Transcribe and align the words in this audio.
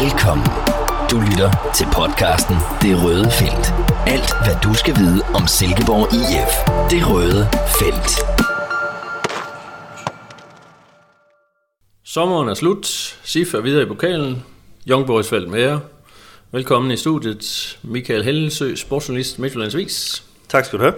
Velkommen. 0.00 0.46
Du 1.10 1.16
lytter 1.20 1.72
til 1.76 1.86
podcasten 1.94 2.56
Det 2.82 3.04
Røde 3.04 3.30
Felt. 3.30 3.66
Alt, 4.06 4.30
hvad 4.44 4.56
du 4.64 4.74
skal 4.74 4.94
vide 4.96 5.22
om 5.34 5.46
Silkeborg 5.46 6.06
IF. 6.20 6.52
Det 6.90 7.02
Røde 7.10 7.42
Felt. 7.78 8.10
Sommeren 12.04 12.48
er 12.48 12.54
slut. 12.54 12.86
SIF 13.22 13.54
er 13.54 13.60
videre 13.60 13.82
i 13.82 13.86
pokalen. 13.86 14.44
Young 14.88 15.06
Boys 15.06 15.28
Felt 15.28 15.48
med 15.50 15.60
jer. 15.60 15.78
Velkommen 16.52 16.90
i 16.90 16.96
studiet. 16.96 17.78
Michael 17.82 18.24
Hellesø, 18.24 18.74
sportsjournalist 18.74 19.38
Midtjyllands 19.38 19.76
Vis. 19.76 20.24
Tak 20.48 20.64
skal 20.64 20.78
du 20.78 20.84
have. 20.84 20.94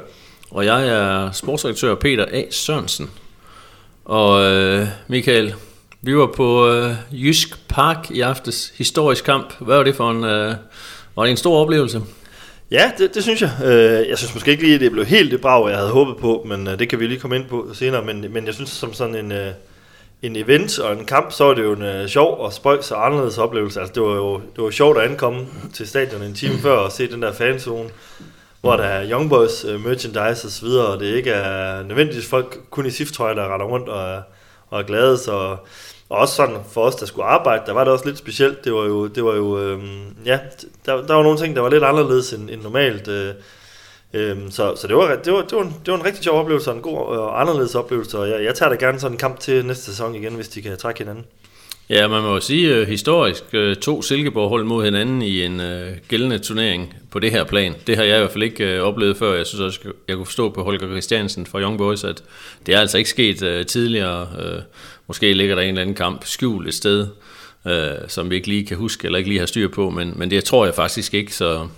Og 0.50 0.64
jeg 0.64 0.88
er 0.88 1.32
sportsredaktør 1.32 1.94
Peter 1.94 2.26
A. 2.32 2.42
Sørensen. 2.50 3.10
Og 4.04 4.44
øh, 4.44 4.86
Michael, 5.08 5.54
vi 6.06 6.16
var 6.16 6.26
på 6.26 6.68
øh, 6.68 6.94
Jysk 7.12 7.68
Park 7.68 8.10
i 8.10 8.20
aftes. 8.20 8.72
Historisk 8.76 9.24
kamp. 9.24 9.54
Hvad 9.60 9.76
var 9.76 9.84
det 9.84 9.96
for 9.96 10.10
en... 10.10 10.24
Øh, 10.24 10.54
var 11.16 11.22
det 11.22 11.30
en 11.30 11.36
stor 11.36 11.62
oplevelse? 11.62 12.02
Ja, 12.70 12.92
det, 12.98 13.14
det 13.14 13.22
synes 13.22 13.42
jeg. 13.42 13.50
Øh, 13.64 14.08
jeg 14.08 14.18
synes 14.18 14.34
måske 14.34 14.50
ikke 14.50 14.62
lige, 14.62 14.74
at 14.74 14.80
det 14.80 14.92
blev 14.92 15.04
helt 15.04 15.30
det 15.32 15.40
brag, 15.40 15.68
jeg 15.68 15.76
havde 15.78 15.90
håbet 15.90 16.16
på, 16.16 16.46
men 16.48 16.68
øh, 16.68 16.78
det 16.78 16.88
kan 16.88 17.00
vi 17.00 17.06
lige 17.06 17.20
komme 17.20 17.36
ind 17.36 17.44
på 17.48 17.68
senere. 17.74 18.04
Men, 18.04 18.26
men 18.30 18.46
jeg 18.46 18.54
synes, 18.54 18.70
som 18.70 18.92
sådan 18.94 19.14
en, 19.14 19.32
øh, 19.32 19.48
en 20.22 20.36
event 20.36 20.78
og 20.78 20.92
en 20.92 21.04
kamp, 21.04 21.32
så 21.32 21.44
var 21.44 21.54
det 21.54 21.62
jo 21.62 21.72
en 21.72 21.82
øh, 21.82 22.08
sjov 22.08 22.38
og 22.40 22.52
spøjs 22.52 22.90
og 22.90 23.06
anderledes 23.06 23.38
oplevelse. 23.38 23.80
Altså, 23.80 23.94
det 23.94 24.02
var 24.02 24.14
jo 24.14 24.40
det 24.56 24.64
var 24.64 24.70
sjovt 24.70 24.98
at 24.98 25.10
ankomme 25.10 25.46
til 25.74 25.88
stadion 25.88 26.22
en 26.22 26.34
time 26.34 26.58
før 26.58 26.76
og 26.76 26.92
se 26.92 27.10
den 27.10 27.22
der 27.22 27.32
fanzone, 27.32 27.90
hvor 28.60 28.76
der 28.76 28.84
er 28.84 29.10
Young 29.10 29.30
Boys 29.30 29.64
øh, 29.64 29.84
merchandise 29.86 30.46
og 30.46 30.50
så 30.50 30.60
videre, 30.66 30.86
og 30.86 31.00
det 31.00 31.06
ikke 31.16 31.30
er 31.30 31.82
nødvendigvis 31.82 32.26
folk 32.26 32.58
kun 32.70 32.86
i 32.86 32.90
SIF-trøjer, 32.90 33.34
der 33.34 33.52
retter 33.52 33.66
rundt 33.66 33.88
og, 33.88 34.10
er- 34.12 34.22
og 34.70 34.80
er 34.80 34.84
glade. 34.84 35.18
Så, 35.18 35.56
og 36.14 36.20
også 36.20 36.34
sådan 36.34 36.56
for 36.72 36.80
os, 36.80 36.94
der 36.94 37.06
skulle 37.06 37.24
arbejde, 37.24 37.62
der 37.66 37.72
var 37.72 37.84
det 37.84 37.92
også 37.92 38.06
lidt 38.06 38.18
specielt. 38.18 38.64
Det 38.64 38.74
var 38.74 38.84
jo, 38.84 39.06
det 39.06 39.24
var 39.24 39.34
jo 39.34 39.58
øhm, 39.58 40.16
ja, 40.26 40.38
der, 40.86 41.06
der 41.06 41.14
var 41.14 41.22
nogle 41.22 41.38
ting, 41.38 41.56
der 41.56 41.62
var 41.62 41.70
lidt 41.70 41.84
anderledes 41.84 42.32
end, 42.32 42.50
end 42.50 42.62
normalt. 42.62 43.08
Øh, 43.08 43.34
øhm, 44.12 44.50
så 44.50 44.76
så 44.76 44.86
det, 44.86 44.96
var, 44.96 45.16
det, 45.24 45.32
var, 45.32 45.42
det, 45.42 45.56
var 45.56 45.62
en, 45.62 45.74
det 45.84 45.92
var 45.92 45.98
en 45.98 46.04
rigtig 46.04 46.24
sjov 46.24 46.40
oplevelse, 46.40 46.70
og 46.70 46.76
en 46.76 46.82
god 46.82 46.98
og 46.98 47.40
anderledes 47.40 47.74
oplevelse, 47.74 48.18
og 48.18 48.30
jeg, 48.30 48.44
jeg 48.44 48.54
tager 48.54 48.70
da 48.70 48.76
gerne 48.86 49.00
sådan 49.00 49.14
en 49.14 49.18
kamp 49.18 49.40
til 49.40 49.66
næste 49.66 49.84
sæson 49.84 50.14
igen, 50.14 50.34
hvis 50.34 50.48
de 50.48 50.62
kan 50.62 50.76
trække 50.76 50.98
hinanden. 50.98 51.24
Ja, 51.90 52.08
man 52.08 52.22
må 52.22 52.34
jo 52.34 52.40
sige 52.40 52.80
uh, 52.80 52.88
historisk 52.88 53.44
uh, 53.54 53.74
to 53.74 54.02
Silkeborg-hold 54.02 54.64
mod 54.64 54.84
hinanden 54.84 55.22
i 55.22 55.44
en 55.44 55.60
uh, 55.60 55.66
gældende 56.08 56.38
turnering 56.38 56.94
på 57.10 57.18
det 57.18 57.30
her 57.30 57.44
plan. 57.44 57.74
Det 57.86 57.96
har 57.96 58.04
jeg 58.04 58.16
i 58.16 58.18
hvert 58.18 58.30
fald 58.30 58.42
ikke 58.42 58.80
uh, 58.80 58.88
oplevet 58.88 59.16
før. 59.16 59.34
Jeg 59.34 59.46
synes 59.46 59.60
også, 59.60 59.80
jeg 60.08 60.16
kunne 60.16 60.26
forstå 60.26 60.50
på 60.50 60.62
Holger 60.62 60.86
Christiansen 60.86 61.46
fra 61.46 61.60
Young 61.60 61.78
Boys, 61.78 62.04
at 62.04 62.22
det 62.66 62.74
er 62.74 62.80
altså 62.80 62.98
ikke 62.98 63.10
sket 63.10 63.42
uh, 63.42 63.66
tidligere. 63.66 64.28
Uh, 64.38 64.62
måske 65.06 65.34
ligger 65.34 65.54
der 65.54 65.62
en 65.62 65.68
eller 65.68 65.82
anden 65.82 65.96
kamp 65.96 66.24
skjult 66.24 66.68
et 66.68 66.74
sted, 66.74 67.08
øh, 67.66 68.08
som 68.08 68.30
vi 68.30 68.34
ikke 68.34 68.48
lige 68.48 68.66
kan 68.66 68.76
huske 68.76 69.06
eller 69.06 69.18
ikke 69.18 69.30
lige 69.30 69.38
har 69.38 69.46
styr 69.46 69.68
på, 69.68 69.90
men, 69.90 70.12
men 70.16 70.30
det 70.30 70.44
tror 70.44 70.64
jeg 70.64 70.74
faktisk 70.74 71.14
ikke, 71.14 71.34
så 71.34 71.68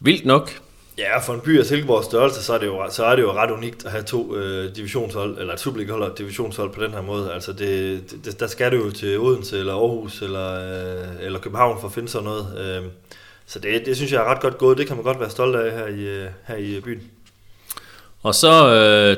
vildt 0.00 0.24
nok. 0.24 0.50
Ja, 0.98 1.18
for 1.18 1.34
en 1.34 1.40
by 1.40 1.58
af 1.58 1.66
Silkeborgs 1.66 2.06
størrelse, 2.06 2.42
så 2.42 2.54
er 2.54 2.58
det 2.58 2.66
jo, 2.66 2.86
så 2.90 3.04
er 3.04 3.16
det 3.16 3.22
jo 3.22 3.32
ret 3.32 3.50
unikt 3.50 3.84
at 3.84 3.90
have 3.90 4.04
to 4.04 4.36
øh, 4.36 4.76
divisionshold, 4.76 5.38
eller 5.38 5.54
et 5.54 5.60
Superliga-hold 5.60 6.02
og 6.02 6.08
et 6.08 6.18
divisionshold 6.18 6.72
på 6.72 6.82
den 6.82 6.90
her 6.90 7.02
måde. 7.02 7.32
Altså, 7.32 7.52
det, 7.52 8.02
det, 8.24 8.40
der 8.40 8.46
skal 8.46 8.70
det 8.70 8.76
jo 8.76 8.90
til 8.90 9.18
Odense, 9.18 9.58
eller 9.58 9.74
Aarhus, 9.74 10.22
eller, 10.22 10.54
øh, 10.54 11.08
eller 11.20 11.38
København 11.38 11.80
for 11.80 11.88
at 11.88 11.94
finde 11.94 12.08
sådan 12.08 12.24
noget. 12.24 12.78
Øh, 12.82 12.90
så 13.46 13.58
det, 13.58 13.86
det 13.86 13.96
synes 13.96 14.12
jeg 14.12 14.20
er 14.20 14.24
ret 14.24 14.40
godt 14.40 14.58
gået. 14.58 14.78
Det 14.78 14.86
kan 14.86 14.96
man 14.96 15.04
godt 15.04 15.20
være 15.20 15.30
stolt 15.30 15.56
af 15.56 15.72
her 15.72 15.86
i, 15.86 16.00
øh, 16.00 16.26
her 16.46 16.56
i 16.56 16.80
byen. 16.80 17.02
Og 18.22 18.34
så 18.34 18.74
øh, 18.74 19.16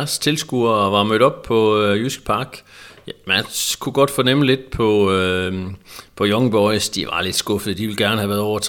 2.572 0.00 0.20
tilskuere 0.20 0.92
var 0.92 1.02
mødt 1.02 1.22
op 1.22 1.42
på 1.42 1.80
øh, 1.80 2.00
Jysk 2.00 2.24
Park. 2.24 2.62
Ja, 3.06 3.12
man 3.26 3.44
kunne 3.78 3.92
godt 3.92 4.10
fornemme 4.10 4.46
lidt 4.46 4.70
på, 4.70 5.12
øh, 5.12 5.64
på 6.16 6.26
Young 6.26 6.50
Boys, 6.50 6.88
de 6.88 7.06
var 7.06 7.22
lidt 7.22 7.36
skuffede. 7.36 7.74
De 7.74 7.82
ville 7.82 7.96
gerne 7.96 8.16
have 8.16 8.28
været 8.28 8.40
over 8.40 8.60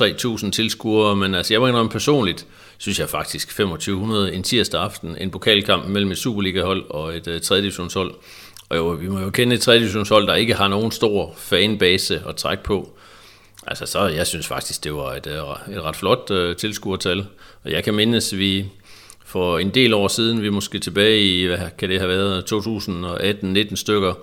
3.000 0.44 0.52
tilskuere, 0.52 1.16
men 1.16 1.36
altså, 1.36 1.53
jeg 1.53 1.61
må 1.61 1.67
indrømme 1.67 1.91
personligt, 1.91 2.45
synes 2.78 3.00
jeg 3.00 3.09
faktisk 3.09 3.47
2500 3.47 4.34
en 4.34 4.44
tirsdag 4.44 4.81
aften, 4.81 5.18
en 5.19 5.31
pokalkamp 5.31 5.88
mellem 5.88 6.12
et 6.12 6.18
Superliga-hold 6.18 6.84
og 6.90 7.16
et 7.16 7.28
øh, 7.28 7.41
3. 7.41 7.57
divisionshold. 7.57 8.13
Og 8.69 8.78
jo, 8.78 8.88
vi 8.88 9.07
må 9.07 9.19
jo 9.19 9.29
kende 9.29 9.56
et 9.56 9.62
3. 9.62 9.79
divisionshold, 9.79 10.28
der 10.28 10.35
ikke 10.35 10.53
har 10.53 10.68
nogen 10.68 10.91
stor 10.91 11.34
fanbase 11.38 12.22
at 12.29 12.35
trække 12.35 12.63
på. 12.63 12.97
Altså 13.67 13.85
så, 13.85 14.07
jeg 14.07 14.27
synes 14.27 14.47
faktisk, 14.47 14.83
det 14.83 14.93
var 14.93 15.13
et, 15.13 15.27
øh, 15.27 15.75
et 15.75 15.83
ret 15.83 15.95
flot 15.95 16.31
øh, 16.31 16.55
tilskuertal. 16.55 17.25
Og 17.63 17.71
jeg 17.71 17.83
kan 17.83 17.93
mindes, 17.93 18.37
vi 18.37 18.65
for 19.25 19.59
en 19.59 19.69
del 19.69 19.93
år 19.93 20.07
siden, 20.07 20.41
vi 20.41 20.49
måske 20.49 20.79
tilbage 20.79 21.21
i, 21.21 21.45
hvad 21.45 21.57
kan 21.77 21.89
det 21.89 21.99
have 21.99 22.09
været, 22.09 22.53
2018-19 23.71 23.75
stykker, 23.75 24.13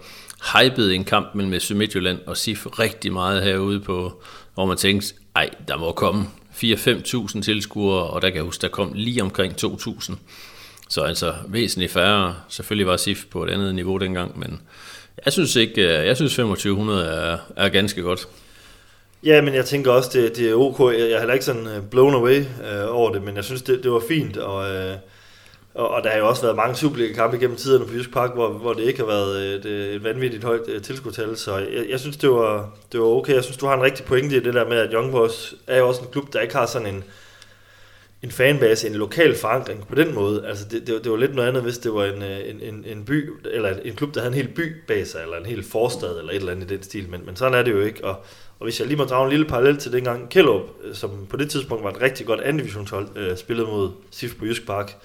hypede 0.52 0.94
en 0.94 1.04
kamp 1.04 1.34
mellem 1.34 1.60
FC 1.60 1.70
Midtjylland 1.70 2.18
og 2.26 2.36
SIF 2.36 2.66
rigtig 2.66 3.12
meget 3.12 3.42
herude 3.42 3.80
på, 3.80 4.22
hvor 4.54 4.66
man 4.66 4.76
tænkte, 4.76 5.14
ej, 5.36 5.50
der 5.68 5.76
må 5.76 5.92
komme 5.92 6.26
4-5.000 6.54 7.42
tilskuere, 7.42 8.02
og 8.04 8.22
der 8.22 8.28
kan 8.28 8.36
jeg 8.36 8.44
huske, 8.44 8.62
der 8.62 8.68
kom 8.68 8.92
lige 8.94 9.22
omkring 9.22 9.54
2.000. 9.64 10.14
Så 10.88 11.00
altså 11.00 11.34
væsentligt 11.48 11.92
færre. 11.92 12.34
Selvfølgelig 12.48 12.86
var 12.86 12.96
SIF 12.96 13.24
på 13.30 13.44
et 13.44 13.50
andet 13.50 13.74
niveau 13.74 13.96
dengang, 13.96 14.38
men 14.38 14.60
jeg 15.24 15.32
synes 15.32 15.56
ikke, 15.56 15.82
øh, 15.82 16.06
jeg 16.06 16.16
synes 16.16 16.34
2500 16.34 17.06
er, 17.06 17.38
er 17.56 17.68
ganske 17.68 18.02
godt. 18.02 18.28
Ja, 19.24 19.40
men 19.40 19.54
jeg 19.54 19.64
tænker 19.64 19.92
også, 19.92 20.10
det, 20.12 20.36
det 20.36 20.50
er 20.50 20.54
ok. 20.54 20.80
Jeg 20.80 21.00
jeg 21.00 21.10
er 21.10 21.18
heller 21.18 21.34
ikke 21.34 21.44
sådan 21.44 21.66
øh, 21.66 21.82
blown 21.90 22.14
away 22.14 22.40
øh, 22.40 22.96
over 22.96 23.12
det, 23.12 23.22
men 23.22 23.36
jeg 23.36 23.44
synes, 23.44 23.62
det, 23.62 23.82
det 23.82 23.90
var 23.90 24.02
fint. 24.08 24.36
Og, 24.36 24.74
øh, 24.74 24.96
og, 25.74 25.88
og 25.88 26.04
der 26.04 26.10
har 26.10 26.18
jo 26.18 26.28
også 26.28 26.42
været 26.42 26.56
mange 26.56 26.76
Superliga-kampe 26.76 27.38
gennem 27.38 27.56
tiderne 27.56 27.86
på 27.86 27.94
Jysk 27.94 28.12
Park, 28.12 28.34
hvor, 28.34 28.48
hvor 28.48 28.72
det 28.72 28.82
ikke 28.82 28.98
har 28.98 29.06
været 29.06 29.36
øh, 29.36 29.72
et, 29.72 29.94
et 29.94 30.04
vanvittigt 30.04 30.44
højt 30.44 30.68
øh. 30.68 31.36
Så 31.36 31.56
jeg, 31.56 31.86
jeg 31.90 32.00
synes, 32.00 32.16
det 32.16 32.30
var, 32.30 32.70
det 32.92 33.00
var 33.00 33.06
okay. 33.06 33.34
Jeg 33.34 33.44
synes, 33.44 33.56
du 33.56 33.66
har 33.66 33.74
en 33.74 33.82
rigtig 33.82 34.04
pointe 34.04 34.36
i 34.36 34.40
det 34.40 34.54
der 34.54 34.68
med, 34.68 34.76
at 34.76 34.90
Young 34.92 35.12
Boys 35.12 35.54
er 35.66 35.78
jo 35.78 35.88
også 35.88 36.00
en 36.00 36.08
klub, 36.12 36.32
der 36.32 36.40
ikke 36.40 36.54
har 36.54 36.66
sådan 36.66 36.94
en, 36.94 37.04
en 38.22 38.30
fanbase, 38.30 38.88
en 38.88 38.94
lokal 38.94 39.36
forankring 39.36 39.86
på 39.88 39.94
den 39.94 40.14
måde. 40.14 40.46
Altså 40.46 40.64
det, 40.70 40.86
det, 40.86 41.04
det 41.04 41.12
var 41.12 41.18
lidt 41.18 41.34
noget 41.34 41.48
andet, 41.48 41.62
hvis 41.62 41.78
det 41.78 41.94
var 41.94 42.04
en, 42.04 42.22
øh, 42.22 42.50
en, 42.50 42.60
en, 42.60 42.84
en 42.86 43.04
by, 43.04 43.30
eller 43.44 43.76
en 43.84 43.94
klub, 43.94 44.14
der 44.14 44.20
havde 44.20 44.32
en 44.32 44.42
hel 44.42 44.54
by 44.54 44.76
bag 44.88 45.06
sig, 45.06 45.22
eller 45.22 45.36
en 45.36 45.46
hel 45.46 45.62
forstad, 45.62 46.18
eller 46.18 46.30
et 46.30 46.36
eller 46.36 46.52
andet 46.52 46.70
i 46.70 46.74
den 46.74 46.82
stil. 46.82 47.08
Men, 47.08 47.26
men 47.26 47.36
sådan 47.36 47.54
er 47.54 47.62
det 47.62 47.72
jo 47.72 47.80
ikke. 47.80 48.04
Og, 48.04 48.24
og 48.62 48.66
hvis 48.66 48.80
jeg 48.80 48.88
lige 48.88 48.96
må 48.96 49.04
drage 49.04 49.24
en 49.24 49.30
lille 49.30 49.46
parallel 49.46 49.76
til 49.76 49.92
dengang 49.92 50.30
Kjellup, 50.30 50.62
øh, 50.84 50.94
som 50.94 51.26
på 51.30 51.36
det 51.36 51.50
tidspunkt 51.50 51.84
var 51.84 51.90
et 51.90 52.00
rigtig 52.00 52.26
godt 52.26 52.40
anden 52.40 52.58
divisionshold, 52.58 53.08
øh, 53.16 53.36
spillede 53.36 53.66
mod 53.66 53.90
SIF 54.10 54.34
på 54.38 54.44
Jysk 54.44 54.66
Park 54.66 54.96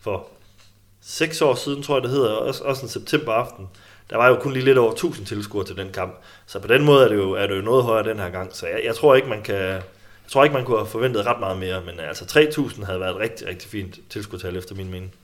for 0.00 0.28
seks 1.02 1.42
år 1.42 1.54
siden, 1.54 1.82
tror 1.82 1.94
jeg 1.94 2.02
det 2.02 2.10
hedder, 2.10 2.30
også, 2.30 2.64
også 2.64 2.82
en 2.82 2.88
septemberaften. 2.88 3.68
Der 4.10 4.16
var 4.16 4.28
jo 4.28 4.34
kun 4.34 4.52
lige 4.52 4.64
lidt 4.64 4.78
over 4.78 4.92
1000 4.92 5.26
tilskuere 5.26 5.66
til 5.66 5.76
den 5.76 5.92
kamp. 5.92 6.14
Så 6.46 6.58
på 6.58 6.68
den 6.68 6.84
måde 6.84 7.04
er 7.04 7.08
det 7.08 7.16
jo, 7.16 7.32
er 7.32 7.46
det 7.46 7.56
jo 7.56 7.62
noget 7.62 7.84
højere 7.84 8.08
den 8.08 8.18
her 8.18 8.30
gang. 8.30 8.56
Så 8.56 8.66
jeg, 8.66 8.80
jeg 8.84 8.94
tror 8.94 9.14
ikke, 9.14 9.28
man 9.28 9.42
kan, 9.42 9.56
jeg 9.56 9.82
tror 10.28 10.44
ikke, 10.44 10.54
man 10.54 10.64
kunne 10.64 10.78
have 10.78 10.86
forventet 10.86 11.26
ret 11.26 11.40
meget 11.40 11.58
mere, 11.58 11.82
men 11.86 12.00
altså 12.00 12.24
3.000 12.24 12.84
havde 12.84 13.00
været 13.00 13.10
et 13.10 13.20
rigtig, 13.20 13.46
rigtig 13.46 13.70
fint 13.70 13.98
tilskuertal 14.10 14.56
efter 14.56 14.74
min 14.74 14.90
mening. 14.90 15.14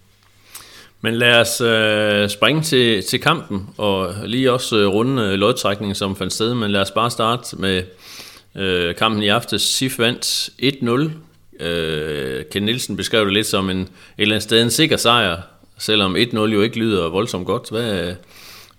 Men 1.03 1.15
lad 1.15 1.41
os 1.41 1.61
øh, 1.61 2.28
springe 2.28 2.62
til, 2.62 3.05
til 3.05 3.21
kampen, 3.21 3.69
og 3.78 4.15
lige 4.25 4.53
også 4.53 4.77
øh, 4.77 4.87
runde 4.88 5.22
øh, 5.22 5.33
lodtrækningen, 5.33 5.94
som 5.94 6.16
fandt 6.16 6.33
sted, 6.33 6.55
men 6.55 6.71
lad 6.71 6.81
os 6.81 6.91
bare 6.91 7.11
starte 7.11 7.56
med 7.56 7.83
øh, 8.56 8.94
kampen 8.94 9.22
i 9.22 9.28
aftes. 9.28 9.62
SIF 9.62 9.99
vandt 9.99 10.50
1-0. 10.62 11.65
Øh, 11.65 12.44
Ken 12.53 12.62
Nielsen 12.62 12.97
beskrev 12.97 13.25
det 13.25 13.33
lidt 13.33 13.47
som 13.47 13.71
en, 13.71 13.81
et 13.81 13.88
eller 14.19 14.34
andet 14.34 14.43
sted 14.43 14.62
en 14.62 14.71
sikker 14.71 14.97
sejr, 14.97 15.37
selvom 15.78 16.16
1-0 16.16 16.38
jo 16.38 16.62
ikke 16.62 16.78
lyder 16.78 17.09
voldsomt 17.09 17.47
godt. 17.47 17.71
Hvad, 17.71 18.15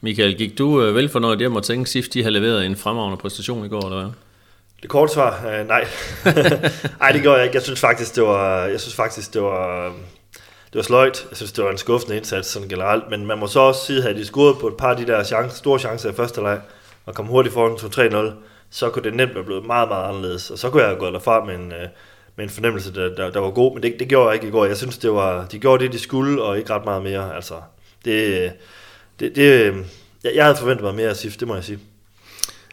Michael, 0.01 0.37
gik 0.37 0.57
du 0.57 0.83
øh, 0.83 0.95
velfornøjet 0.95 1.39
hjem 1.39 1.55
og 1.55 1.63
tænkte, 1.63 1.91
SIF 1.91 2.07
de 2.07 2.23
har 2.23 2.29
leveret 2.29 2.65
en 2.65 2.75
fremragende 2.75 3.17
præstation 3.17 3.65
i 3.65 3.69
går, 3.69 3.85
eller 3.85 4.01
hvad? 4.01 4.11
Det 4.81 4.89
korte 4.89 5.13
svar, 5.13 5.47
øh, 5.47 5.67
nej. 5.67 5.87
nej, 6.99 7.11
det 7.11 7.21
gjorde 7.21 7.37
jeg 7.37 7.45
ikke. 7.45 7.55
Jeg 7.55 7.63
synes 7.63 7.79
faktisk, 7.79 8.15
det 8.15 8.23
var, 8.23 8.65
jeg 8.65 8.79
synes 8.79 8.95
faktisk, 8.95 9.33
det 9.33 9.41
var, 9.41 9.93
det 10.73 10.77
var 10.77 10.83
sløjt. 10.83 11.27
Jeg 11.29 11.37
synes, 11.37 11.51
det 11.51 11.63
var 11.63 11.71
en 11.71 11.77
skuffende 11.77 12.17
indsats 12.17 12.49
sådan 12.49 12.69
generelt. 12.69 13.09
Men 13.09 13.25
man 13.25 13.37
må 13.37 13.47
så 13.47 13.59
også 13.59 13.85
sige, 13.85 14.09
at 14.09 14.15
de 14.15 14.25
scoret 14.25 14.57
på 14.59 14.67
et 14.67 14.77
par 14.77 14.89
af 14.89 14.97
de 14.97 15.05
der 15.05 15.23
chance, 15.23 15.57
store 15.57 15.79
chancer 15.79 16.09
i 16.09 16.13
første 16.13 16.41
leg, 16.41 16.61
og 17.05 17.15
kom 17.15 17.25
hurtigt 17.25 17.53
foran 17.53 18.31
2-3-0, 18.31 18.33
så 18.69 18.89
kunne 18.89 19.03
det 19.03 19.13
nemt 19.13 19.35
være 19.35 19.43
blevet 19.43 19.65
meget, 19.65 19.89
meget 19.89 20.09
anderledes. 20.09 20.49
Og 20.49 20.57
så 20.57 20.69
kunne 20.69 20.81
jeg 20.81 20.89
have 20.89 20.99
gået 20.99 21.13
derfra 21.13 21.45
med 21.45 21.55
en, 21.55 21.71
øh, 21.71 21.87
med 22.35 22.45
en 22.45 22.49
fornemmelse, 22.49 22.93
der, 22.93 23.15
der, 23.15 23.29
der 23.29 23.39
var 23.39 23.51
god. 23.51 23.73
Men 23.73 23.83
det, 23.83 23.95
det 23.99 24.07
gjorde 24.07 24.27
jeg 24.27 24.35
ikke 24.35 24.47
i 24.47 24.51
går. 24.51 24.65
Jeg 24.65 24.77
synes, 24.77 24.97
det 24.97 25.11
var, 25.11 25.45
de 25.45 25.59
gjorde 25.59 25.83
det, 25.83 25.93
de 25.93 25.99
skulle, 25.99 26.43
og 26.43 26.57
ikke 26.57 26.73
ret 26.73 26.85
meget 26.85 27.03
mere. 27.03 27.35
Altså, 27.35 27.53
det, 28.05 28.43
øh, 28.43 28.51
det, 29.19 29.35
det, 29.35 29.61
øh, 29.61 29.77
jeg, 30.23 30.31
jeg 30.35 30.43
havde 30.45 30.57
forventet 30.57 30.83
mig 30.83 30.95
mere 30.95 31.09
af 31.09 31.15
SIF, 31.15 31.37
det 31.37 31.47
må 31.47 31.55
jeg 31.55 31.63
sige. 31.63 31.79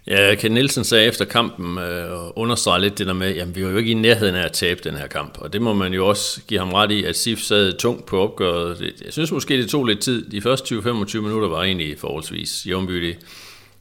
Ja, 0.08 0.34
Ken 0.34 0.52
Nielsen 0.52 0.84
sagde 0.84 1.06
efter 1.06 1.24
kampen 1.24 1.78
øh, 1.78 2.12
og 2.12 2.38
understregede 2.38 2.82
lidt 2.82 2.98
det 2.98 3.06
der 3.06 3.12
med, 3.12 3.34
jamen 3.34 3.56
vi 3.56 3.64
var 3.64 3.70
jo 3.70 3.76
ikke 3.76 3.90
i 3.90 3.94
nærheden 3.94 4.34
af 4.34 4.44
at 4.44 4.52
tabe 4.52 4.80
den 4.84 4.94
her 4.94 5.06
kamp, 5.06 5.38
og 5.38 5.52
det 5.52 5.62
må 5.62 5.72
man 5.72 5.94
jo 5.94 6.08
også 6.08 6.40
give 6.46 6.60
ham 6.60 6.72
ret 6.72 6.90
i, 6.90 7.04
at 7.04 7.16
SIF 7.16 7.40
sad 7.40 7.72
tungt 7.72 8.06
på 8.06 8.22
opgøret. 8.22 8.92
Jeg 9.04 9.12
synes 9.12 9.32
måske, 9.32 9.56
det 9.56 9.70
tog 9.70 9.84
lidt 9.84 10.00
tid. 10.00 10.30
De 10.30 10.40
første 10.40 10.74
20-25 10.74 11.20
minutter 11.20 11.48
var 11.48 11.62
egentlig 11.62 11.98
forholdsvis 11.98 12.66
jævnbyttige. 12.66 13.18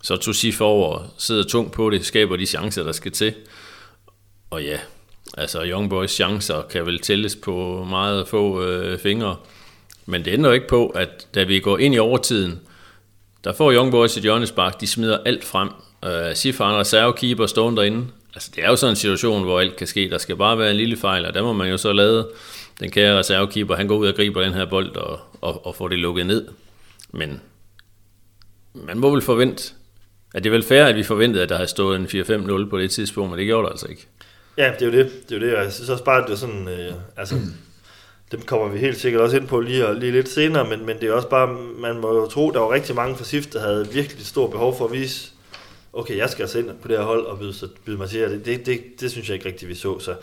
Så 0.04 0.16
tog 0.16 0.36
SIF 0.36 0.62
over, 0.62 1.14
sidder 1.18 1.44
tungt 1.44 1.74
på 1.74 1.90
det, 1.90 2.06
skaber 2.06 2.36
de 2.36 2.46
chancer, 2.46 2.84
der 2.84 2.92
skal 2.92 3.12
til. 3.12 3.34
Og 4.50 4.64
ja, 4.64 4.78
altså 5.38 5.66
Young 5.66 5.90
Boys 5.90 6.12
chancer 6.12 6.62
kan 6.62 6.86
vel 6.86 7.00
tælles 7.00 7.36
på 7.36 7.86
meget 7.90 8.28
få 8.28 8.64
øh, 8.64 9.00
fingre. 9.00 9.36
Men 10.06 10.26
det 10.26 10.32
ændrer 10.32 10.54
ikke 10.54 10.68
på, 10.68 10.88
at 10.88 11.28
da 11.36 11.44
vi 11.44 11.60
går 11.60 11.78
ind 11.78 11.96
i 11.96 12.00
overtiden, 12.00 12.60
der 13.44 13.54
får 13.54 13.74
Young 13.74 13.92
Boys 13.92 14.18
et 14.18 14.24
hjørnespark, 14.24 14.82
de 14.82 14.88
smider 14.88 15.18
alt 15.26 15.44
frem. 15.44 15.70
Øh, 16.06 16.36
Sif 16.36 16.58
har 16.58 16.70
en 16.70 16.80
reservekeeper 16.80 17.46
stående 17.46 17.82
derinde. 17.82 18.08
Altså, 18.36 18.52
det 18.56 18.64
er 18.64 18.70
jo 18.70 18.76
sådan 18.76 18.92
en 18.92 18.96
situation, 18.96 19.44
hvor 19.44 19.60
alt 19.60 19.76
kan 19.76 19.88
ske. 19.88 20.10
Der 20.10 20.18
skal 20.18 20.36
bare 20.36 20.58
være 20.58 20.72
en 20.72 20.78
lille 20.78 20.98
fejl, 20.98 21.26
og 21.26 21.34
der 21.34 21.44
må 21.44 21.54
man 21.54 21.70
jo 21.70 21.78
så 21.78 21.94
lade 21.94 22.28
den 22.80 22.92
kære 22.92 23.20
reservekeeper, 23.20 23.76
han 23.76 23.88
går 23.88 23.98
ud 23.98 24.08
og 24.08 24.16
griber 24.16 24.42
den 24.42 24.54
her 24.54 24.66
bold 24.66 24.96
og, 24.96 25.20
og, 25.42 25.66
og 25.66 25.76
får 25.76 25.88
det 25.88 26.00
lukket 26.00 26.26
ned. 26.26 26.48
Men 27.12 27.42
man 28.74 29.00
må 29.00 29.10
vel 29.10 29.22
forvente, 29.22 29.74
at 30.34 30.44
det 30.44 30.50
er 30.50 30.54
vel 30.54 30.64
fair, 30.64 30.86
at 30.86 30.96
vi 30.96 31.04
forventede, 31.04 31.44
at 31.44 31.50
der 31.50 31.56
havde 31.56 31.70
stået 31.70 31.96
en 31.96 32.06
4-5-0 32.06 32.70
på 32.70 32.80
det 32.80 32.92
tidspunkt, 32.92 33.30
men 33.30 33.40
det 33.40 33.46
gjorde 33.46 33.64
der 33.66 33.70
altså 33.70 33.88
ikke. 33.88 34.08
Ja, 34.58 34.72
det 34.80 34.82
er 34.82 34.86
jo 34.86 34.92
det. 34.92 35.30
Det 35.30 35.36
er 35.36 35.40
jo 35.40 35.48
det. 35.48 35.58
Jeg 35.58 35.74
synes 35.74 35.90
også 35.90 36.04
bare, 36.04 36.22
at 36.22 36.28
det 36.28 36.34
er 36.34 36.38
sådan, 36.38 36.68
øh, 36.68 36.94
altså, 37.18 37.36
dem 38.32 38.42
kommer 38.42 38.68
vi 38.68 38.80
helt 38.80 39.00
sikkert 39.00 39.22
også 39.22 39.38
ind 39.38 39.48
på 39.48 39.60
lige, 39.60 40.00
lige 40.00 40.12
lidt 40.12 40.30
senere, 40.30 40.70
men, 40.70 40.86
men 40.86 41.00
det 41.00 41.10
er 41.10 41.14
også 41.14 41.30
bare, 41.30 41.58
man 41.78 42.00
må 42.00 42.16
jo 42.16 42.28
tro, 42.28 42.52
der 42.52 42.60
var 42.60 42.72
rigtig 42.72 42.96
mange 42.96 43.16
for 43.16 43.24
SIFT, 43.24 43.54
der 43.54 43.60
havde 43.60 43.88
virkelig 43.94 44.26
stort 44.26 44.52
behov 44.52 44.78
for 44.78 44.86
at 44.86 44.92
vise, 44.92 45.32
okay, 45.94 46.18
jeg 46.18 46.30
skal 46.30 46.44
altså 46.44 46.60
ind 46.60 46.70
på 46.82 46.88
det 46.88 46.98
her 46.98 47.06
hold 47.06 47.26
og 47.26 47.40
byde, 47.40 47.70
byde 47.86 47.98
mig 47.98 48.10
til 48.10 48.22
det. 48.22 48.46
Det, 48.46 48.66
det, 48.66 48.82
det 49.00 49.12
synes 49.12 49.30
jeg 49.30 49.36
ikke 49.36 49.48
rigtigt, 49.48 49.70
vi 49.70 49.76
så. 49.76 50.00
Så 50.00 50.16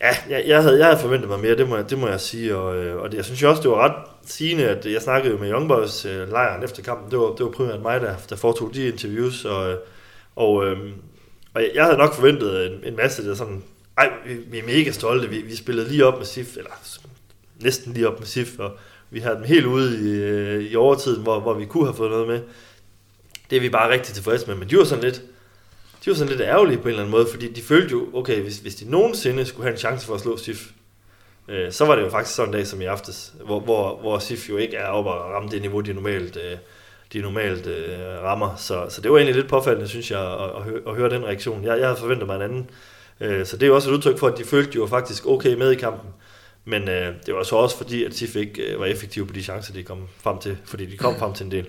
ja, 0.00 0.16
jeg, 0.28 0.44
jeg, 0.46 0.62
havde, 0.62 0.78
jeg 0.78 0.86
havde 0.86 1.00
forventet 1.00 1.28
mig 1.28 1.40
mere, 1.40 1.56
det 1.56 1.68
må, 1.68 1.76
jeg, 1.76 1.90
det 1.90 1.98
må 1.98 2.08
jeg 2.08 2.20
sige. 2.20 2.56
Og, 2.56 2.76
øh, 2.76 2.96
og 3.02 3.10
det, 3.10 3.16
jeg 3.16 3.24
synes 3.24 3.42
også, 3.42 3.62
det 3.62 3.70
var 3.70 3.88
ret 3.88 4.06
sigende, 4.26 4.68
at 4.68 4.86
jeg 4.86 5.02
snakkede 5.02 5.38
med 5.38 5.50
Young 5.50 5.68
Boys 5.68 6.04
øh, 6.04 6.28
lejren 6.28 6.64
efter 6.64 6.82
kampen. 6.82 7.10
Det 7.10 7.18
var, 7.18 7.34
det 7.34 7.44
var 7.44 7.50
primært 7.50 7.82
mig, 7.82 8.00
der, 8.00 8.14
der 8.30 8.36
foretog 8.36 8.74
de 8.74 8.88
interviews. 8.88 9.44
Og, 9.44 9.70
øh, 9.70 9.78
og, 10.36 10.66
øh, 10.66 10.78
og 11.54 11.62
jeg 11.74 11.84
havde 11.84 11.98
nok 11.98 12.14
forventet 12.14 12.66
en, 12.66 12.80
en 12.84 12.96
masse, 12.96 13.28
der 13.28 13.34
sådan, 13.34 13.62
ej, 13.98 14.10
vi, 14.26 14.34
vi 14.34 14.58
er 14.58 14.66
mega 14.66 14.90
stolte, 14.90 15.28
vi, 15.28 15.38
vi 15.38 15.56
spillede 15.56 15.88
lige 15.88 16.06
op 16.06 16.18
med 16.18 16.26
SIF, 16.26 16.56
eller 16.56 16.70
næsten 17.60 17.92
lige 17.92 18.08
op 18.08 18.18
med 18.18 18.26
SIF, 18.26 18.58
og 18.58 18.70
vi 19.10 19.20
havde 19.20 19.36
dem 19.36 19.44
helt 19.44 19.66
ude 19.66 20.10
i, 20.10 20.22
øh, 20.22 20.62
i 20.62 20.76
overtiden, 20.76 21.22
hvor, 21.22 21.40
hvor 21.40 21.54
vi 21.54 21.64
kunne 21.64 21.84
have 21.84 21.96
fået 21.96 22.10
noget 22.10 22.28
med. 22.28 22.40
Det 23.52 23.56
er 23.56 23.60
vi 23.60 23.68
bare 23.68 23.90
rigtig 23.90 24.14
tilfredse 24.14 24.46
med, 24.46 24.54
men 24.54 24.70
de 24.70 24.78
var 24.78 24.84
sådan 24.84 25.04
lidt, 25.04 25.22
de 26.04 26.10
var 26.10 26.14
sådan 26.14 26.28
lidt 26.28 26.40
ærgerlige 26.40 26.78
på 26.78 26.82
en 26.82 26.88
eller 26.88 27.02
anden 27.02 27.10
måde, 27.10 27.26
fordi 27.30 27.52
de 27.52 27.62
følte 27.62 27.92
jo, 27.92 28.08
okay, 28.14 28.40
hvis, 28.42 28.58
hvis 28.58 28.74
de 28.74 28.90
nogensinde 28.90 29.46
skulle 29.46 29.64
have 29.64 29.72
en 29.72 29.78
chance 29.78 30.06
for 30.06 30.14
at 30.14 30.20
slå 30.20 30.36
SIF, 30.36 30.70
øh, 31.48 31.72
så 31.72 31.84
var 31.84 31.96
det 31.96 32.02
jo 32.02 32.10
faktisk 32.10 32.36
sådan 32.36 32.48
en 32.48 32.52
dag 32.52 32.66
som 32.66 32.80
i 32.80 32.84
aftes, 32.84 33.34
hvor, 33.44 33.60
hvor, 33.60 34.00
hvor 34.00 34.18
SIF 34.18 34.48
jo 34.48 34.56
ikke 34.56 34.76
er 34.76 34.86
oppe 34.86 35.10
og 35.10 35.30
ramme 35.30 35.48
det 35.50 35.60
niveau, 35.60 35.80
de 35.80 35.92
normalt, 35.92 36.36
øh, 36.36 36.58
de 37.12 37.20
normalt 37.20 37.66
øh, 37.66 37.98
rammer. 38.22 38.56
Så, 38.56 38.86
så 38.90 39.00
det 39.00 39.10
var 39.10 39.16
egentlig 39.16 39.34
lidt 39.34 39.48
påfaldende, 39.48 39.88
synes 39.88 40.10
jeg, 40.10 40.20
at, 40.20 40.50
at, 40.56 40.62
høre, 40.62 40.80
at 40.86 40.94
høre 40.94 41.10
den 41.10 41.24
reaktion. 41.24 41.64
Jeg, 41.64 41.78
jeg 41.78 41.86
havde 41.86 42.00
forventet 42.00 42.26
mig 42.26 42.36
en 42.36 42.42
anden. 42.42 42.70
Øh, 43.20 43.46
så 43.46 43.56
det 43.56 43.62
er 43.62 43.66
jo 43.66 43.74
også 43.74 43.90
et 43.90 43.94
udtryk 43.94 44.18
for, 44.18 44.28
at 44.28 44.38
de 44.38 44.44
følte, 44.44 44.72
de 44.72 44.80
var 44.80 44.86
faktisk 44.86 45.26
okay 45.26 45.54
med 45.54 45.70
i 45.70 45.76
kampen. 45.76 46.10
Men 46.64 46.88
øh, 46.88 47.14
det 47.26 47.34
var 47.34 47.42
så 47.42 47.56
også 47.56 47.76
fordi, 47.76 48.04
at 48.04 48.14
SIF 48.14 48.36
ikke 48.36 48.62
øh, 48.62 48.80
var 48.80 48.86
effektive 48.86 49.26
på 49.26 49.32
de 49.32 49.42
chancer, 49.42 49.72
de 49.72 49.82
kom 49.82 50.08
frem 50.20 50.38
til, 50.38 50.58
fordi 50.64 50.86
de 50.86 50.96
kom 50.96 51.18
frem 51.18 51.34
til 51.34 51.44
en 51.44 51.50
del. 51.50 51.66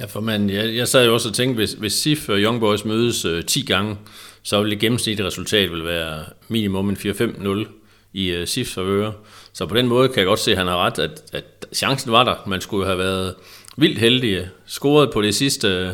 Ja, 0.00 0.04
for 0.04 0.20
man, 0.20 0.50
jeg, 0.50 0.74
jeg 0.74 0.88
sad 0.88 1.06
jo 1.06 1.14
også 1.14 1.28
og 1.28 1.34
tænkte, 1.34 1.54
hvis, 1.54 1.72
hvis 1.72 1.92
SIF 1.92 2.28
og 2.28 2.38
Young 2.38 2.60
Boys 2.60 2.84
mødes 2.84 3.24
øh, 3.24 3.44
10 3.44 3.62
gange, 3.62 3.96
så 4.42 4.62
vil 4.62 4.70
det 4.70 4.78
gennemsnitlige 4.78 5.26
resultat 5.26 5.70
vil 5.70 5.84
være 5.84 6.24
minimum 6.48 6.88
en 6.88 6.96
4-5-0 6.96 7.66
i 8.12 8.30
øh, 8.30 8.46
SIFs 8.46 8.74
favør. 8.74 9.12
Så 9.52 9.66
på 9.66 9.76
den 9.76 9.86
måde 9.86 10.08
kan 10.08 10.18
jeg 10.18 10.26
godt 10.26 10.38
se, 10.38 10.50
at 10.50 10.58
han 10.58 10.66
har 10.66 10.76
ret, 10.76 10.98
at, 10.98 11.22
at 11.32 11.66
chancen 11.74 12.12
var 12.12 12.24
der. 12.24 12.34
Man 12.46 12.60
skulle 12.60 12.86
have 12.86 12.98
været 12.98 13.34
vildt 13.76 13.98
heldige. 13.98 14.40
Øh, 14.40 14.46
scoret 14.66 15.10
på 15.12 15.22
det 15.22 15.34
sidste, 15.34 15.68
øh, 15.68 15.90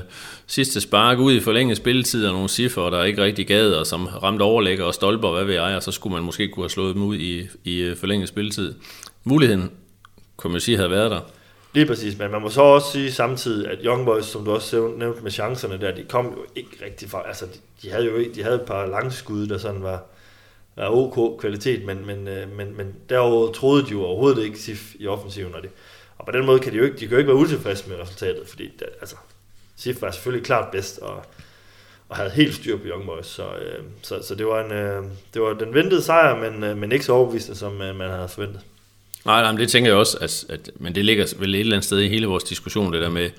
sidste 0.47 0.81
spark 0.81 1.19
ud 1.19 1.33
i 1.33 1.41
forlænget 1.41 1.77
spilletid 1.77 2.27
og 2.27 2.33
nogle 2.33 2.49
cifre, 2.49 2.91
der 2.91 3.05
ikke 3.05 3.23
rigtig 3.23 3.47
gad, 3.47 3.73
og 3.73 3.87
som 3.87 4.06
ramte 4.06 4.43
overlægger 4.43 4.85
og 4.85 4.95
stolper, 4.95 5.31
hvad 5.31 5.45
ved 5.45 5.55
jeg, 5.55 5.77
og 5.77 5.83
så 5.83 5.93
skulle 5.93 6.15
man 6.15 6.23
måske 6.23 6.49
kunne 6.49 6.65
have 6.65 6.71
slået 6.71 6.95
dem 6.95 7.03
ud 7.03 7.17
i, 7.17 7.47
i 7.65 7.79
øh, 7.79 7.97
forlænget 7.97 8.29
spilletid. 8.29 8.75
Muligheden, 9.25 9.71
kunne 10.37 10.53
man 10.53 10.61
sige, 10.61 10.77
havde 10.77 10.91
været 10.91 11.11
der. 11.11 11.21
Lige 11.75 11.87
præcis, 11.87 12.19
men 12.19 12.31
man 12.31 12.43
må 12.43 12.50
så 12.50 12.62
også 12.62 12.93
sige 12.93 13.12
samtidig, 13.12 13.71
at 13.71 13.79
Young 13.85 14.05
Boys, 14.06 14.25
som 14.25 14.44
du 14.44 14.53
også 14.53 14.93
nævnte 14.97 15.23
med 15.23 15.31
chancerne 15.31 15.81
der, 15.81 15.94
de 15.94 16.05
kom 16.05 16.26
jo 16.26 16.44
ikke 16.55 16.85
rigtig 16.85 17.11
fra, 17.11 17.23
altså 17.26 17.47
de, 17.47 17.59
de 17.82 17.91
havde 17.91 18.05
jo 18.05 18.17
ikke, 18.17 18.35
de 18.35 18.43
havde 18.43 18.56
et 18.56 18.67
par 18.67 18.87
langskud, 18.87 19.47
der 19.47 19.59
sådan 19.59 19.82
var, 19.82 20.03
var 20.76 20.88
ok 20.88 21.41
kvalitet, 21.41 21.85
men, 21.85 22.06
men, 22.06 22.29
øh, 22.29 22.56
men, 22.56 22.76
men 22.76 22.94
derover 23.09 23.53
troede 23.53 23.87
de 23.87 23.91
jo 23.91 24.03
overhovedet 24.03 24.44
ikke 24.44 24.59
SIF 24.59 24.94
i 24.99 25.06
offensiven, 25.06 25.55
og, 25.55 25.62
det, 25.62 25.71
og 26.19 26.26
på 26.26 26.32
den 26.32 26.47
måde 26.47 26.59
kan 26.59 26.73
de 26.73 26.79
jo 26.79 26.85
ikke, 26.85 26.97
de 26.97 27.00
kan 27.00 27.11
jo 27.11 27.19
ikke 27.19 27.29
være 27.29 27.37
utilfredse 27.37 27.88
med 27.88 28.00
resultatet, 28.00 28.49
fordi 28.49 28.65
det, 28.65 28.87
altså, 29.00 29.17
SIF 29.77 30.03
var 30.03 30.11
selvfølgelig 30.11 30.47
klart 30.47 30.70
bedst, 30.73 30.99
og, 30.99 31.25
og 32.09 32.17
havde 32.17 32.31
helt 32.31 32.55
styr 32.55 32.77
på 32.77 32.85
Young 32.85 33.06
Boys, 33.06 33.27
så, 33.27 33.43
øh, 33.43 33.85
så, 34.03 34.23
så 34.23 34.35
det, 34.35 34.47
var 34.47 34.65
en, 34.65 34.73
øh, 34.73 35.03
det 35.35 35.43
var 35.43 35.53
den 35.53 35.75
ventede 35.75 36.03
sejr, 36.03 36.50
men, 36.50 36.65
øh, 36.65 36.77
men 36.77 36.93
ikke 36.93 37.05
så 37.05 37.12
overbevisende, 37.12 37.59
som 37.59 37.82
øh, 37.82 37.97
man 37.97 38.11
havde 38.11 38.29
forventet. 38.29 38.61
Nej, 39.25 39.43
nej, 39.43 39.53
men 39.53 39.61
det 39.61 39.69
tænker 39.69 39.91
jeg 39.91 39.99
også, 39.99 40.19
at, 40.21 40.44
at, 40.49 40.71
men 40.76 40.94
det 40.94 41.05
ligger 41.05 41.35
vel 41.38 41.55
et 41.55 41.61
eller 41.61 41.76
andet 41.76 41.85
sted 41.85 42.00
i 42.00 42.09
hele 42.09 42.26
vores 42.26 42.44
diskussion, 42.44 42.93
det 42.93 43.03
der 43.03 43.11
med, 43.11 43.31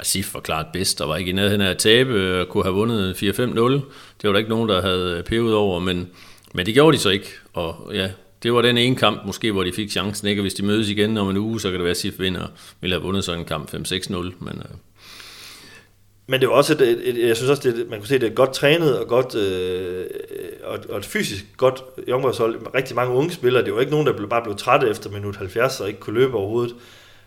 at 0.00 0.06
SIF 0.06 0.34
var 0.34 0.40
klart 0.40 0.66
bedst, 0.72 1.00
og 1.00 1.08
var 1.08 1.16
ikke 1.16 1.30
i 1.30 1.34
nærheden 1.34 1.60
af 1.60 1.70
at 1.70 1.78
tabe, 1.78 2.40
og 2.40 2.48
kunne 2.48 2.64
have 2.64 2.74
vundet 2.74 3.22
4-5-0. 3.22 3.22
Det 3.22 3.82
var 4.22 4.32
der 4.32 4.38
ikke 4.38 4.50
nogen, 4.50 4.68
der 4.68 4.82
havde 4.82 5.22
pevet 5.26 5.54
over, 5.54 5.80
men, 5.80 6.08
men 6.54 6.66
det 6.66 6.74
gjorde 6.74 6.96
de 6.96 7.02
så 7.02 7.10
ikke, 7.10 7.28
og 7.52 7.90
ja, 7.94 8.10
det 8.42 8.52
var 8.52 8.62
den 8.62 8.78
ene 8.78 8.96
kamp 8.96 9.26
måske, 9.26 9.52
hvor 9.52 9.64
de 9.64 9.72
fik 9.72 9.90
chancen, 9.90 10.28
ikke? 10.28 10.40
Og 10.40 10.42
hvis 10.42 10.54
de 10.54 10.64
mødes 10.64 10.88
igen 10.88 11.16
om 11.16 11.30
en 11.30 11.36
uge, 11.36 11.60
så 11.60 11.68
kan 11.68 11.74
det 11.74 11.84
være, 11.84 11.90
at 11.90 11.96
SIF 11.96 12.14
vinder, 12.18 12.46
ville 12.80 12.94
have 12.96 13.02
vundet 13.02 13.24
sådan 13.24 13.40
en 13.40 13.46
kamp 13.46 13.74
5-6-0, 13.74 14.14
men... 14.14 14.58
Øh, 14.58 14.76
men 16.26 16.40
det 16.40 16.48
var 16.48 16.54
også 16.54 16.72
et, 16.72 16.80
et, 16.80 17.08
et 17.08 17.28
jeg 17.28 17.36
synes 17.36 17.50
også, 17.50 17.70
det, 17.70 17.88
man 17.90 17.98
kunne 17.98 18.08
se, 18.08 18.14
det 18.14 18.22
er 18.22 18.30
et 18.30 18.36
godt 18.36 18.52
trænet 18.52 18.98
og 18.98 19.08
godt 19.08 19.34
øh, 19.34 20.00
øh, 20.00 20.48
og, 20.62 20.78
og 20.88 20.98
et 20.98 21.04
fysisk 21.04 21.44
godt 21.56 21.82
Young 22.08 22.22
hold. 22.22 22.74
Rigtig 22.74 22.96
mange 22.96 23.14
unge 23.14 23.32
spillere, 23.32 23.64
det 23.64 23.74
var 23.74 23.80
ikke 23.80 23.92
nogen, 23.92 24.06
der 24.06 24.12
blev, 24.12 24.28
bare 24.28 24.42
blev 24.42 24.56
trætte 24.56 24.88
efter 24.88 25.10
minut 25.10 25.36
70 25.36 25.80
og 25.80 25.88
ikke 25.88 26.00
kunne 26.00 26.20
løbe 26.20 26.34
overhovedet. 26.36 26.74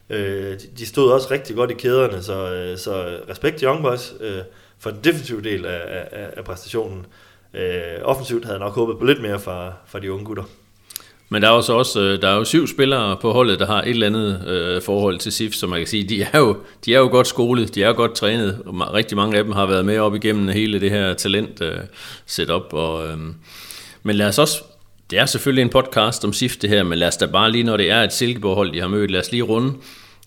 Øh, 0.09 0.51
de, 0.59 0.67
de 0.77 0.85
stod 0.85 1.11
også 1.11 1.31
rigtig 1.31 1.55
godt 1.55 1.71
i 1.71 1.73
kæderne, 1.73 2.23
så, 2.23 2.53
øh, 2.53 2.77
så 2.77 3.19
respekt 3.29 3.57
til 3.57 3.65
Young 3.65 3.81
Boys 3.81 4.13
øh, 4.19 4.41
for 4.79 4.89
den 4.89 4.99
defensive 5.03 5.41
del 5.41 5.65
af, 5.65 6.07
af, 6.11 6.29
af 6.37 6.43
præstationen. 6.43 7.05
Øh, 7.53 7.81
offensivt 8.03 8.45
havde 8.45 8.57
jeg 8.57 8.65
nok 8.65 8.75
håbet 8.75 8.99
på 8.99 9.05
lidt 9.05 9.21
mere 9.21 9.39
fra, 9.39 9.73
fra 9.87 9.99
de 9.99 10.11
unge 10.11 10.25
gutter. 10.25 10.43
Men 11.29 11.41
der 11.41 11.47
er 11.47 11.51
også, 11.51 11.73
også 11.73 12.01
øh, 12.01 12.21
der 12.21 12.29
er 12.29 12.35
jo 12.35 12.43
syv 12.43 12.67
spillere 12.67 13.17
på 13.21 13.31
holdet, 13.31 13.59
der 13.59 13.65
har 13.65 13.81
et 13.81 13.89
eller 13.89 14.07
andet 14.07 14.47
øh, 14.47 14.81
forhold 14.81 15.17
til 15.17 15.31
SIF, 15.31 15.53
som 15.53 15.69
man 15.69 15.79
kan 15.79 15.87
sige, 15.87 16.03
de 16.03 16.21
er, 16.21 16.39
jo, 16.39 16.57
de 16.85 16.93
er 16.95 16.99
jo 16.99 17.07
godt 17.07 17.27
skolet, 17.27 17.75
de 17.75 17.83
er 17.83 17.87
jo 17.87 17.93
godt 17.93 18.15
trænet, 18.15 18.61
og 18.65 18.93
rigtig 18.93 19.17
mange 19.17 19.37
af 19.37 19.43
dem 19.43 19.53
har 19.53 19.65
været 19.65 19.85
med 19.85 19.99
op 19.99 20.15
igennem 20.15 20.47
hele 20.47 20.79
det 20.79 20.91
her 20.91 21.13
talent 21.13 21.61
øh, 21.61 21.77
setup. 22.25 22.73
Og, 22.73 23.07
øh, 23.07 23.17
men 24.03 24.15
lad 24.15 24.27
os 24.27 24.39
også, 24.39 24.63
det 25.09 25.19
er 25.19 25.25
selvfølgelig 25.25 25.61
en 25.61 25.69
podcast 25.69 26.25
om 26.25 26.33
SIF 26.33 26.57
det 26.57 26.69
her, 26.69 26.83
men 26.83 26.97
lad 26.97 27.07
os 27.07 27.17
da 27.17 27.25
bare 27.25 27.51
lige, 27.51 27.63
når 27.63 27.77
det 27.77 27.91
er 27.91 28.03
et 28.03 28.13
Silkeborg-hold, 28.13 28.73
de 28.73 28.81
har 28.81 28.87
mødt, 28.87 29.11
lad 29.11 29.19
os 29.19 29.31
lige 29.31 29.43
runde 29.43 29.73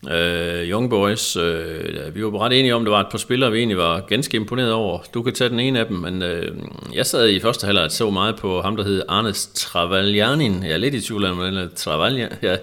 Uh, 0.02 0.70
Young 0.70 0.91
Boys, 0.91 1.37
uh, 1.37 2.14
vi 2.14 2.25
var 2.25 2.38
ret 2.38 2.52
enige 2.52 2.75
om, 2.75 2.82
at 2.82 2.85
det 2.85 2.93
var 2.93 3.00
et 3.00 3.06
par 3.11 3.19
spillere, 3.19 3.52
vi 3.52 3.58
egentlig 3.58 3.79
var 3.79 4.00
ganske 4.00 4.37
imponeret 4.37 4.73
over. 4.73 4.99
Du 5.14 5.22
kan 5.22 5.34
tage 5.34 5.51
den 5.51 5.60
ene 5.60 5.79
af 5.81 5.86
dem, 5.86 5.96
men 5.96 6.22
uh, 6.22 6.96
jeg 6.96 7.06
sad 7.06 7.29
i 7.29 7.41
første 7.41 7.67
halvleg 7.67 7.84
og 7.84 7.91
så 7.91 8.10
meget 8.10 8.36
på 8.36 8.63
ham, 8.63 8.77
der 8.77 8.84
hed 8.84 9.03
Arnes 9.08 9.51
Travaljanin. 9.55 10.63
Jeg 10.65 10.72
er 10.72 10.77
lidt 10.77 10.94
i 10.94 11.01
tvivl 11.01 11.24
om, 11.24 11.41
eller 11.41 11.69
Travaljan. 11.77 12.32
Ja. 12.43 12.56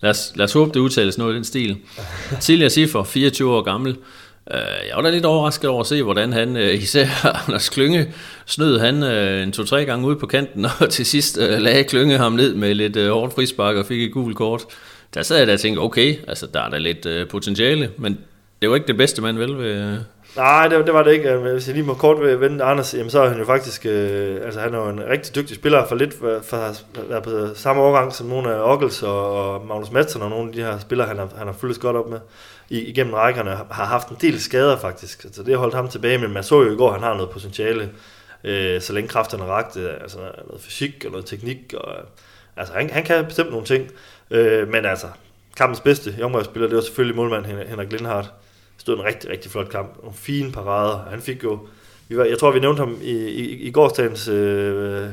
Lad, 0.00 0.10
os, 0.10 0.32
lad 0.34 0.44
os 0.44 0.52
håbe, 0.52 0.70
det 0.74 0.80
udtales 0.80 1.18
noget 1.18 1.32
i 1.32 1.36
den 1.36 1.44
stil. 1.44 1.76
Tidligere 2.40 2.70
Siffer, 2.70 3.04
24 3.04 3.54
år 3.54 3.62
gammel. 3.62 3.96
Uh, 4.46 4.56
jeg 4.88 4.96
var 4.96 5.02
da 5.02 5.10
lidt 5.10 5.24
overrasket 5.24 5.70
over 5.70 5.80
at 5.80 5.86
se, 5.86 6.02
hvordan 6.02 6.32
han, 6.32 6.56
uh, 6.56 6.74
især 6.74 7.06
Anders 7.46 7.68
Klynge, 7.68 8.14
snød 8.46 8.78
han 8.78 9.02
uh, 9.02 9.42
en 9.42 9.52
to-tre 9.52 9.84
gange 9.84 10.06
ud 10.06 10.16
på 10.16 10.26
kanten, 10.26 10.66
og 10.80 10.90
til 10.90 11.06
sidst 11.06 11.38
uh, 11.38 11.58
lagde 11.58 11.84
Klynge 11.84 12.18
ham 12.18 12.32
ned 12.32 12.54
med 12.54 12.74
lidt 12.74 12.96
uh, 12.96 13.08
hårdt 13.08 13.34
frispark 13.34 13.76
og 13.76 13.86
fik 13.86 14.02
et 14.02 14.12
gult 14.12 14.36
kort 14.36 14.62
der 15.14 15.22
sad 15.22 15.38
jeg 15.38 15.46
der 15.46 15.52
og 15.52 15.60
tænkte, 15.60 15.80
okay, 15.80 16.16
altså 16.28 16.46
der 16.46 16.60
er 16.60 16.70
da 16.70 16.78
lidt 16.78 17.06
øh, 17.06 17.28
potentiale, 17.28 17.90
men 17.98 18.18
det 18.62 18.70
var 18.70 18.76
ikke 18.76 18.86
det 18.86 18.96
bedste, 18.96 19.22
man 19.22 19.38
vel 19.38 19.58
ved... 19.58 19.66
Øh... 19.66 19.98
Nej, 20.36 20.68
det, 20.68 20.86
det, 20.86 20.94
var 20.94 21.02
det 21.02 21.12
ikke. 21.12 21.30
Øh, 21.30 21.52
hvis 21.52 21.66
jeg 21.66 21.74
lige 21.74 21.86
må 21.86 21.94
kort 21.94 22.40
vende 22.40 22.64
Anders, 22.64 22.94
jamen, 22.94 23.10
så 23.10 23.20
er 23.22 23.28
han 23.28 23.38
jo 23.38 23.44
faktisk, 23.44 23.86
øh, 23.86 24.44
altså 24.44 24.60
han 24.60 24.74
er 24.74 24.78
jo 24.78 24.88
en 24.88 25.00
rigtig 25.10 25.34
dygtig 25.34 25.56
spiller, 25.56 25.86
for 25.88 25.94
lidt 25.94 26.14
for, 26.14 26.40
for 26.42 26.56
at 26.56 26.84
være 27.08 27.22
på 27.22 27.54
samme 27.54 27.82
årgang 27.82 28.12
som 28.12 28.26
nogle 28.26 28.54
af 28.54 28.72
Ockels 28.72 29.02
og, 29.02 29.52
og 29.54 29.66
Magnus 29.66 29.90
Madsen 29.90 30.22
og 30.22 30.30
nogle 30.30 30.48
af 30.48 30.54
de 30.54 30.62
her 30.62 30.78
spillere, 30.78 31.08
han 31.08 31.18
har, 31.18 31.28
han 31.36 31.46
har 31.46 31.54
fulgt 31.54 31.80
godt 31.80 31.96
op 31.96 32.10
med 32.10 32.18
i, 32.70 32.80
igennem 32.80 33.14
rækkerne, 33.14 33.50
har 33.70 33.84
haft 33.84 34.08
en 34.08 34.16
del 34.20 34.40
skader 34.40 34.76
faktisk, 34.76 35.26
så 35.32 35.42
det 35.42 35.52
har 35.52 35.58
holdt 35.58 35.74
ham 35.74 35.88
tilbage, 35.88 36.18
men 36.18 36.32
man 36.32 36.44
så 36.44 36.62
jo 36.62 36.72
i 36.72 36.76
går, 36.76 36.88
at 36.88 36.94
han 36.94 37.02
har 37.02 37.14
noget 37.14 37.30
potentiale, 37.30 37.90
øh, 38.44 38.80
så 38.80 38.92
længe 38.92 39.08
kræfterne 39.08 39.44
rakte, 39.44 39.90
altså 40.02 40.18
noget 40.18 40.62
fysik 40.62 41.04
og 41.04 41.10
noget 41.10 41.26
teknik, 41.26 41.74
og, 41.76 41.94
altså 42.56 42.74
han, 42.74 42.90
han 42.90 43.04
kan 43.04 43.24
bestemt 43.24 43.50
nogle 43.50 43.66
ting, 43.66 43.90
Øh, 44.32 44.68
men 44.68 44.84
altså, 44.84 45.06
kampens 45.56 45.80
bedste 45.80 46.12
spiller 46.44 46.68
det 46.68 46.76
var 46.76 46.80
selvfølgelig 46.80 47.16
målmand 47.16 47.44
Henrik 47.44 47.92
Lindhardt. 47.92 48.30
Stod 48.78 48.96
en 48.96 49.04
rigtig, 49.04 49.30
rigtig 49.30 49.50
flot 49.50 49.68
kamp. 49.68 49.96
Nogle 50.02 50.16
fine 50.16 50.52
parader. 50.52 51.10
Han 51.10 51.20
fik 51.20 51.44
jo, 51.44 51.58
vi 52.08 52.16
var, 52.16 52.24
jeg 52.24 52.38
tror, 52.38 52.50
vi 52.50 52.60
nævnte 52.60 52.80
ham 52.80 52.98
i, 53.02 53.12
i, 53.12 53.66
i 53.66 53.70
gårsdagens 53.70 54.28
øh, 54.28 55.08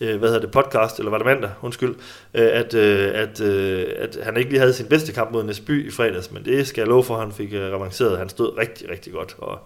øh, 0.00 0.18
hvad 0.18 0.28
hedder 0.28 0.40
det, 0.40 0.50
podcast, 0.50 0.98
eller 0.98 1.10
var 1.10 1.18
det 1.18 1.26
mandag, 1.26 1.50
undskyld, 1.62 1.94
øh, 2.34 2.48
at, 2.52 2.74
øh, 2.74 3.10
at, 3.14 3.40
øh, 3.40 3.86
at 3.98 4.18
han 4.22 4.36
ikke 4.36 4.50
lige 4.50 4.60
havde 4.60 4.72
sin 4.72 4.86
bedste 4.86 5.12
kamp 5.12 5.32
mod 5.32 5.44
Næsby 5.44 5.88
i 5.88 5.90
fredags, 5.90 6.30
men 6.30 6.44
det 6.44 6.66
skal 6.66 6.82
jeg 6.82 6.88
love 6.88 7.04
for, 7.04 7.14
at 7.14 7.20
han 7.20 7.32
fik 7.32 7.52
øh, 7.52 7.60
revanceret. 7.60 8.18
Han 8.18 8.28
stod 8.28 8.58
rigtig, 8.58 8.90
rigtig 8.90 9.12
godt, 9.12 9.34
og 9.38 9.58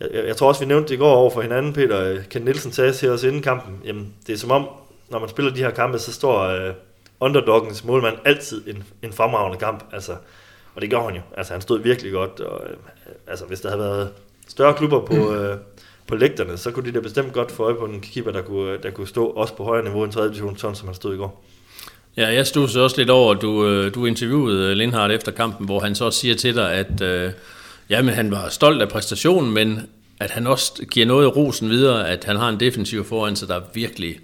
jeg, 0.00 0.08
jeg, 0.12 0.26
jeg 0.26 0.36
tror 0.36 0.48
også, 0.48 0.60
vi 0.60 0.66
nævnte 0.66 0.88
det 0.88 0.94
i 0.94 0.98
går 0.98 1.14
over 1.14 1.30
for 1.30 1.42
hinanden, 1.42 1.72
Peter. 1.72 2.22
Ken 2.30 2.42
Nielsen 2.42 2.72
sagde 2.72 2.92
til 2.92 3.10
os 3.10 3.22
inden 3.22 3.42
kampen, 3.42 3.80
jamen 3.84 4.14
det 4.26 4.32
er 4.32 4.38
som 4.38 4.50
om, 4.50 4.68
når 5.10 5.18
man 5.18 5.28
spiller 5.28 5.52
de 5.52 5.60
her 5.60 5.70
kampe, 5.70 5.98
så 5.98 6.12
står 6.12 6.42
øh, 6.42 6.74
underdoggens 7.20 7.84
målmand 7.84 8.16
altid 8.24 8.68
en, 8.68 8.84
en 9.02 9.12
fremragende 9.12 9.58
kamp. 9.58 9.84
Altså, 9.92 10.12
og 10.74 10.82
det 10.82 10.90
gjorde 10.90 11.06
han 11.06 11.14
jo. 11.14 11.22
Altså, 11.36 11.52
han 11.52 11.60
stod 11.60 11.80
virkelig 11.80 12.12
godt, 12.12 12.40
og 12.40 12.70
øh, 12.70 12.76
altså, 13.26 13.44
hvis 13.44 13.60
der 13.60 13.68
havde 13.68 13.80
været 13.80 14.10
større 14.48 14.74
klubber 14.74 15.00
på, 15.00 15.34
øh, 15.34 15.56
på 16.06 16.14
lægterne, 16.14 16.56
så 16.56 16.70
kunne 16.70 16.86
de 16.86 16.94
da 16.94 17.00
bestemt 17.00 17.32
godt 17.32 17.52
få 17.52 17.64
øje 17.64 17.74
på 17.74 17.84
en 17.84 18.00
keeper, 18.00 18.30
der 18.30 18.42
kunne, 18.42 18.78
der 18.82 18.90
kunne 18.90 19.08
stå 19.08 19.26
også 19.26 19.54
på 19.54 19.64
højere 19.64 19.84
niveau 19.84 20.04
end 20.04 20.12
3. 20.12 20.24
division, 20.24 20.56
sådan 20.56 20.76
som 20.76 20.88
han 20.88 20.94
stod 20.94 21.14
i 21.14 21.16
går. 21.16 21.44
Ja, 22.16 22.26
jeg 22.26 22.46
stod 22.46 22.68
så 22.68 22.80
også 22.80 22.96
lidt 22.98 23.10
over, 23.10 23.34
at 23.34 23.42
du, 23.42 23.66
øh, 23.66 23.94
du 23.94 24.06
interviewede 24.06 24.74
Lindhardt 24.74 25.12
efter 25.12 25.32
kampen, 25.32 25.66
hvor 25.66 25.80
han 25.80 25.94
så 25.94 26.10
siger 26.10 26.34
til 26.34 26.54
dig, 26.54 26.72
at 26.72 27.00
øh, 27.00 27.32
jamen, 27.90 28.14
han 28.14 28.30
var 28.30 28.48
stolt 28.48 28.82
af 28.82 28.88
præstationen, 28.88 29.54
men 29.54 29.80
at 30.20 30.30
han 30.30 30.46
også 30.46 30.86
giver 30.90 31.06
noget 31.06 31.24
af 31.24 31.36
rosen 31.36 31.70
videre, 31.70 32.08
at 32.08 32.24
han 32.24 32.36
har 32.36 32.48
en 32.48 32.60
defensiv 32.60 33.04
foran 33.04 33.36
sig, 33.36 33.48
der 33.48 33.60
virkelig 33.74 34.16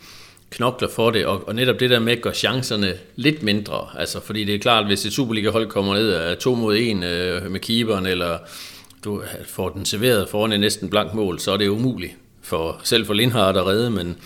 knokler 0.53 0.89
for 0.89 1.11
det, 1.11 1.27
og, 1.27 1.49
og 1.49 1.55
netop 1.55 1.81
det 1.81 1.91
der 1.91 1.99
med 1.99 2.13
at 2.13 2.23
gøre 2.23 2.35
chancerne 2.35 2.95
lidt 3.17 3.43
mindre, 3.43 3.89
altså 3.99 4.21
fordi 4.21 4.45
det 4.45 4.55
er 4.55 4.59
klart, 4.59 4.87
hvis 4.87 5.07
et 5.07 5.13
Superliga-hold 5.13 5.67
kommer 5.67 5.95
ned 5.95 6.11
af 6.11 6.37
to 6.37 6.55
mod 6.55 6.77
en 6.77 7.03
øh, 7.03 7.51
med 7.51 7.61
keeperen, 7.61 8.07
eller 8.07 8.39
du 9.05 9.23
får 9.47 9.69
den 9.69 9.85
serveret 9.85 10.29
foran 10.29 10.53
en 10.53 10.61
næsten 10.61 10.91
blank 10.91 11.15
mål, 11.15 11.39
så 11.39 11.53
er 11.53 11.57
det 11.57 11.69
umuligt 11.69 12.13
for 12.43 12.81
selv 12.85 13.07
for 13.07 13.15
Lindhardt 13.15 13.57
at 13.57 13.67
redde, 13.67 13.91
men, 13.91 14.17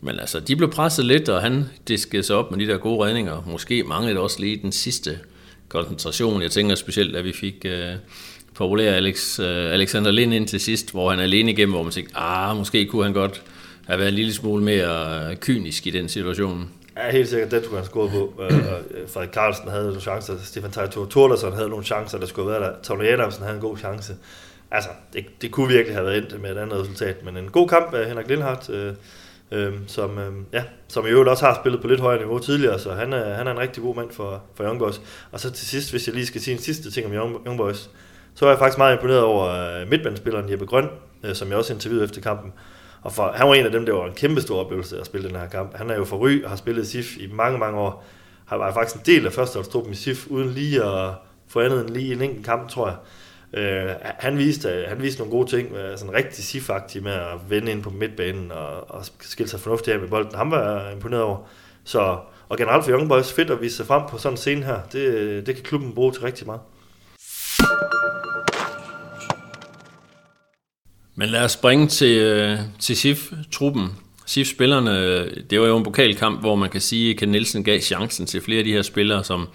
men 0.00 0.20
altså, 0.20 0.40
de 0.40 0.56
blev 0.56 0.70
presset 0.70 1.04
lidt, 1.04 1.28
og 1.28 1.42
han 1.42 1.64
diskede 1.88 2.22
sig 2.22 2.36
op 2.36 2.50
med 2.50 2.66
de 2.66 2.72
der 2.72 2.78
gode 2.78 3.06
redninger. 3.06 3.42
Måske 3.46 3.82
manglede 3.82 4.20
også 4.20 4.40
lige 4.40 4.56
den 4.62 4.72
sidste 4.72 5.18
koncentration. 5.68 6.42
Jeg 6.42 6.50
tænker 6.50 6.74
specielt, 6.74 7.16
at 7.16 7.24
vi 7.24 7.32
fik 7.32 7.54
øh, 7.64 7.94
populær 8.54 8.92
Alex, 8.94 9.40
øh, 9.40 9.72
Alexander 9.72 10.10
Lind 10.10 10.34
ind 10.34 10.48
til 10.48 10.60
sidst, 10.60 10.90
hvor 10.90 11.10
han 11.10 11.18
er 11.18 11.22
alene 11.22 11.52
igennem, 11.52 11.72
hvor 11.72 11.82
man 11.82 11.92
tænkte, 11.92 12.16
ah, 12.16 12.56
måske 12.56 12.86
kunne 12.86 13.04
han 13.04 13.12
godt 13.12 13.42
have 13.92 13.98
været 13.98 14.08
en 14.08 14.14
lille 14.14 14.34
smule 14.34 14.64
mere 14.64 15.30
øh, 15.30 15.36
kynisk 15.36 15.86
i 15.86 15.90
den 15.90 16.08
situation. 16.08 16.70
Ja, 16.96 17.10
helt 17.10 17.28
sikkert, 17.28 17.50
den 17.50 17.64
skulle 17.64 17.78
han 17.78 17.86
score 17.86 18.08
på. 18.08 18.42
Øh, 18.42 18.56
øh, 18.56 18.62
Frederik 19.08 19.30
Carlsen 19.30 19.68
havde 19.68 19.84
nogle 19.84 20.00
chancer, 20.00 20.34
Stefan 20.44 20.70
Tejtor 20.70 21.06
Thorlason 21.10 21.52
havde 21.52 21.68
nogle 21.68 21.84
chancer, 21.84 22.18
der 22.18 22.26
skulle 22.26 22.50
have 22.50 22.60
været 22.60 22.74
der. 22.74 22.82
Tony 22.82 23.04
Adamsen 23.04 23.42
havde 23.42 23.54
en 23.54 23.60
god 23.60 23.78
chance. 23.78 24.14
Altså, 24.70 24.90
det, 25.12 25.26
det 25.42 25.50
kunne 25.50 25.68
virkelig 25.68 25.96
have 25.96 26.06
været 26.06 26.18
endt 26.18 26.42
med 26.42 26.50
et 26.50 26.58
andet 26.58 26.80
resultat, 26.80 27.24
men 27.24 27.36
en 27.36 27.50
god 27.50 27.68
kamp 27.68 27.94
af 27.94 28.06
Henrik 28.06 28.28
Lindhardt, 28.28 28.70
øh, 28.70 28.92
øh, 29.52 29.72
som, 29.86 30.18
øh, 30.18 30.32
ja, 30.52 30.62
som 30.88 31.06
i 31.06 31.08
øvrigt 31.08 31.30
også 31.30 31.44
har 31.44 31.60
spillet 31.62 31.80
på 31.80 31.86
lidt 31.86 32.00
højere 32.00 32.20
niveau 32.20 32.38
tidligere, 32.38 32.78
så 32.78 32.92
han 32.92 33.12
er, 33.12 33.34
han 33.34 33.46
er 33.46 33.50
en 33.50 33.58
rigtig 33.58 33.82
god 33.82 33.96
mand 33.96 34.10
for, 34.10 34.42
for 34.54 34.64
Young 34.64 34.78
Boys. 34.78 35.00
Og 35.30 35.40
så 35.40 35.50
til 35.50 35.66
sidst, 35.66 35.90
hvis 35.90 36.06
jeg 36.06 36.14
lige 36.14 36.26
skal 36.26 36.40
sige 36.40 36.54
en 36.54 36.60
sidste 36.60 36.90
ting 36.90 37.06
om 37.06 37.12
Young, 37.12 37.46
Young 37.46 37.58
Boys, 37.58 37.90
så 38.34 38.46
er 38.46 38.50
jeg 38.50 38.58
faktisk 38.58 38.78
meget 38.78 38.96
imponeret 38.96 39.22
over 39.22 39.84
midtbandspilleren 39.90 40.50
Jeppe 40.50 40.66
Grøn, 40.66 40.88
øh, 41.24 41.34
som 41.34 41.48
jeg 41.48 41.56
også 41.56 41.72
interviewede 41.72 42.04
efter 42.04 42.20
kampen. 42.20 42.52
Og 43.02 43.12
for, 43.12 43.32
han 43.34 43.48
var 43.48 43.54
en 43.54 43.64
af 43.64 43.72
dem, 43.72 43.86
der 43.86 43.92
var 43.92 44.06
en 44.06 44.14
kæmpe 44.14 44.40
stor 44.40 44.60
oplevelse 44.60 45.00
at 45.00 45.06
spille 45.06 45.28
den 45.28 45.36
her 45.36 45.48
kamp. 45.48 45.76
Han 45.76 45.90
er 45.90 45.96
jo 45.96 46.04
for 46.04 46.16
Ry 46.16 46.44
og 46.44 46.50
har 46.50 46.56
spillet 46.56 46.82
i 46.82 46.86
SIF 46.86 47.16
i 47.16 47.28
mange, 47.32 47.58
mange 47.58 47.78
år. 47.78 48.04
Han 48.46 48.58
var 48.58 48.72
faktisk 48.72 48.96
en 48.96 49.02
del 49.06 49.26
af 49.26 49.32
førsteholdstruppen 49.32 49.92
i 49.92 49.96
SIF, 49.96 50.26
uden 50.26 50.50
lige 50.50 50.84
at 50.84 51.10
få 51.48 51.60
andet 51.60 51.80
end 51.80 51.90
lige 51.90 52.14
en 52.14 52.22
enkelt 52.22 52.46
kamp, 52.46 52.68
tror 52.68 52.86
jeg. 52.88 52.96
Øh, 53.54 53.90
han, 54.00 54.38
viste, 54.38 54.84
han 54.88 55.02
viste 55.02 55.20
nogle 55.20 55.32
gode 55.32 55.50
ting, 55.50 55.76
øh, 55.76 55.98
sådan 55.98 56.14
rigtig 56.14 56.44
sif 56.44 56.70
med 57.02 57.12
at 57.12 57.38
vende 57.48 57.72
ind 57.72 57.82
på 57.82 57.90
midtbanen 57.90 58.52
og, 58.52 58.90
og 58.90 59.04
skille 59.20 59.50
sig 59.50 59.60
fornuftigt 59.60 59.94
af 59.94 60.00
med 60.00 60.08
bolden. 60.08 60.34
Han 60.34 60.50
var 60.50 60.90
imponeret 60.90 61.22
over. 61.22 61.36
Så, 61.84 62.18
og 62.48 62.58
generelt 62.58 62.84
for 62.84 62.92
Young 62.92 63.08
Boys 63.08 63.32
fedt 63.32 63.50
at 63.50 63.60
vise 63.60 63.76
sig 63.76 63.86
frem 63.86 64.02
på 64.08 64.18
sådan 64.18 64.32
en 64.32 64.36
scene 64.36 64.64
her. 64.64 64.80
Det, 64.92 65.46
det 65.46 65.54
kan 65.54 65.64
klubben 65.64 65.94
bruge 65.94 66.12
til 66.12 66.22
rigtig 66.22 66.46
meget. 66.46 66.60
Men 71.14 71.28
lad 71.28 71.44
os 71.44 71.52
springe 71.52 71.86
til, 71.86 72.16
øh, 72.16 72.58
til 72.80 72.96
SIF-truppen. 72.96 73.88
SIF-spillerne, 74.26 75.24
det 75.50 75.60
var 75.60 75.66
jo 75.66 75.76
en 75.76 75.84
pokalkamp, 75.84 76.40
hvor 76.40 76.56
man 76.56 76.70
kan 76.70 76.80
sige, 76.80 77.10
at 77.10 77.16
Ken 77.16 77.28
Nielsen 77.28 77.64
gav 77.64 77.80
chancen 77.80 78.26
til 78.26 78.40
flere 78.40 78.58
af 78.58 78.64
de 78.64 78.72
her 78.72 78.82
spillere, 78.82 79.24
som 79.24 79.48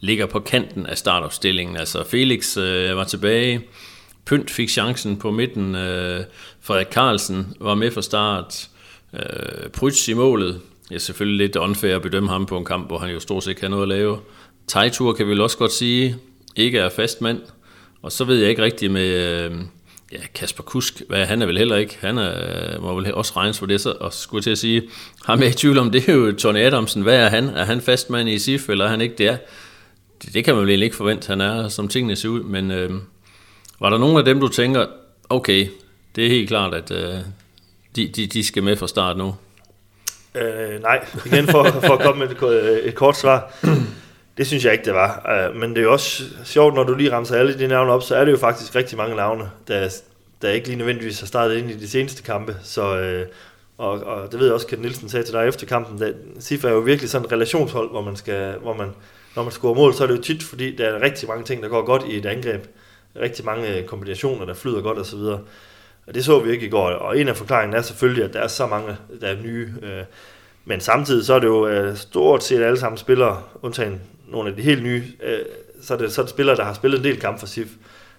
ligger 0.00 0.26
på 0.26 0.40
kanten 0.40 0.86
af 0.86 0.98
startopstillingen. 0.98 1.76
Altså 1.76 2.04
Felix 2.04 2.56
øh, 2.56 2.96
var 2.96 3.04
tilbage, 3.04 3.60
Pynt 4.26 4.50
fik 4.50 4.68
chancen 4.70 5.16
på 5.16 5.30
midten, 5.30 5.74
øh, 5.74 6.24
Frederik 6.60 6.86
Carlsen 6.86 7.54
var 7.60 7.74
med 7.74 7.90
fra 7.90 8.02
start, 8.02 8.68
øh, 9.12 9.70
Prytz 9.70 10.08
i 10.08 10.12
målet. 10.12 10.60
Det 10.88 10.94
er 10.94 10.98
selvfølgelig 10.98 11.46
lidt 11.46 11.56
unfair 11.56 11.96
at 11.96 12.02
bedømme 12.02 12.28
ham 12.28 12.46
på 12.46 12.58
en 12.58 12.64
kamp, 12.64 12.86
hvor 12.86 12.98
han 12.98 13.10
jo 13.10 13.20
stort 13.20 13.44
set 13.44 13.50
ikke 13.50 13.60
har 13.60 13.68
noget 13.68 13.82
at 13.82 13.88
lave. 13.88 14.18
Tejtur 14.66 15.12
kan 15.12 15.26
vi 15.26 15.30
vel 15.30 15.40
også 15.40 15.58
godt 15.58 15.72
sige, 15.72 16.16
ikke 16.56 16.78
er 16.78 16.88
fast 16.88 17.20
mand. 17.20 17.40
Og 18.02 18.12
så 18.12 18.24
ved 18.24 18.38
jeg 18.38 18.50
ikke 18.50 18.62
rigtigt 18.62 18.92
med... 18.92 19.08
Øh, 19.08 19.52
ja, 20.14 20.18
Kasper 20.34 20.62
Kusk, 20.62 21.02
hvad, 21.08 21.26
han 21.26 21.42
er 21.42 21.46
vel 21.46 21.58
heller 21.58 21.76
ikke, 21.76 21.96
han 22.00 22.18
er, 22.18 22.80
må 22.80 22.94
vel 22.94 23.14
også 23.14 23.32
regnes 23.36 23.58
for 23.58 23.66
det, 23.66 23.80
så, 23.80 23.92
og 24.00 24.12
skulle 24.12 24.42
til 24.42 24.50
at 24.50 24.58
sige, 24.58 24.82
ham 25.24 25.42
er 25.42 25.46
i 25.46 25.52
tvivl 25.52 25.78
om, 25.78 25.90
det 25.90 26.08
er 26.08 26.12
jo 26.12 26.32
Tony 26.32 26.58
Adamsen, 26.58 27.02
hvad 27.02 27.16
er 27.16 27.28
han? 27.28 27.48
Er 27.48 27.64
han 27.64 27.80
fastmand 27.80 28.28
i 28.28 28.38
SIF, 28.38 28.68
eller 28.68 28.84
er 28.84 28.88
han 28.88 29.00
ikke 29.00 29.14
det? 29.18 29.38
Det, 30.22 30.34
det 30.34 30.44
kan 30.44 30.54
man 30.54 30.62
vel 30.62 30.70
egentlig 30.70 30.84
ikke 30.84 30.96
forvente, 30.96 31.28
han 31.28 31.40
er, 31.40 31.68
som 31.68 31.88
tingene 31.88 32.16
ser 32.16 32.28
ud, 32.28 32.42
men 32.42 32.70
øh, 32.70 32.90
var 33.80 33.90
der 33.90 33.98
nogen 33.98 34.16
af 34.16 34.24
dem, 34.24 34.40
du 34.40 34.48
tænker, 34.48 34.86
okay, 35.30 35.68
det 36.16 36.24
er 36.24 36.28
helt 36.28 36.48
klart, 36.48 36.74
at 36.74 36.90
øh, 36.90 37.14
de, 37.96 38.08
de, 38.08 38.26
de 38.26 38.46
skal 38.46 38.62
med 38.62 38.76
fra 38.76 38.88
start 38.88 39.16
nu? 39.16 39.34
Øh, 40.34 40.82
nej, 40.82 41.06
igen 41.26 41.46
for, 41.46 41.64
for 41.64 41.92
at 41.92 42.00
komme 42.00 42.26
med 42.26 42.52
et, 42.52 42.88
et 42.88 42.94
kort 42.94 43.16
svar. 43.16 43.52
Det 44.36 44.46
synes 44.46 44.64
jeg 44.64 44.72
ikke, 44.72 44.84
det 44.84 44.94
var. 44.94 45.30
Øh, 45.30 45.56
men 45.56 45.70
det 45.70 45.78
er 45.78 45.82
jo 45.82 45.92
også 45.92 46.24
sjovt, 46.44 46.74
når 46.74 46.84
du 46.84 46.94
lige 46.94 47.12
ramser 47.12 47.36
alle 47.36 47.58
de 47.58 47.66
navne 47.66 47.92
op, 47.92 48.02
så 48.02 48.16
er 48.16 48.24
det 48.24 48.32
jo 48.32 48.36
faktisk 48.36 48.74
rigtig 48.74 48.98
mange 48.98 49.16
navne, 49.16 49.50
der, 49.68 49.88
der 50.42 50.50
ikke 50.50 50.66
lige 50.66 50.78
nødvendigvis 50.78 51.20
har 51.20 51.26
startet 51.26 51.56
ind 51.56 51.70
i 51.70 51.76
de 51.76 51.88
seneste 51.88 52.22
kampe. 52.22 52.56
Så, 52.62 52.98
øh, 52.98 53.26
og, 53.78 53.90
og 53.90 54.32
det 54.32 54.38
ved 54.38 54.46
jeg 54.46 54.54
også, 54.54 54.66
Ken 54.66 54.78
Nielsen 54.78 55.08
sagde 55.08 55.26
til 55.26 55.34
dig 55.34 55.48
efter 55.48 55.66
kampen, 55.66 56.02
at 56.02 56.14
SIFA 56.38 56.68
er 56.68 56.72
jo 56.72 56.78
virkelig 56.78 57.10
sådan 57.10 57.24
et 57.26 57.32
relationshold, 57.32 57.90
hvor 57.90 58.02
man 58.02 58.16
skal, 58.16 58.54
hvor 58.58 58.74
man, 58.74 58.88
når 59.36 59.42
man 59.42 59.52
scorer 59.52 59.74
mål, 59.74 59.94
så 59.94 60.02
er 60.02 60.06
det 60.06 60.16
jo 60.16 60.22
tit, 60.22 60.42
fordi 60.42 60.76
der 60.76 60.88
er 60.88 61.02
rigtig 61.02 61.28
mange 61.28 61.44
ting, 61.44 61.62
der 61.62 61.68
går 61.68 61.84
godt 61.84 62.02
i 62.08 62.16
et 62.16 62.26
angreb. 62.26 62.66
Rigtig 63.16 63.44
mange 63.44 63.78
øh, 63.78 63.84
kombinationer, 63.84 64.46
der 64.46 64.54
flyder 64.54 64.82
godt 64.82 64.98
osv. 64.98 65.18
Og 66.06 66.14
det 66.14 66.24
så 66.24 66.38
vi 66.38 66.50
ikke 66.50 66.66
i 66.66 66.70
går, 66.70 66.88
og 66.90 67.18
en 67.18 67.28
af 67.28 67.36
forklaringen 67.36 67.76
er 67.76 67.82
selvfølgelig, 67.82 68.24
at 68.24 68.32
der 68.32 68.40
er 68.40 68.48
så 68.48 68.66
mange, 68.66 68.96
der 69.20 69.26
er 69.26 69.42
nye. 69.42 69.74
Øh, 69.82 70.04
men 70.64 70.80
samtidig 70.80 71.26
så 71.26 71.34
er 71.34 71.38
det 71.38 71.46
jo 71.46 71.68
øh, 71.68 71.96
stort 71.96 72.44
set 72.44 72.62
alle 72.62 72.78
sammen 72.78 72.98
spillere, 72.98 73.42
undtagen 73.62 74.00
nogle 74.28 74.50
af 74.50 74.56
de 74.56 74.62
helt 74.62 74.82
nye, 74.82 75.02
øh, 75.22 75.38
så, 75.82 75.94
er 75.94 75.98
det, 75.98 76.12
så 76.12 76.20
er 76.20 76.24
det 76.24 76.30
spillere, 76.30 76.56
der 76.56 76.64
har 76.64 76.74
spillet 76.74 76.98
en 76.98 77.04
del 77.04 77.20
kampe 77.20 77.40
for 77.40 77.46
SIF, 77.46 77.68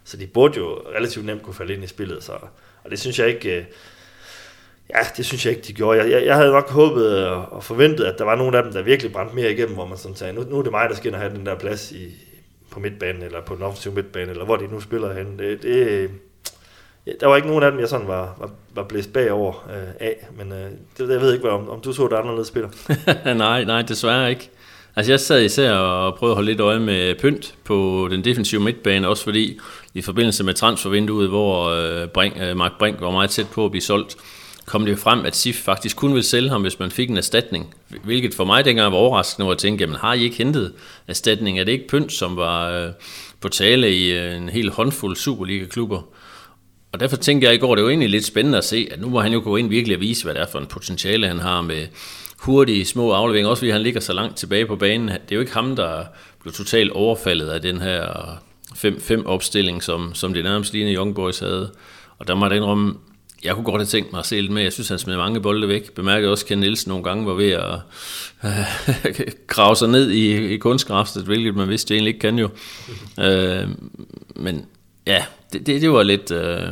så 0.04 0.18
de 0.18 0.28
burde 0.28 0.58
jo 0.58 0.82
relativt 0.96 1.26
nemt 1.26 1.42
kunne 1.42 1.54
falde 1.54 1.74
ind 1.74 1.84
i 1.84 1.88
spillet, 1.88 2.24
så, 2.24 2.32
og 2.84 2.92
det 2.92 3.00
synes 3.00 3.20
jeg 3.20 3.28
ikke, 3.28 3.58
øh, 3.58 3.66
ja, 4.90 5.00
det 5.18 5.26
synes 5.26 5.46
jeg 5.46 5.56
ikke, 5.56 5.68
de 5.68 5.74
gjorde. 5.74 6.00
Jeg, 6.00 6.12
jeg, 6.12 6.26
jeg 6.26 6.36
havde 6.36 6.52
nok 6.52 6.70
håbet 6.70 7.28
og 7.28 7.64
forventet, 7.64 8.06
at 8.06 8.18
der 8.18 8.24
var 8.24 8.36
nogle 8.36 8.58
af 8.58 8.64
dem, 8.64 8.74
der 8.74 8.82
virkelig 8.82 9.12
brændte 9.12 9.36
mere 9.36 9.52
igennem, 9.52 9.76
hvor 9.76 9.86
man 9.86 9.98
sådan 9.98 10.18
sagde, 10.18 10.34
nu, 10.34 10.44
nu 10.44 10.60
er 10.60 10.64
det 10.64 10.72
mig, 10.72 10.90
der 10.90 10.96
skal 10.96 11.08
ind 11.08 11.16
og 11.16 11.22
have 11.22 11.34
den 11.34 11.46
der 11.46 11.56
plads 11.56 11.92
i, 11.92 12.16
på 12.72 12.80
midtbanen, 12.80 13.24
eller 13.24 13.42
på 13.42 13.56
den 13.56 13.64
offensive 13.64 13.94
midtbane, 13.94 14.32
eller 14.32 14.46
hvor 14.46 14.56
de 14.56 14.68
nu 14.68 14.80
spiller 14.80 15.14
hen. 15.14 15.40
Det, 15.40 15.64
det, 15.64 16.10
der 17.20 17.28
var 17.28 17.36
ikke 17.36 17.48
nogen 17.48 17.64
af 17.64 17.72
dem, 17.72 17.80
jeg 17.80 17.90
sådan 17.90 18.08
var, 18.08 18.36
var, 18.40 18.50
var 18.76 18.84
blæst 18.84 19.14
bagover 19.14 19.54
øh, 19.70 19.94
af, 20.00 20.28
men 20.38 20.52
øh, 20.52 20.70
det, 20.98 21.14
jeg 21.14 21.22
ved 21.22 21.34
ikke, 21.34 21.50
om, 21.50 21.70
om 21.70 21.82
du 21.82 21.94
så 21.94 22.08
det 22.08 22.16
anderledes 22.16 22.48
spiller. 22.48 22.70
nej, 23.38 23.64
nej, 23.64 23.82
desværre 23.82 24.30
ikke. 24.30 24.50
Altså 24.96 25.12
jeg 25.12 25.20
sad 25.20 25.44
især 25.44 25.72
og 25.72 26.16
prøvede 26.16 26.32
at 26.32 26.36
holde 26.36 26.50
lidt 26.52 26.60
øje 26.60 26.80
med 26.80 27.16
pynt 27.16 27.56
på 27.64 28.08
den 28.12 28.24
defensive 28.24 28.62
midtbane, 28.62 29.08
også 29.08 29.24
fordi 29.24 29.60
i 29.94 30.02
forbindelse 30.02 30.44
med 30.44 30.54
transfervinduet, 30.54 31.30
hvor 31.30 31.70
øh, 31.70 32.08
Brink, 32.08 32.34
øh, 32.42 32.58
Mark 32.58 32.72
Brink 32.80 33.02
var 33.02 33.12
meget 33.12 33.30
tæt 33.30 33.48
på 33.54 33.66
at 33.66 33.72
blive 33.72 33.82
solgt, 33.82 34.16
kom 34.66 34.86
det 34.86 35.00
frem, 35.00 35.26
at 35.26 35.36
SIF 35.36 35.56
faktisk 35.56 35.98
kun 35.98 36.10
ville 36.10 36.24
sælge 36.24 36.50
ham, 36.50 36.62
hvis 36.62 36.80
man 36.80 36.92
fik 36.92 37.10
en 37.10 37.18
erstatning. 37.18 37.74
Hvilket 38.04 38.34
for 38.34 38.46
mig 38.46 38.66
dengang 38.66 38.92
var 38.92 38.98
overraskende, 38.98 39.46
hvor 39.46 39.54
jeg 39.54 39.58
tænkte, 39.58 39.84
jamen 39.84 39.96
har 39.96 40.14
I 40.14 40.24
ikke 40.24 40.36
hentet 40.36 40.74
erstatning? 41.08 41.60
Er 41.60 41.64
det 41.64 41.72
ikke 41.72 41.88
pynt, 41.88 42.14
som 42.14 42.38
var 42.38 42.70
øh, 42.70 42.90
på 43.42 43.50
tale 43.50 43.96
i 43.96 44.14
øh, 44.14 44.38
en 44.38 44.50
hel 44.50 44.70
håndfuld 44.70 45.16
Superliga-klubber? 45.16 46.02
Og 46.96 47.00
derfor 47.00 47.16
tænkte 47.16 47.48
jeg 47.48 47.56
i 47.56 47.58
går, 47.58 47.76
det 47.76 47.84
var 47.84 47.90
egentlig 47.90 48.10
lidt 48.10 48.26
spændende 48.26 48.58
at 48.58 48.64
se, 48.64 48.88
at 48.92 49.02
nu 49.02 49.10
må 49.10 49.22
han 49.22 49.34
jo 49.34 49.42
gå 49.44 49.56
ind 49.56 49.70
virkelig 49.70 49.98
og 49.98 50.02
vise, 50.02 50.24
hvad 50.24 50.34
det 50.34 50.42
er 50.42 50.48
for 50.52 50.60
en 50.60 50.66
potentiale, 50.66 51.28
han 51.28 51.40
har 51.40 51.62
med 51.62 51.88
hurtige 52.38 52.86
små 52.86 53.12
afleveringer, 53.12 53.50
også 53.50 53.62
fordi 53.62 53.70
han 53.70 53.82
ligger 53.82 54.00
så 54.00 54.14
langt 54.14 54.38
tilbage 54.38 54.66
på 54.66 54.76
banen. 54.76 55.08
Det 55.08 55.32
er 55.32 55.36
jo 55.36 55.40
ikke 55.40 55.54
ham, 55.54 55.76
der 55.76 56.04
blev 56.42 56.54
totalt 56.54 56.92
overfaldet 56.92 57.48
af 57.48 57.62
den 57.62 57.82
her 57.82 58.06
5-5 58.74 59.26
opstilling, 59.26 59.84
som, 59.84 60.12
som 60.14 60.34
det 60.34 60.44
nærmest 60.44 60.74
lignende 60.74 60.96
Young 60.96 61.16
Boys 61.16 61.40
havde. 61.40 61.72
Og 62.20 62.28
der 62.28 62.36
må 62.36 62.48
jeg 62.48 62.56
indrømme, 62.56 62.94
jeg 63.44 63.56
kunne 63.56 63.66
godt 63.66 63.82
have 63.82 63.86
tænkt 63.86 64.12
mig 64.12 64.20
at 64.20 64.26
se 64.26 64.42
lidt 64.42 64.52
med. 64.52 64.64
Jeg 64.64 64.74
synes, 64.74 64.90
han 64.90 65.00
smed 65.00 65.18
mange 65.18 65.42
bolde 65.42 65.68
væk. 65.68 65.92
Bemærkede 65.92 66.32
også, 66.32 66.44
at 66.46 66.48
Ken 66.48 66.58
Nielsen 66.58 66.90
nogle 66.90 67.04
gange 67.04 67.26
var 67.26 67.34
ved 67.34 67.52
at 67.52 67.80
øh, 68.44 69.28
grave 69.48 69.76
sig 69.76 69.90
ned 69.90 70.12
i, 70.12 70.54
i 70.54 70.60
hvilket 71.26 71.56
man 71.56 71.70
vidste 71.70 71.94
egentlig 71.94 72.10
ikke 72.10 72.20
kan 72.20 72.40
jo. 72.40 72.50
Øh, 73.20 73.68
men 74.36 74.66
ja, 75.08 75.26
det, 75.60 75.68
det, 75.68 75.82
det 75.82 75.92
var 75.92 76.04
lidt, 76.04 76.32
øh, 76.32 76.68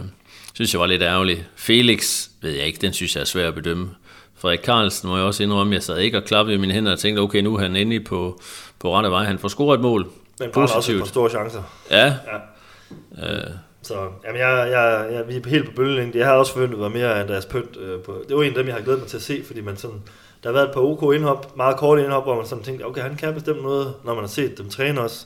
synes 0.54 0.74
jeg 0.74 0.80
var 0.80 0.88
lidt 0.88 1.02
ærgerligt. 1.02 1.44
Felix, 1.56 2.28
ved 2.42 2.52
jeg 2.52 2.66
ikke, 2.66 2.80
den 2.82 2.94
synes 2.94 3.16
jeg 3.16 3.22
er 3.22 3.26
svær 3.26 3.48
at 3.48 3.56
bedømme. 3.56 3.90
Frederik 4.36 4.64
Carlsen 4.64 5.10
må 5.10 5.18
jeg 5.18 5.26
også 5.26 5.44
indrømme, 5.44 5.74
jeg 5.74 5.84
sad 5.84 5.98
ikke 5.98 6.18
og 6.18 6.24
klappede 6.24 6.56
i 6.56 6.60
mine 6.60 6.74
hænder 6.74 6.92
og 6.92 7.00
tænkte, 7.00 7.20
okay, 7.20 7.42
nu 7.42 7.56
er 7.56 7.60
han 7.60 7.76
inde 7.76 8.00
på, 8.00 8.42
på 8.80 8.96
rette 8.96 9.10
vej. 9.10 9.24
Han 9.24 9.40
får 9.40 9.48
scoret 9.48 9.78
et 9.78 9.82
mål. 9.82 10.08
Men 10.40 10.50
brænder 10.52 10.76
også 10.76 11.00
for 11.00 11.06
store 11.06 11.30
chancer. 11.30 11.64
Ja. 11.92 12.06
ja. 12.06 13.36
Øh. 13.36 13.50
Så 13.82 13.94
jamen, 14.26 14.42
jeg, 14.42 14.70
jeg, 14.72 15.08
jeg, 15.12 15.28
vi 15.28 15.36
er 15.36 15.50
helt 15.50 15.66
på 15.66 15.72
bølgelængde. 15.76 16.18
Jeg 16.18 16.28
havde 16.28 16.40
også 16.40 16.54
forventet, 16.54 16.76
at 16.76 16.82
være 16.82 16.90
mere 16.90 17.20
af 17.20 17.28
deres 17.28 17.46
pynt. 17.46 17.78
Øh, 17.78 18.00
på, 18.02 18.24
det 18.28 18.38
var 18.38 18.44
en 18.44 18.50
af 18.50 18.56
dem, 18.56 18.68
jeg 18.68 18.76
har 18.76 18.82
glædet 18.82 19.00
mig 19.00 19.10
til 19.10 19.18
at 19.18 19.24
se, 19.24 19.44
fordi 19.46 19.62
man 19.62 19.78
sådan, 19.78 20.02
der 20.44 20.50
har 20.50 20.54
været 20.54 20.68
et 20.68 20.74
par 20.74 20.82
OK 20.82 21.16
indhop, 21.16 21.58
meget 21.58 21.78
korte 21.78 22.04
indhop, 22.04 22.24
hvor 22.24 22.36
man 22.36 22.46
sådan 22.46 22.64
tænkte, 22.64 22.84
okay, 22.84 23.02
han 23.02 23.16
kan 23.16 23.34
bestemme 23.34 23.62
noget, 23.62 23.94
når 24.04 24.14
man 24.14 24.24
har 24.24 24.30
set 24.30 24.58
dem 24.58 24.70
træne 24.70 25.02
også. 25.02 25.26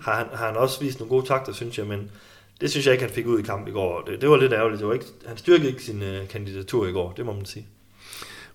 har 0.00 0.14
han, 0.14 0.26
har 0.34 0.46
han 0.46 0.56
også 0.56 0.80
vist 0.80 0.98
nogle 0.98 1.08
gode 1.08 1.26
takter, 1.26 1.52
synes 1.52 1.78
jeg, 1.78 1.86
men 1.86 2.10
det 2.62 2.70
synes 2.70 2.86
jeg 2.86 2.92
ikke, 2.92 3.04
han 3.04 3.14
fik 3.14 3.26
ud 3.26 3.38
i 3.38 3.42
kampen 3.42 3.68
i 3.68 3.72
går. 3.72 4.02
Det, 4.06 4.20
det 4.20 4.30
var 4.30 4.36
lidt 4.36 4.52
ærgerligt. 4.52 4.78
Det 4.78 4.88
var 4.88 4.94
ikke, 4.94 5.06
han 5.26 5.36
styrkede 5.36 5.68
ikke 5.68 5.82
sin 5.82 6.02
øh, 6.02 6.28
kandidatur 6.28 6.86
i 6.86 6.92
går, 6.92 7.12
det 7.16 7.26
må 7.26 7.32
man 7.32 7.46
sige. 7.46 7.66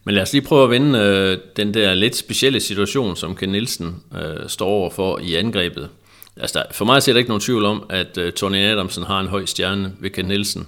Men 0.04 0.16
lad 0.16 0.22
os 0.22 0.34
lige 0.34 0.46
prøve 0.46 0.64
at 0.64 0.70
vende 0.70 1.00
øh, 1.00 1.38
den 1.58 1.74
der 1.74 1.94
lidt 1.94 2.16
specielle 2.16 2.60
situation, 2.60 3.16
som 3.16 3.36
Ken 3.36 3.50
Nielsen 3.50 3.96
øh, 4.16 4.50
står 4.50 4.68
over 4.68 4.90
for 4.90 5.20
i 5.20 5.36
angrebet. 5.36 5.90
Altså, 6.38 6.60
der, 6.60 6.66
for 6.74 6.86
mig 6.86 6.96
er 6.96 7.14
der 7.14 7.18
ikke 7.18 7.30
nogen 7.30 7.42
tvivl 7.42 7.66
om, 7.66 7.84
at 7.90 8.18
øh, 8.18 8.34
Tony 8.34 8.58
Adamsen 8.58 9.04
har 9.04 9.20
en 9.20 9.28
høj 9.28 9.46
stjerne 9.46 9.94
ved 10.00 10.10
Ken 10.10 10.26
Nielsen. 10.26 10.68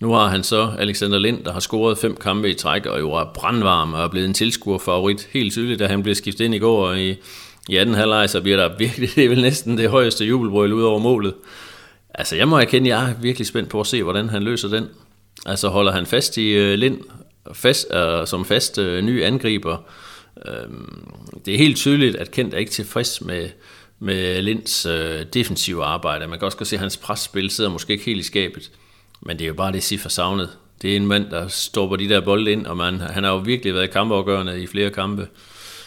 Nu 0.00 0.12
har 0.12 0.28
han 0.28 0.42
så 0.42 0.70
Alexander 0.78 1.18
Lind, 1.18 1.44
der 1.44 1.52
har 1.52 1.60
scoret 1.60 1.98
fem 1.98 2.16
kampe 2.16 2.50
i 2.50 2.54
træk, 2.54 2.86
og 2.86 3.00
jo 3.00 3.12
er 3.12 3.24
brandvarm 3.34 3.94
og 3.94 4.04
er 4.04 4.08
blevet 4.08 4.26
en 4.26 4.34
tilskuerfavorit. 4.34 5.28
Helt 5.32 5.52
tydeligt, 5.52 5.80
da 5.80 5.86
han 5.86 6.02
blev 6.02 6.14
skiftet 6.14 6.44
ind 6.44 6.54
i 6.54 6.58
går, 6.58 6.88
og 6.88 7.00
i, 7.00 7.16
i 7.68 7.76
18 7.76 7.94
halvleg, 7.94 8.30
så 8.30 8.40
bliver 8.40 8.56
der 8.56 8.76
virkelig, 8.78 9.10
det 9.16 9.24
er 9.24 9.28
vel 9.28 9.42
næsten 9.42 9.78
det 9.78 9.90
højeste 9.90 10.24
jubelbrøl 10.24 10.72
ud 10.72 10.82
over 10.82 10.98
målet. 10.98 11.34
Altså, 12.14 12.36
jeg 12.36 12.48
må 12.48 12.58
erkende, 12.58 12.88
jeg 12.88 13.10
er 13.10 13.14
virkelig 13.20 13.46
spændt 13.46 13.68
på 13.68 13.80
at 13.80 13.86
se, 13.86 14.02
hvordan 14.02 14.28
han 14.28 14.42
løser 14.42 14.68
den. 14.68 14.88
Altså, 15.46 15.68
holder 15.68 15.92
han 15.92 16.06
fast 16.06 16.36
i 16.36 16.48
øh, 16.48 16.78
Lind 16.78 17.00
fast, 17.52 17.86
øh, 17.94 18.26
som 18.26 18.44
fast 18.44 18.78
øh, 18.78 19.04
ny 19.04 19.22
angriber. 19.22 19.76
Øh, 20.46 20.70
det 21.46 21.54
er 21.54 21.58
helt 21.58 21.76
tydeligt, 21.76 22.16
at 22.16 22.30
Kent 22.30 22.54
er 22.54 22.58
ikke 22.58 22.72
tilfreds 22.72 23.20
med, 23.20 23.48
med 23.98 24.42
Linds 24.42 24.86
øh, 24.86 25.26
defensive 25.34 25.84
arbejde. 25.84 26.26
Man 26.26 26.38
kan 26.38 26.46
også 26.46 26.64
se, 26.64 26.76
at 26.76 26.80
hans 26.80 26.96
presspil 26.96 27.50
sidder 27.50 27.70
måske 27.70 27.92
ikke 27.92 28.04
helt 28.04 28.20
i 28.20 28.22
skabet. 28.22 28.70
Men 29.20 29.38
det 29.38 29.44
er 29.44 29.48
jo 29.48 29.54
bare 29.54 29.72
det, 29.72 29.82
Siffer 29.82 30.04
har 30.04 30.10
savnet. 30.10 30.48
Det 30.82 30.92
er 30.92 30.96
en 30.96 31.06
mand, 31.06 31.30
der 31.30 31.48
stopper 31.48 31.96
de 31.96 32.08
der 32.08 32.20
bolde 32.20 32.52
ind, 32.52 32.66
og 32.66 32.76
man, 32.76 33.00
han 33.00 33.24
har 33.24 33.30
jo 33.30 33.36
virkelig 33.36 33.74
været 33.74 33.90
kampafgørende 33.90 34.62
i 34.62 34.66
flere 34.66 34.90
kampe. 34.90 35.28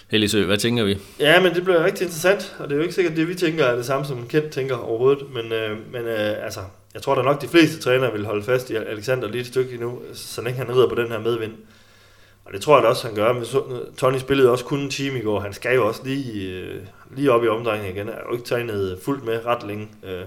Helligsø, 0.08 0.46
hvad 0.46 0.58
tænker 0.58 0.84
vi? 0.84 0.98
Ja, 1.20 1.42
men 1.42 1.56
det 1.56 1.64
bliver 1.64 1.84
rigtig 1.84 2.06
interessant, 2.06 2.56
og 2.60 2.66
det 2.66 2.72
er 2.72 2.76
jo 2.76 2.82
ikke 2.82 2.96
sikkert, 2.96 3.12
at 3.12 3.18
det 3.18 3.28
vi 3.28 3.36
tænker 3.36 3.66
er 3.66 3.76
det 3.76 3.86
samme, 3.86 4.06
som 4.06 4.28
Kent 4.28 4.52
tænker 4.52 4.76
overhovedet. 4.76 5.26
Men, 5.34 5.52
øh, 5.52 5.78
men 5.92 6.02
øh, 6.02 6.44
altså, 6.44 6.60
jeg 6.94 7.02
tror 7.02 7.16
da 7.16 7.22
nok, 7.22 7.42
de 7.42 7.48
fleste 7.48 7.80
trænere 7.80 8.12
vil 8.12 8.26
holde 8.26 8.44
fast 8.44 8.70
i 8.70 8.76
Alexander 8.76 9.28
lige 9.28 9.42
et 9.42 9.48
stykke 9.48 9.74
endnu, 9.74 10.00
så 10.14 10.42
længe 10.42 10.58
han 10.58 10.76
rider 10.76 10.90
på 10.90 10.96
den 10.96 11.08
her 11.08 11.20
medvind. 11.20 11.54
Og 12.46 12.54
det 12.54 12.62
tror 12.62 12.76
jeg 12.76 12.84
da 12.84 12.88
også, 12.88 13.08
han 13.08 13.16
gør. 13.16 13.34
Men 13.34 13.46
Tony 13.98 14.18
spillede 14.18 14.52
også 14.52 14.66
kun 14.66 14.80
en 14.80 14.90
time 14.90 15.20
i 15.20 15.22
går. 15.22 15.40
Han 15.40 15.54
skal 15.54 15.76
jo 15.76 15.88
også 15.88 16.02
lige, 16.04 16.52
øh, 16.52 16.82
lige 17.16 17.32
op 17.32 17.44
i 17.44 17.48
omdrejningen 17.48 17.96
igen. 17.96 18.08
Han 18.08 18.16
er 18.16 18.22
jo 18.30 18.34
ikke 18.34 18.46
tegnet 18.46 19.00
fuldt 19.04 19.26
med 19.26 19.46
ret 19.46 19.68
længe. 19.68 19.88
Øh, 20.04 20.22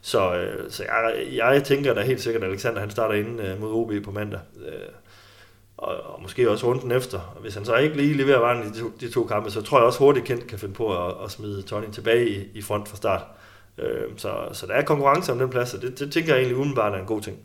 så, 0.00 0.34
øh, 0.34 0.70
så 0.70 0.82
jeg, 0.84 1.26
jeg 1.32 1.64
tænker 1.64 1.94
da 1.94 2.00
helt 2.00 2.20
sikkert, 2.20 2.42
at 2.42 2.48
Alexander 2.48 2.80
han 2.80 2.90
starter 2.90 3.14
ind 3.14 3.40
øh, 3.40 3.60
mod 3.60 3.72
OB 3.72 4.04
på 4.04 4.10
mandag. 4.10 4.40
Øh, 4.66 4.72
og, 5.78 5.96
og 6.14 6.22
måske 6.22 6.50
også 6.50 6.66
runden 6.66 6.92
efter. 6.92 7.18
Og 7.18 7.40
hvis 7.40 7.54
han 7.54 7.64
så 7.64 7.76
ikke 7.76 7.96
lige 7.96 8.14
leverer 8.14 8.38
vejen 8.38 8.62
i 8.66 8.68
de 8.68 8.80
to, 8.80 8.92
de 9.00 9.10
to 9.10 9.24
kampe, 9.24 9.50
så 9.50 9.62
tror 9.62 9.78
jeg 9.78 9.86
også 9.86 9.98
hurtigt 9.98 10.26
Kent 10.26 10.46
kan 10.46 10.58
finde 10.58 10.74
på 10.74 11.06
at, 11.06 11.14
at 11.24 11.30
smide 11.30 11.62
Tony 11.62 11.90
tilbage 11.92 12.28
i, 12.28 12.44
i 12.54 12.62
front 12.62 12.88
fra 12.88 12.96
start. 12.96 13.22
Øh, 13.78 14.02
så, 14.16 14.30
så 14.52 14.66
der 14.66 14.72
er 14.72 14.82
konkurrence 14.82 15.32
om 15.32 15.38
den 15.38 15.48
plads, 15.48 15.74
og 15.74 15.82
det, 15.82 15.98
det 15.98 16.12
tænker 16.12 16.34
jeg 16.34 16.40
egentlig 16.42 16.56
udenbart 16.56 16.94
er 16.94 16.98
en 16.98 17.06
god 17.06 17.20
ting. 17.20 17.36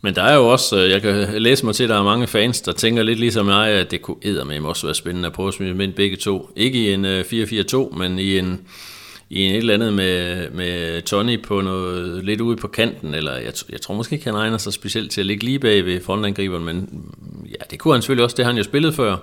Men 0.00 0.14
der 0.14 0.22
er 0.22 0.36
jo 0.36 0.48
også, 0.48 0.76
øh, 0.76 0.90
jeg 0.90 1.02
kan 1.02 1.42
læse 1.42 1.64
mig 1.64 1.74
til, 1.74 1.84
at 1.84 1.90
der 1.90 1.98
er 1.98 2.02
mange 2.02 2.26
fans, 2.26 2.60
der 2.60 2.72
tænker 2.72 3.02
lidt 3.02 3.18
ligesom 3.18 3.48
jeg, 3.48 3.68
at 3.68 3.90
det 3.90 4.02
kunne 4.02 4.16
eddermame 4.22 4.68
også 4.68 4.86
være 4.86 4.94
spændende 4.94 5.26
at 5.26 5.32
prøve 5.32 5.48
at 5.48 5.54
smide 5.54 5.84
ind 5.84 5.94
begge 5.94 6.16
to. 6.16 6.50
Ikke 6.56 6.78
i 6.78 6.92
en 6.92 7.04
øh, 7.04 7.20
4-4-2, 7.20 7.98
men 7.98 8.18
i 8.18 8.38
en 8.38 8.66
i 9.30 9.50
et 9.50 9.56
eller 9.56 9.74
andet 9.74 9.92
med, 9.92 10.50
med 10.50 11.02
Tony 11.02 11.42
på 11.42 11.60
noget 11.60 12.24
lidt 12.24 12.40
ude 12.40 12.56
på 12.56 12.68
kanten, 12.68 13.14
eller 13.14 13.36
jeg, 13.36 13.52
jeg 13.70 13.80
tror 13.80 13.94
måske 13.94 14.14
ikke, 14.14 14.26
han 14.26 14.34
egner 14.34 14.58
sig 14.58 14.72
specielt 14.72 15.10
til 15.10 15.20
at 15.20 15.26
ligge 15.26 15.44
lige 15.44 15.58
bag 15.58 15.84
ved 15.84 16.00
frontangriberen, 16.00 16.64
men 16.64 17.04
ja, 17.48 17.64
det 17.70 17.78
kunne 17.78 17.94
han 17.94 18.02
selvfølgelig 18.02 18.24
også, 18.24 18.36
det 18.36 18.44
har 18.44 18.52
han 18.52 18.58
jo 18.58 18.64
spillet 18.64 18.94
før. 18.94 19.16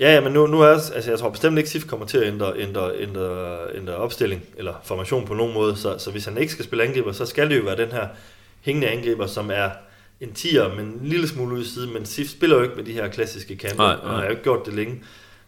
Ja, 0.00 0.14
ja, 0.14 0.20
men 0.20 0.32
nu, 0.32 0.46
nu 0.46 0.60
er 0.60 0.66
altså 0.66 1.10
jeg 1.10 1.18
tror 1.18 1.30
bestemt 1.30 1.58
ikke, 1.58 1.70
Sif 1.70 1.86
kommer 1.86 2.06
til 2.06 2.18
at 2.18 2.26
ændre, 2.26 2.52
ændre, 2.58 2.90
ændre, 2.98 3.56
ændre 3.74 3.94
opstilling 3.94 4.42
eller 4.56 4.72
formation 4.84 5.26
på 5.26 5.34
nogen 5.34 5.54
måde, 5.54 5.76
så, 5.76 5.98
så 5.98 6.10
hvis 6.10 6.24
han 6.24 6.38
ikke 6.38 6.52
skal 6.52 6.64
spille 6.64 6.84
angriber, 6.84 7.12
så 7.12 7.26
skal 7.26 7.50
det 7.50 7.58
jo 7.58 7.62
være 7.62 7.76
den 7.76 7.92
her 7.92 8.06
hængende 8.60 8.88
angriber, 8.88 9.26
som 9.26 9.50
er 9.50 9.70
en 10.20 10.32
tier, 10.32 10.74
men 10.74 10.84
en 10.84 11.00
lille 11.02 11.28
smule 11.28 11.54
ud 11.54 11.60
i 11.60 11.68
siden, 11.68 11.92
men 11.92 12.06
Sif 12.06 12.30
spiller 12.30 12.56
jo 12.56 12.62
ikke 12.62 12.74
med 12.76 12.84
de 12.84 12.92
her 12.92 13.08
klassiske 13.08 13.56
kanter, 13.56 13.84
og 13.84 14.10
har 14.10 14.24
jo 14.24 14.30
ikke 14.30 14.42
gjort 14.42 14.66
det 14.66 14.74
længe. 14.74 15.02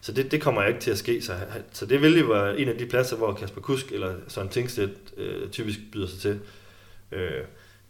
Så 0.07 0.13
det, 0.13 0.31
det 0.31 0.43
kommer 0.43 0.65
ikke 0.65 0.81
til 0.81 0.91
at 0.91 0.99
ske. 0.99 1.23
Så, 1.23 1.33
så 1.73 1.87
det 1.87 2.03
vil 2.03 2.19
jo 2.19 2.27
være 2.27 2.59
en 2.59 2.69
af 2.69 2.79
de 2.79 2.87
pladser, 2.87 3.17
hvor 3.17 3.33
Kasper 3.33 3.61
Kusk 3.61 3.93
eller 3.93 4.15
Søren 4.29 4.49
Tingstedt 4.49 4.91
øh, 5.17 5.49
typisk 5.51 5.79
byder 5.93 6.07
sig 6.07 6.21
til. 6.21 6.41
Øh, 7.13 7.31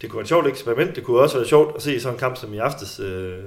det 0.01 0.11
kunne 0.11 0.17
være 0.17 0.23
et 0.23 0.29
sjovt 0.29 0.47
eksperiment. 0.47 0.97
Det 0.97 1.05
kunne 1.05 1.21
også 1.21 1.37
være 1.37 1.47
sjovt 1.47 1.77
at 1.77 1.83
se 1.83 2.01
sådan 2.01 2.15
en 2.15 2.19
kamp 2.19 2.37
som 2.37 2.55
i 2.55 2.59
aftes. 2.59 3.01
Øh, 3.01 3.39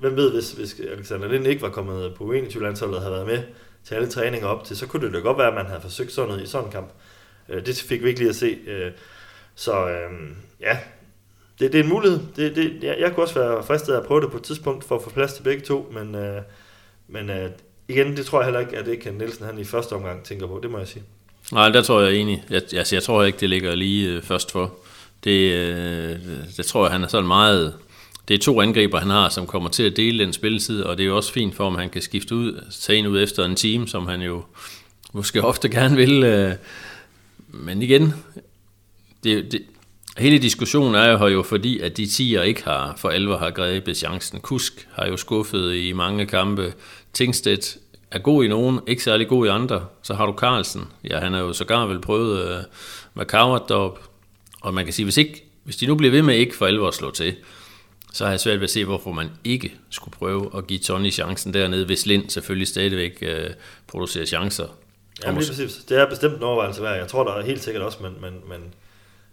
hvem 0.00 0.16
ved, 0.16 0.32
hvis, 0.32 0.52
hvis 0.52 0.80
Alexander 0.92 1.28
Lind 1.28 1.46
ikke 1.46 1.62
var 1.62 1.68
kommet 1.68 2.14
på 2.14 2.34
U21-landsholdet 2.34 2.96
og 2.96 3.02
havde 3.02 3.14
været 3.14 3.26
med 3.26 3.42
til 3.84 3.94
alle 3.94 4.08
træninger 4.08 4.46
op 4.46 4.64
til, 4.64 4.76
så 4.76 4.86
kunne 4.86 5.06
det 5.06 5.14
da 5.14 5.18
godt 5.18 5.38
være, 5.38 5.48
at 5.48 5.54
man 5.54 5.66
havde 5.66 5.80
forsøgt 5.80 6.12
sådan 6.12 6.28
noget 6.28 6.42
i 6.42 6.46
sådan 6.46 6.66
en 6.66 6.72
kamp. 6.72 6.92
Øh, 7.48 7.66
det 7.66 7.76
fik 7.88 8.02
vi 8.02 8.08
ikke 8.08 8.20
lige 8.20 8.30
at 8.30 8.36
se. 8.36 8.58
Øh, 8.66 8.92
så 9.54 9.88
øh, 9.88 10.10
ja, 10.60 10.78
det, 11.60 11.72
det 11.72 11.78
er 11.78 11.82
en 11.82 11.88
mulighed. 11.88 12.20
Det, 12.36 12.56
det, 12.56 12.78
jeg, 12.82 12.96
jeg 12.98 13.12
kunne 13.12 13.24
også 13.24 13.38
være 13.38 13.62
fristet 13.62 13.92
af 13.92 14.00
at 14.00 14.06
prøve 14.06 14.20
det 14.20 14.30
på 14.30 14.36
et 14.36 14.42
tidspunkt 14.42 14.84
for 14.84 14.96
at 14.96 15.02
få 15.02 15.10
plads 15.10 15.32
til 15.32 15.42
begge 15.42 15.62
to, 15.62 15.92
men, 15.92 16.14
øh, 16.14 16.42
men 17.08 17.30
øh, 17.30 17.50
igen, 17.88 18.16
det 18.16 18.26
tror 18.26 18.40
jeg 18.40 18.44
heller 18.46 18.60
ikke, 18.60 18.78
at 18.78 18.86
det 18.86 19.00
kan 19.00 19.14
Nielsen 19.14 19.46
han 19.46 19.58
i 19.58 19.64
første 19.64 19.92
omgang 19.92 20.24
tænker 20.24 20.46
på, 20.46 20.60
det 20.62 20.70
må 20.70 20.78
jeg 20.78 20.88
sige. 20.88 21.02
Nej, 21.52 21.68
der 21.68 21.82
tror 21.82 22.00
jeg 22.00 22.14
enig. 22.14 22.44
Jeg, 22.50 22.62
altså, 22.76 22.96
jeg 22.96 23.02
tror 23.02 23.24
ikke, 23.24 23.40
det 23.40 23.50
ligger 23.50 23.74
lige 23.74 24.08
øh, 24.08 24.22
først 24.22 24.52
for. 24.52 24.74
Det, 25.24 25.52
øh, 25.52 26.18
det 26.56 26.66
tror 26.66 26.84
jeg, 26.84 26.92
han 26.92 27.02
er 27.04 27.08
sådan 27.08 27.26
meget... 27.26 27.74
Det 28.28 28.34
er 28.34 28.38
to 28.38 28.60
angriber, 28.60 28.98
han 28.98 29.10
har, 29.10 29.28
som 29.28 29.46
kommer 29.46 29.68
til 29.68 29.82
at 29.82 29.96
dele 29.96 30.24
den 30.24 30.32
spilletid, 30.32 30.82
og 30.82 30.98
det 30.98 31.04
er 31.04 31.08
jo 31.08 31.16
også 31.16 31.32
fint 31.32 31.54
for, 31.54 31.66
om 31.66 31.74
han 31.74 31.90
kan 31.90 32.02
skifte 32.02 32.34
ud, 32.34 32.64
tage 32.80 32.98
en 32.98 33.06
ud 33.06 33.22
efter 33.22 33.44
en 33.44 33.56
team, 33.56 33.86
som 33.86 34.06
han 34.06 34.22
jo 34.22 34.42
måske 35.12 35.44
ofte 35.44 35.68
gerne 35.68 35.96
vil. 35.96 36.24
Øh. 36.24 36.52
Men 37.48 37.82
igen, 37.82 38.14
det, 39.24 39.52
det, 39.52 39.62
hele 40.18 40.38
diskussionen 40.38 40.94
er 40.94 41.10
jo 41.10 41.18
her 41.18 41.26
jo 41.26 41.42
fordi, 41.42 41.80
at 41.80 41.96
de 41.96 42.06
tiger 42.06 42.42
ikke 42.42 42.64
har 42.64 42.94
for 42.96 43.08
alvor 43.08 43.36
har 43.36 43.50
grebet 43.50 43.96
chancen. 43.96 44.40
Kusk 44.40 44.88
har 44.92 45.06
jo 45.06 45.16
skuffet 45.16 45.74
i 45.74 45.92
mange 45.92 46.26
kampe. 46.26 46.74
Tingstedt 47.12 47.76
er 48.10 48.18
god 48.18 48.44
i 48.44 48.48
nogen, 48.48 48.80
ikke 48.86 49.02
særlig 49.02 49.28
god 49.28 49.46
i 49.46 49.48
andre. 49.48 49.86
Så 50.02 50.14
har 50.14 50.26
du 50.26 50.32
Carlsen. 50.32 50.82
Ja, 51.10 51.18
han 51.18 51.32
har 51.32 51.40
jo 51.40 51.52
sågar 51.52 51.86
vel 51.86 52.00
prøvet 52.00 52.58
uh, 52.58 52.64
McCoward 53.14 53.68
deroppe. 53.68 54.00
Og 54.60 54.74
man 54.74 54.84
kan 54.84 54.94
sige, 54.94 55.04
hvis, 55.04 55.16
ikke, 55.16 55.44
hvis 55.64 55.76
de 55.76 55.86
nu 55.86 55.94
bliver 55.94 56.10
ved 56.10 56.22
med 56.22 56.36
ikke 56.36 56.56
for 56.56 56.66
alvor 56.66 56.88
at 56.88 56.94
slå 56.94 57.10
til, 57.10 57.34
så 58.12 58.24
har 58.24 58.30
jeg 58.30 58.40
svært 58.40 58.58
ved 58.58 58.64
at 58.64 58.70
se, 58.70 58.84
hvorfor 58.84 59.12
man 59.12 59.30
ikke 59.44 59.74
skulle 59.90 60.12
prøve 60.12 60.50
at 60.56 60.66
give 60.66 60.78
Tony 60.78 61.12
chancen 61.12 61.54
dernede, 61.54 61.86
hvis 61.86 62.06
Lind 62.06 62.30
selvfølgelig 62.30 62.68
stadigvæk 62.68 63.22
uh, 63.22 63.54
producerer 63.86 64.24
chancer. 64.24 64.66
Ja, 65.24 65.30
lige 65.30 65.46
præcis. 65.48 65.74
Det 65.88 65.98
er 65.98 66.08
bestemt 66.08 66.36
en 66.36 66.42
overvejelse 66.42 66.82
værd. 66.82 66.96
Jeg 66.96 67.08
tror, 67.08 67.24
der 67.24 67.32
er 67.32 67.44
helt 67.44 67.62
sikkert 67.62 67.82
også, 67.82 67.98
man, 68.02 68.12
man, 68.20 68.32
man, 68.48 68.60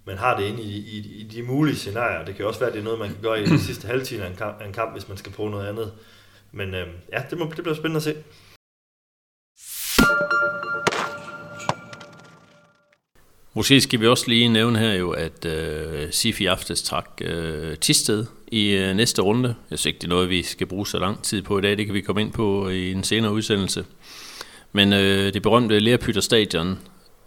man 0.05 0.17
har 0.17 0.37
det 0.37 0.47
inde 0.47 0.61
i, 0.61 0.77
i, 0.77 1.21
i 1.21 1.23
de 1.23 1.43
mulige 1.43 1.75
scenarier. 1.75 2.25
Det 2.25 2.35
kan 2.35 2.45
også 2.45 2.59
være, 2.59 2.69
at 2.69 2.73
det 2.73 2.79
er 2.79 2.83
noget, 2.83 2.99
man 2.99 3.09
kan 3.09 3.21
gøre 3.21 3.43
i 3.43 3.45
den 3.45 3.59
sidste 3.59 3.87
halvtime 3.87 4.23
af 4.23 4.29
en 4.29 4.35
kamp, 4.35 4.61
af 4.61 4.67
en 4.67 4.73
kamp 4.73 4.91
hvis 4.91 5.07
man 5.07 5.17
skal 5.17 5.31
prøve 5.31 5.49
noget 5.49 5.67
andet. 5.67 5.93
Men 6.51 6.75
øh, 6.75 6.87
ja, 7.13 7.23
det, 7.29 7.37
må, 7.37 7.45
det 7.55 7.63
bliver 7.63 7.75
spændende 7.75 7.97
at 7.97 8.03
se. 8.03 8.15
Måske 13.53 13.81
skal 13.81 13.99
vi 13.99 14.07
også 14.07 14.25
lige 14.27 14.49
nævne 14.49 14.79
her 14.79 14.93
jo, 14.93 15.11
at 15.11 15.45
øh, 15.45 16.11
Sifi 16.11 16.45
Aftes 16.45 16.83
trak 16.83 17.09
øh, 17.21 17.77
Tisted 17.77 18.25
i 18.47 18.71
øh, 18.71 18.95
næste 18.95 19.21
runde. 19.21 19.55
Jeg 19.69 19.79
synes 19.79 19.85
ikke, 19.85 19.97
det 19.97 20.03
er 20.03 20.09
noget, 20.09 20.29
vi 20.29 20.43
skal 20.43 20.67
bruge 20.67 20.87
så 20.87 20.99
lang 20.99 21.23
tid 21.23 21.41
på 21.41 21.57
i 21.57 21.61
dag. 21.61 21.77
Det 21.77 21.85
kan 21.85 21.95
vi 21.95 22.01
komme 22.01 22.21
ind 22.21 22.33
på 22.33 22.69
i 22.69 22.91
en 22.91 23.03
senere 23.03 23.33
udsendelse. 23.33 23.85
Men 24.71 24.93
øh, 24.93 25.33
det 25.33 25.41
berømte 25.41 25.79
Lærpytter 25.79 26.21
Stadion, 26.21 26.79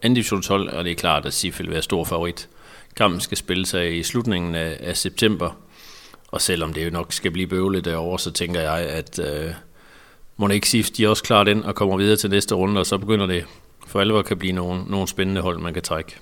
anden 0.03 0.43
12, 0.43 0.77
og 0.77 0.85
det 0.85 0.91
er 0.91 0.95
klart, 0.95 1.27
at 1.27 1.35
Sifi 1.35 1.63
vil 1.63 1.73
være 1.73 1.83
stor 1.83 2.05
favorit. 2.05 2.49
Kampen 2.97 3.21
skal 3.21 3.37
spille 3.37 3.67
sig 3.67 3.99
i 3.99 4.03
slutningen 4.03 4.55
af, 4.55 4.77
af 4.81 4.97
september. 4.97 5.51
Og 6.29 6.41
selvom 6.41 6.73
det 6.73 6.85
jo 6.85 6.91
nok 6.91 7.13
skal 7.13 7.31
blive 7.31 7.47
bøvlet 7.47 7.85
derovre, 7.85 8.19
så 8.19 8.31
tænker 8.31 8.61
jeg, 8.61 8.79
at 8.79 9.19
øh, 9.19 9.51
må 10.37 10.49
ikke 10.49 10.69
Sif, 10.69 10.91
de 10.91 11.09
også 11.09 11.23
klar 11.23 11.45
den 11.45 11.65
og 11.65 11.75
kommer 11.75 11.97
videre 11.97 12.17
til 12.17 12.31
næste 12.31 12.55
runde, 12.55 12.81
og 12.81 12.87
så 12.87 12.99
begynder 12.99 13.27
det 13.27 13.45
for 13.87 14.01
alvor 14.01 14.23
kan 14.23 14.39
blive 14.39 14.53
nogle, 14.53 14.85
nogle 14.85 15.09
spændende 15.09 15.41
hold, 15.41 15.59
man 15.59 15.75
kan 15.75 15.83
trække. 15.83 16.17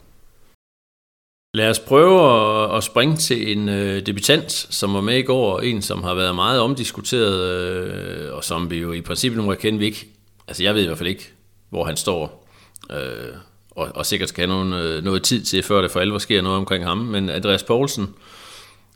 Lad 1.54 1.70
os 1.70 1.78
prøve 1.78 2.20
at, 2.20 2.76
at 2.76 2.84
springe 2.84 3.16
til 3.16 3.58
en 3.58 3.68
øh, 3.68 4.06
debutant, 4.06 4.52
som 4.52 4.94
var 4.94 5.00
med 5.00 5.18
i 5.18 5.22
går, 5.22 5.60
en 5.60 5.82
som 5.82 6.02
har 6.02 6.14
været 6.14 6.34
meget 6.34 6.60
omdiskuteret, 6.60 7.50
øh, 7.50 8.34
og 8.34 8.44
som 8.44 8.70
vi 8.70 8.76
jo 8.76 8.92
i 8.92 9.00
princippet 9.00 9.44
nu 9.44 9.54
kende, 9.54 9.78
vi 9.78 9.84
ikke, 9.84 10.06
altså 10.48 10.62
jeg 10.62 10.74
ved 10.74 10.82
i 10.82 10.86
hvert 10.86 10.98
fald 10.98 11.08
ikke, 11.08 11.32
hvor 11.70 11.84
han 11.84 11.96
står, 11.96 12.48
øh, 12.90 13.34
og, 13.76 13.88
og 13.94 14.06
sikkert 14.06 14.28
skal 14.28 14.48
have 14.48 14.56
nogen, 14.56 14.72
øh, 14.72 15.04
noget 15.04 15.22
tid 15.22 15.42
til, 15.42 15.62
før 15.62 15.82
det 15.82 15.90
for 15.90 16.00
alvor 16.00 16.18
sker 16.18 16.42
noget 16.42 16.58
omkring 16.58 16.84
ham, 16.84 16.98
men 16.98 17.30
Andreas 17.30 17.62
Poulsen, 17.62 18.14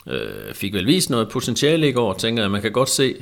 øh, 0.06 0.54
fik 0.54 0.74
vel 0.74 0.86
vist 0.86 1.10
noget 1.10 1.28
potentiale 1.28 1.88
i 1.88 1.92
går, 1.92 2.14
tænker 2.14 2.42
jeg, 2.42 2.50
man 2.50 2.62
kan 2.62 2.72
godt 2.72 2.90
se, 2.90 3.14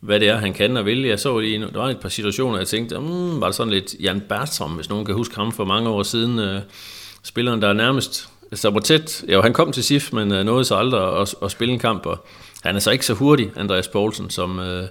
hvad 0.00 0.20
det 0.20 0.28
er, 0.28 0.36
han 0.36 0.52
kan 0.52 0.76
og 0.76 0.86
vil. 0.86 1.04
Jeg 1.04 1.18
så 1.18 1.38
lige, 1.38 1.60
der 1.60 1.78
var 1.78 1.88
et 1.88 2.00
par 2.00 2.08
situationer, 2.08 2.58
jeg 2.58 2.66
tænkte, 2.66 2.98
mm, 2.98 3.40
var 3.40 3.46
det 3.46 3.54
sådan 3.54 3.72
lidt 3.72 3.94
Jan 4.00 4.22
Bertram, 4.28 4.70
hvis 4.70 4.88
nogen 4.88 5.06
kan 5.06 5.14
huske 5.14 5.34
ham 5.34 5.52
for 5.52 5.64
mange 5.64 5.88
år 5.88 6.02
siden, 6.02 6.38
øh, 6.38 6.60
spilleren, 7.22 7.62
der 7.62 7.68
er 7.68 7.72
nærmest 7.72 8.28
tæt. 8.84 9.24
Jo, 9.28 9.42
han 9.42 9.52
kom 9.52 9.72
til 9.72 9.84
SIF, 9.84 10.12
men 10.12 10.32
øh, 10.32 10.44
nåede 10.44 10.64
så 10.64 10.76
aldrig 10.76 11.20
at, 11.20 11.34
at, 11.42 11.50
spille 11.50 11.74
en 11.74 11.80
kamp, 11.80 12.06
og 12.06 12.26
han 12.62 12.76
er 12.76 12.80
så 12.80 12.90
ikke 12.90 13.06
så 13.06 13.14
hurtig, 13.14 13.50
Andreas 13.56 13.88
Poulsen, 13.88 14.30
som, 14.30 14.58
øh, 14.58 14.84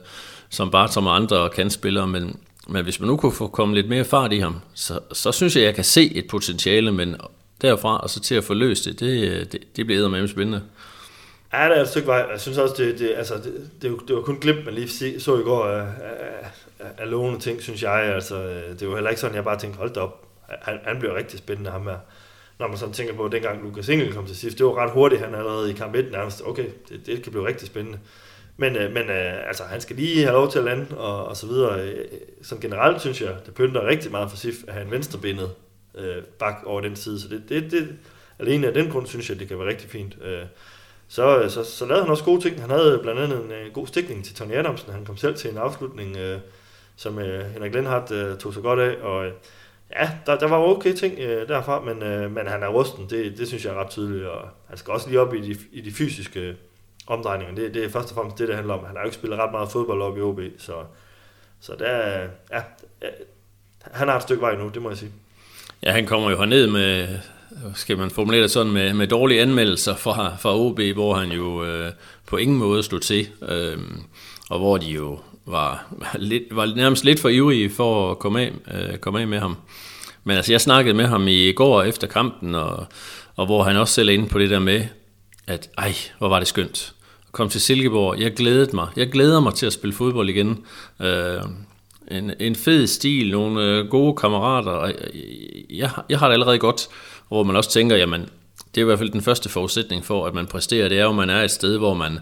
som 0.50 0.72
Bartram 0.72 1.08
og 1.08 1.16
andre 1.16 1.50
kan 1.50 1.70
spillere, 1.70 2.08
men, 2.08 2.40
men 2.72 2.84
hvis 2.84 3.00
man 3.00 3.08
nu 3.08 3.18
kunne 3.18 3.32
få 3.32 3.48
kommet 3.48 3.76
lidt 3.76 3.90
mere 3.90 4.06
fart 4.06 4.34
i 4.34 4.40
ham, 4.40 4.56
så, 4.74 5.00
så 5.12 5.32
synes 5.32 5.56
jeg, 5.56 5.64
jeg 5.64 5.76
kan 5.76 5.84
se 5.84 6.16
et 6.16 6.28
potentiale, 6.30 6.92
men 6.92 7.16
derfra 7.62 7.98
og 7.98 8.10
så 8.10 8.20
til 8.20 8.36
at 8.36 8.44
få 8.44 8.54
løst 8.54 8.86
det, 8.86 9.00
det, 9.00 9.52
det, 9.52 9.62
det 9.76 9.86
bliver 9.86 10.08
med 10.08 10.28
spændende. 10.28 10.62
Ja, 11.54 11.70
det 11.70 11.78
er 11.78 11.82
et 11.82 11.88
stykke 11.88 12.08
vej. 12.08 12.28
Jeg 12.32 12.42
synes 12.42 12.58
også, 12.58 12.76
det, 12.78 13.00
det, 13.00 13.14
altså, 13.18 13.36
det, 13.36 13.70
det, 13.82 13.98
det 14.08 14.16
var 14.16 14.22
kun 14.22 14.40
glimt, 14.40 14.66
man 14.66 14.74
lige 14.74 15.20
så 15.20 15.40
i 15.40 15.44
går 15.44 15.66
af, 15.66 15.88
af, 16.80 16.88
af 16.98 17.10
lovende 17.10 17.40
ting, 17.40 17.62
synes 17.62 17.84
jeg. 17.84 17.92
Altså, 17.94 18.62
det 18.80 18.88
var 18.88 18.94
heller 18.94 19.10
ikke 19.10 19.22
sådan, 19.22 19.36
jeg 19.36 19.44
bare 19.44 19.60
tænkte, 19.60 19.78
hold 19.78 19.94
da 19.94 20.00
op, 20.00 20.28
han, 20.62 20.80
han 20.84 21.00
bliver 21.00 21.16
rigtig 21.16 21.40
spændende, 21.40 21.72
ham 21.72 21.84
her. 21.84 21.98
Når 22.60 22.68
man 22.68 22.78
sådan 22.78 22.94
tænker 22.94 23.14
på, 23.14 23.26
at 23.26 23.32
dengang 23.32 23.64
Lukas 23.64 23.90
Engel 23.90 24.14
kom 24.14 24.26
til 24.26 24.38
sidst, 24.38 24.58
det 24.58 24.66
var 24.66 24.84
ret 24.84 24.92
hurtigt, 24.92 25.22
han 25.22 25.36
allerede 25.36 25.72
i 25.72 25.74
kamp 25.74 25.96
1 25.96 26.12
nærmest, 26.12 26.42
okay, 26.46 26.66
det, 26.90 27.06
det 27.06 27.24
kan 27.24 27.32
blive 27.32 27.48
rigtig 27.48 27.68
spændende. 27.68 28.00
Men, 28.58 28.76
øh, 28.76 28.94
men 28.94 29.04
øh, 29.10 29.48
altså, 29.48 29.64
han 29.64 29.82
skal 29.82 29.96
lige 29.96 30.24
have 30.24 30.34
lov 30.34 30.52
til 30.52 30.60
at 30.60 30.66
lande, 30.66 30.98
og, 30.98 31.26
og 31.26 31.38
så 31.38 31.48
videre. 31.48 31.82
Øh, 31.82 31.98
øh, 31.98 32.06
som 32.42 32.60
generelt 32.60 33.02
synes 33.02 33.22
jeg, 33.22 33.36
det 33.46 33.54
pynter 33.54 33.88
rigtig 33.88 34.12
meget 34.12 34.30
for 34.30 34.38
SIF 34.38 34.56
at 34.68 34.74
have 34.74 34.86
en 34.86 34.92
venstrebenet 34.92 35.50
øh, 35.96 36.24
bak 36.40 36.56
over 36.66 36.82
den 36.82 36.96
side. 36.96 37.22
Så 37.22 37.28
det, 37.28 37.44
det, 37.50 37.72
det, 37.72 37.90
alene 38.40 38.68
af 38.68 38.74
den 38.74 38.92
grund 38.92 39.08
synes 39.08 39.30
jeg, 39.30 39.40
det 39.40 39.48
kan 39.48 39.60
være 39.60 39.68
rigtig 39.68 39.90
fint. 39.90 40.18
Øh, 40.24 40.44
så, 41.08 41.40
øh, 41.40 41.50
så, 41.50 41.64
så 41.64 41.86
lavede 41.86 42.04
han 42.04 42.12
også 42.12 42.24
gode 42.24 42.42
ting. 42.42 42.62
Han 42.62 42.70
havde 42.70 43.00
blandt 43.02 43.22
andet 43.22 43.46
en, 43.46 43.52
øh, 43.52 43.74
god 43.74 43.88
stikning 43.88 44.26
til 44.26 44.36
Tony 44.36 44.54
Adamsen. 44.54 44.94
Han 44.94 45.06
kom 45.06 45.18
selv 45.18 45.36
til 45.36 45.52
en 45.52 45.58
afslutning, 45.58 46.18
øh, 46.18 46.40
som 46.96 47.20
øh, 47.20 47.46
Henrik 47.54 47.74
Lindhardt 47.74 48.12
øh, 48.12 48.38
tog 48.38 48.54
sig 48.54 48.64
godt 48.64 48.80
af. 48.80 48.96
Og 49.02 49.26
øh, 49.26 49.32
ja, 49.96 50.12
der, 50.26 50.40
der 50.40 50.48
var 50.48 50.58
okay 50.58 50.94
ting 50.94 51.20
øh, 51.20 51.48
derfra, 51.48 51.80
men, 51.82 52.04
øh, 52.04 52.32
men 52.32 52.48
han 52.48 52.64
er 52.64 52.68
rusten. 52.68 53.10
Det, 53.10 53.38
det 53.38 53.48
synes 53.48 53.66
jeg 53.66 53.74
er 53.74 53.80
ret 53.80 53.90
tydeligt. 53.90 54.26
Og 54.26 54.48
han 54.68 54.78
skal 54.78 54.94
også 54.94 55.10
lige 55.10 55.22
op 55.22 55.34
i 55.34 55.42
de, 55.42 55.56
i 55.72 55.82
de 55.82 55.92
fysiske 55.92 56.56
omdrejninger. 57.12 57.56
Det, 57.56 57.74
det 57.74 57.86
er 57.86 57.90
først 57.90 58.10
og 58.10 58.16
fremmest 58.16 58.38
det, 58.38 58.48
det 58.48 58.56
handler 58.56 58.74
om. 58.74 58.86
Han 58.86 58.96
har 58.96 59.02
jo 59.02 59.06
ikke 59.06 59.16
spillet 59.16 59.40
ret 59.40 59.52
meget 59.52 59.72
fodbold 59.72 60.02
op 60.02 60.18
i 60.18 60.22
OB, 60.22 60.40
så, 60.58 60.74
så 61.62 61.76
der, 61.80 62.28
ja, 62.52 62.62
han 63.92 64.08
har 64.08 64.16
et 64.16 64.24
stykke 64.24 64.42
vej 64.42 64.56
nu, 64.56 64.70
det 64.74 64.82
må 64.82 64.90
jeg 64.90 64.98
sige. 64.98 65.12
Ja, 65.84 65.92
han 65.92 66.06
kommer 66.06 66.30
jo 66.30 66.38
herned 66.38 66.68
med, 66.68 67.08
skal 67.76 67.98
man 67.98 68.10
formulere 68.10 68.42
det 68.42 68.52
sådan, 68.52 68.72
med, 68.72 68.94
med 68.94 69.08
dårlige 69.08 69.42
anmeldelser 69.42 69.96
fra, 69.96 70.36
fra 70.40 70.58
OB, 70.58 70.80
hvor 70.80 71.14
han 71.14 71.32
jo 71.32 71.64
øh, 71.64 71.92
på 72.28 72.38
ingen 72.38 72.58
måde 72.58 72.84
stod 72.84 73.00
til, 73.00 73.28
øh, 73.50 73.78
og 74.50 74.60
hvor 74.60 74.78
de 74.78 74.86
jo 74.86 75.20
var, 75.46 75.94
lidt, 76.16 76.44
var 76.52 76.66
nærmest 76.66 77.04
lidt 77.04 77.20
for 77.20 77.30
ivrige 77.30 77.70
for 77.70 78.12
at 78.12 78.20
komme 78.20 78.42
af, 78.42 78.52
øh, 78.74 78.98
komme 78.98 79.22
af 79.22 79.28
med 79.28 79.40
ham. 79.40 79.58
Men 80.24 80.38
altså, 80.38 80.54
jeg 80.54 80.62
snakkede 80.62 80.94
med 80.94 81.06
ham 81.06 81.28
i 81.28 81.52
går 81.52 81.84
efter 81.84 82.08
kampen, 82.08 82.56
og, 82.56 82.86
og 83.36 83.46
hvor 83.46 83.64
han 83.64 83.78
også 83.78 83.94
selv 83.94 84.10
er 84.10 84.14
inde 84.14 84.28
på 84.28 84.40
det 84.40 84.50
der 84.50 84.60
med, 84.60 84.86
at 85.48 85.70
ej, 85.78 85.94
hvor 86.18 86.30
var 86.30 86.40
det 86.40 86.48
skønt. 86.48 86.94
Kom 87.32 87.50
til 87.50 87.62
Silkeborg, 87.62 88.20
jeg 88.20 88.34
glædede 88.34 88.76
mig. 88.76 88.88
Jeg 88.96 89.12
glæder 89.12 89.40
mig 89.40 89.54
til 89.54 89.66
at 89.66 89.74
spille 89.74 89.94
fodbold 89.94 90.30
igen. 90.30 90.66
Øh, 91.02 91.42
en, 92.12 92.34
en 92.40 92.56
fed 92.56 92.88
stil, 92.88 93.32
nogle 93.32 93.64
øh, 93.64 93.88
gode 93.88 94.16
kammerater. 94.16 94.72
Og 94.72 94.94
jeg, 95.70 95.90
jeg 96.10 96.20
har 96.20 96.28
det 96.28 96.34
allerede 96.34 96.60
godt, 96.60 96.88
hvor 97.28 97.44
man 97.44 97.56
også 97.56 97.70
tænker, 97.70 97.96
jamen, 97.96 98.22
det 98.76 98.82
er 98.82 98.82
i 98.82 98.86
hvert 98.86 99.00
fald 99.00 99.10
den 99.10 99.22
første 99.22 99.50
forudsætning 99.50 100.06
for, 100.06 100.26
at 100.26 100.34
man 100.34 100.48
præsterer, 100.48 100.90
det 100.90 101.00
er 101.00 101.04
jo, 101.04 101.10
at 101.10 101.16
man 101.16 101.30
er 101.30 101.44
et 101.44 101.52
sted, 101.52 101.78
hvor 101.78 101.94
man 101.94 102.20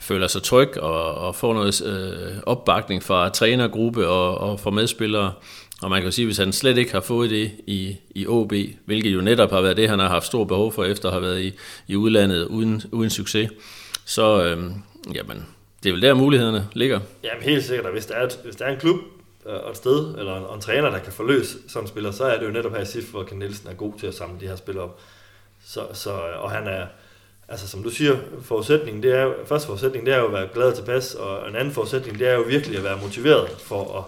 føler 0.00 0.26
sig 0.26 0.42
tryg 0.42 0.78
og, 0.78 1.14
og 1.14 1.34
får 1.34 1.54
noget 1.54 1.82
øh, 1.86 2.36
opbakning 2.46 3.02
fra 3.02 3.28
trænergruppe 3.28 4.08
og, 4.08 4.38
og 4.38 4.60
fra 4.60 4.70
medspillere. 4.70 5.32
Og 5.82 5.90
man 5.90 6.02
kan 6.02 6.12
sige, 6.12 6.26
hvis 6.26 6.38
han 6.38 6.52
slet 6.52 6.78
ikke 6.78 6.92
har 6.92 7.00
fået 7.00 7.30
det 7.30 7.50
i, 7.66 7.96
i 8.14 8.26
OB, 8.26 8.52
hvilket 8.84 9.14
jo 9.14 9.20
netop 9.20 9.50
har 9.50 9.60
været 9.60 9.76
det, 9.76 9.88
han 9.88 9.98
har 9.98 10.08
haft 10.08 10.26
stor 10.26 10.44
behov 10.44 10.72
for, 10.72 10.84
efter 10.84 11.08
at 11.08 11.12
have 11.12 11.22
været 11.22 11.42
i, 11.42 11.52
i 11.88 11.96
udlandet 11.96 12.46
uden, 12.46 12.82
uden 12.92 13.10
succes, 13.10 13.50
så 14.04 14.44
øh, 14.44 14.70
jamen, 15.14 15.46
det 15.82 15.88
er 15.88 15.92
vel 15.92 16.02
der, 16.02 16.14
mulighederne 16.14 16.68
ligger. 16.72 17.00
Jamen 17.24 17.42
helt 17.42 17.64
sikkert, 17.64 17.86
og 17.86 17.92
hvis 17.92 18.06
der 18.06 18.14
er, 18.14 18.28
hvis 18.44 18.56
der 18.56 18.64
er 18.64 18.72
en 18.72 18.80
klub 18.80 18.96
øh, 19.46 19.54
og 19.54 19.70
et 19.70 19.76
sted, 19.76 20.14
eller 20.18 20.36
en, 20.36 20.54
en 20.54 20.60
træner, 20.60 20.90
der 20.90 20.98
kan 20.98 21.12
forløse 21.12 21.58
sådan 21.68 21.84
en 21.84 21.88
spiller, 21.88 22.10
så 22.10 22.24
er 22.24 22.38
det 22.38 22.46
jo 22.46 22.50
netop 22.50 22.72
her 22.72 22.80
i 22.80 22.86
SIF, 22.86 23.10
hvor 23.10 23.22
Ken 23.22 23.38
Nielsen 23.38 23.68
er 23.68 23.74
god 23.74 23.92
til 23.98 24.06
at 24.06 24.14
samle 24.14 24.40
de 24.40 24.46
her 24.46 24.56
spillere 24.56 24.84
op. 24.84 25.00
Så, 25.64 25.86
så, 25.92 26.10
og 26.38 26.50
han 26.50 26.66
er, 26.66 26.86
altså 27.48 27.68
som 27.68 27.82
du 27.82 27.90
siger, 27.90 28.16
forudsætningen, 28.42 29.02
det 29.02 29.18
er 29.18 29.22
jo, 29.22 29.34
første 29.46 29.66
forudsætning, 29.66 30.06
det 30.06 30.14
er 30.14 30.18
jo 30.18 30.26
at 30.26 30.32
være 30.32 30.48
glad 30.54 30.66
og 30.66 30.74
tilpas, 30.74 31.14
og 31.14 31.48
en 31.48 31.56
anden 31.56 31.74
forudsætning, 31.74 32.18
det 32.18 32.28
er 32.28 32.34
jo 32.34 32.42
virkelig 32.42 32.78
at 32.78 32.84
være 32.84 32.98
motiveret 33.02 33.50
for 33.50 33.98
at 33.98 34.04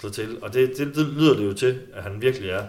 slå 0.00 0.10
til. 0.10 0.38
Og 0.42 0.54
det, 0.54 0.72
det, 0.76 0.94
det 0.94 1.06
lyder 1.06 1.36
det 1.36 1.46
jo 1.46 1.52
til, 1.52 1.80
at 1.94 2.02
han 2.02 2.22
virkelig 2.22 2.50
er. 2.50 2.64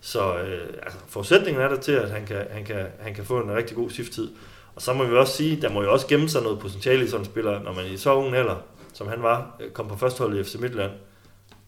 Så 0.00 0.36
øh, 0.38 0.60
altså, 0.82 0.98
forudsætningen 1.08 1.62
er 1.62 1.68
der 1.68 1.80
til, 1.80 1.92
at 1.92 2.10
han 2.10 2.26
kan, 2.26 2.46
han 2.50 2.64
kan, 2.64 2.86
han 3.00 3.14
kan 3.14 3.24
få 3.24 3.40
en 3.40 3.54
rigtig 3.54 3.76
god 3.76 3.90
SIF-tid. 3.90 4.28
Og 4.76 4.82
så 4.82 4.92
må 4.92 5.04
vi 5.04 5.16
også 5.16 5.36
sige, 5.36 5.60
der 5.62 5.70
må 5.70 5.82
jo 5.82 5.92
også 5.92 6.06
gemme 6.06 6.28
sig 6.28 6.42
noget 6.42 6.58
potentiale 6.58 7.04
i 7.04 7.08
sådan 7.08 7.20
en 7.20 7.30
spiller, 7.30 7.62
når 7.62 7.72
man 7.72 7.86
i 7.86 7.96
så 7.96 8.14
ung 8.14 8.34
alder, 8.34 8.56
som 8.92 9.08
han 9.08 9.22
var, 9.22 9.56
øh, 9.60 9.70
kom 9.70 9.88
på 9.88 9.96
førsteholdet 9.96 10.40
i 10.40 10.44
FC 10.44 10.54
Midtland, 10.54 10.90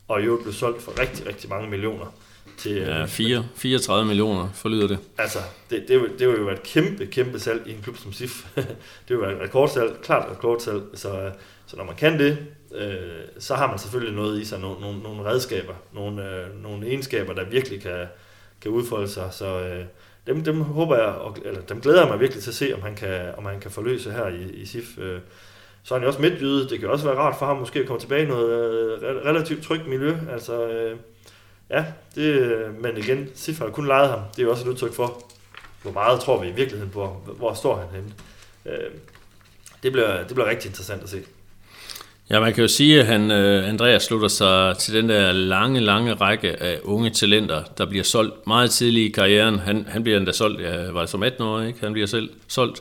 og 0.08 0.20
i 0.20 0.24
øvrigt 0.24 0.42
blev 0.42 0.54
solgt 0.54 0.82
for 0.82 1.00
rigtig, 1.00 1.26
rigtig 1.26 1.50
mange 1.50 1.70
millioner. 1.70 2.14
Til, 2.58 2.72
ja, 2.72 3.04
4, 3.04 3.46
34 3.54 4.06
millioner 4.06 4.48
forlyder 4.54 4.86
det. 4.86 4.98
Altså, 5.18 5.38
det, 5.70 5.84
det, 5.88 6.02
det 6.18 6.28
vil 6.28 6.36
jo 6.36 6.44
være 6.44 6.54
et 6.54 6.62
kæmpe, 6.62 7.06
kæmpe 7.06 7.38
salg 7.38 7.62
i 7.66 7.72
en 7.72 7.82
klub 7.82 7.96
som 7.96 8.12
SIF. 8.12 8.46
det 9.08 9.16
vil 9.16 9.20
være 9.20 9.32
et 9.32 9.40
rekordsalg, 9.40 9.92
klart 10.02 10.30
et 10.30 10.36
rekordsalg. 10.36 10.82
Så, 10.94 11.30
så 11.66 11.76
når 11.76 11.84
man 11.84 11.96
kan 11.96 12.18
det, 12.18 12.38
øh, 12.74 12.98
så 13.38 13.54
har 13.54 13.66
man 13.66 13.78
selvfølgelig 13.78 14.14
noget 14.14 14.40
i 14.40 14.44
sig, 14.44 14.60
nogle, 14.60 14.80
nogle, 14.80 15.02
nogle 15.02 15.24
redskaber, 15.24 15.74
nogle, 15.92 16.30
øh, 16.30 16.62
nogle 16.62 16.86
egenskaber, 16.86 17.32
der 17.32 17.44
virkelig 17.44 17.82
kan, 17.82 18.06
kan 18.60 18.70
udfolde 18.70 19.08
sig. 19.08 19.28
Så 19.32 19.60
øh, 19.60 19.84
dem, 20.28 20.44
dem 20.44 20.60
håber 20.60 20.96
jeg, 20.96 21.06
og, 21.06 21.36
eller 21.44 21.60
dem 21.60 21.80
glæder 21.80 22.00
jeg 22.00 22.08
mig 22.08 22.20
virkelig 22.20 22.42
til 22.42 22.50
at 22.50 22.54
se, 22.54 22.74
om 22.74 22.82
han 22.82 22.94
kan, 22.94 23.34
om 23.36 23.46
han 23.46 23.60
kan 23.60 23.70
forløse 23.70 24.12
her 24.12 24.28
i, 24.28 24.42
i 24.42 24.66
SIF. 24.66 24.98
Øh, 24.98 25.20
så 25.82 25.94
er 25.94 25.98
han 25.98 26.02
jo 26.04 26.08
også 26.08 26.22
midtjyde. 26.22 26.68
Det 26.68 26.80
kan 26.80 26.90
også 26.90 27.04
være 27.04 27.16
rart 27.16 27.36
for 27.38 27.46
ham 27.46 27.56
måske 27.56 27.80
at 27.80 27.86
komme 27.86 28.00
tilbage 28.00 28.22
i 28.22 28.28
noget 28.28 28.50
øh, 29.02 29.16
relativt 29.24 29.64
trygt 29.64 29.88
miljø. 29.88 30.16
Altså, 30.30 30.68
øh, 30.68 30.96
ja, 31.70 31.84
det, 32.14 32.60
men 32.80 32.96
igen, 32.96 33.28
SIF 33.34 33.58
har 33.58 33.70
kun 33.70 33.86
lejet 33.86 34.10
ham. 34.10 34.20
Det 34.30 34.38
er 34.38 34.42
jo 34.42 34.50
også 34.50 34.64
et 34.64 34.70
udtryk 34.70 34.92
for, 34.92 35.22
hvor 35.82 35.92
meget 35.92 36.20
tror 36.20 36.42
vi 36.42 36.48
i 36.48 36.52
virkeligheden 36.52 36.92
på, 36.92 37.06
hvor 37.36 37.54
står 37.54 37.76
han 37.76 37.88
henne. 37.94 38.12
Det, 39.82 39.92
bliver, 39.92 40.18
det 40.18 40.34
bliver 40.34 40.48
rigtig 40.48 40.68
interessant 40.68 41.02
at 41.02 41.08
se. 41.08 41.22
Ja, 42.30 42.40
man 42.40 42.54
kan 42.54 42.62
jo 42.62 42.68
sige, 42.68 43.00
at 43.00 43.06
han, 43.06 43.30
øh, 43.30 43.68
Andreas 43.68 44.02
slutter 44.02 44.28
sig 44.28 44.78
til 44.78 44.94
den 44.94 45.08
der 45.08 45.32
lange, 45.32 45.80
lange 45.80 46.14
række 46.14 46.62
af 46.62 46.78
unge 46.82 47.10
talenter, 47.10 47.62
der 47.78 47.86
bliver 47.86 48.04
solgt 48.04 48.46
meget 48.46 48.70
tidligt 48.70 49.08
i 49.08 49.12
karrieren. 49.12 49.58
Han, 49.58 49.86
han 49.88 50.02
bliver 50.02 50.18
endda 50.18 50.32
solgt, 50.32 50.60
ja, 50.60 50.90
var 50.90 51.00
det 51.00 51.10
som 51.10 51.22
18 51.22 51.42
år, 51.44 51.60
ikke? 51.60 51.78
Han 51.80 51.92
bliver 51.92 52.06
selv 52.06 52.30
solgt 52.48 52.80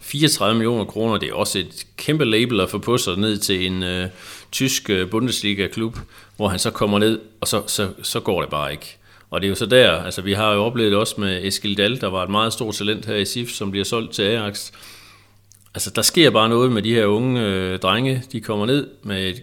34 0.00 0.54
millioner 0.54 0.84
kroner, 0.84 1.16
det 1.16 1.28
er 1.28 1.34
også 1.34 1.58
et 1.58 1.86
kæmpe 1.96 2.24
label 2.24 2.60
at 2.60 2.70
få 2.70 2.78
på 2.78 2.98
sig 2.98 3.16
ned 3.16 3.36
til 3.36 3.66
en 3.66 3.82
øh, 3.82 4.08
tysk 4.52 4.90
øh, 4.90 5.10
Bundesliga-klub, 5.10 5.96
hvor 6.36 6.48
han 6.48 6.58
så 6.58 6.70
kommer 6.70 6.98
ned, 6.98 7.20
og 7.40 7.48
så, 7.48 7.62
så, 7.66 7.88
så 8.02 8.20
går 8.20 8.40
det 8.40 8.50
bare 8.50 8.72
ikke. 8.72 8.96
Og 9.30 9.40
det 9.40 9.46
er 9.46 9.48
jo 9.48 9.54
så 9.54 9.66
der, 9.66 10.02
altså 10.02 10.22
vi 10.22 10.32
har 10.32 10.52
jo 10.52 10.64
oplevet 10.64 10.92
det 10.92 10.98
også 10.98 11.14
med 11.18 11.44
Eskil 11.44 11.78
Dahl, 11.78 12.00
der 12.00 12.06
var 12.06 12.22
et 12.22 12.30
meget 12.30 12.52
stort 12.52 12.74
talent 12.74 13.06
her 13.06 13.14
i 13.14 13.24
SIF, 13.24 13.50
som 13.50 13.70
bliver 13.70 13.84
solgt 13.84 14.12
til 14.12 14.22
Ajax. 14.22 14.70
Altså 15.74 15.90
der 15.90 16.02
sker 16.02 16.30
bare 16.30 16.48
noget 16.48 16.72
med 16.72 16.82
de 16.82 16.94
her 16.94 17.06
unge 17.06 17.42
øh, 17.42 17.78
drenge, 17.78 18.22
de 18.32 18.40
kommer 18.40 18.66
ned 18.66 18.88
med 19.02 19.28
et, 19.28 19.42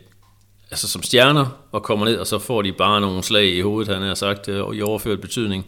altså 0.72 0.90
som 0.90 1.04
stjerner, 1.04 1.46
og 1.72 1.84
kommer 1.84 2.06
ned, 2.06 2.18
og 2.18 2.28
så 2.28 2.40
får 2.40 2.62
de 2.62 2.72
bare 2.72 3.02
nogle 3.02 3.24
slag 3.24 3.46
i 3.46 3.62
hovedet, 3.62 3.94
han 3.94 4.04
har 4.04 4.14
sagt, 4.14 4.50
øh, 4.50 4.76
i 4.76 4.82
overført 4.82 5.22
betydning 5.22 5.66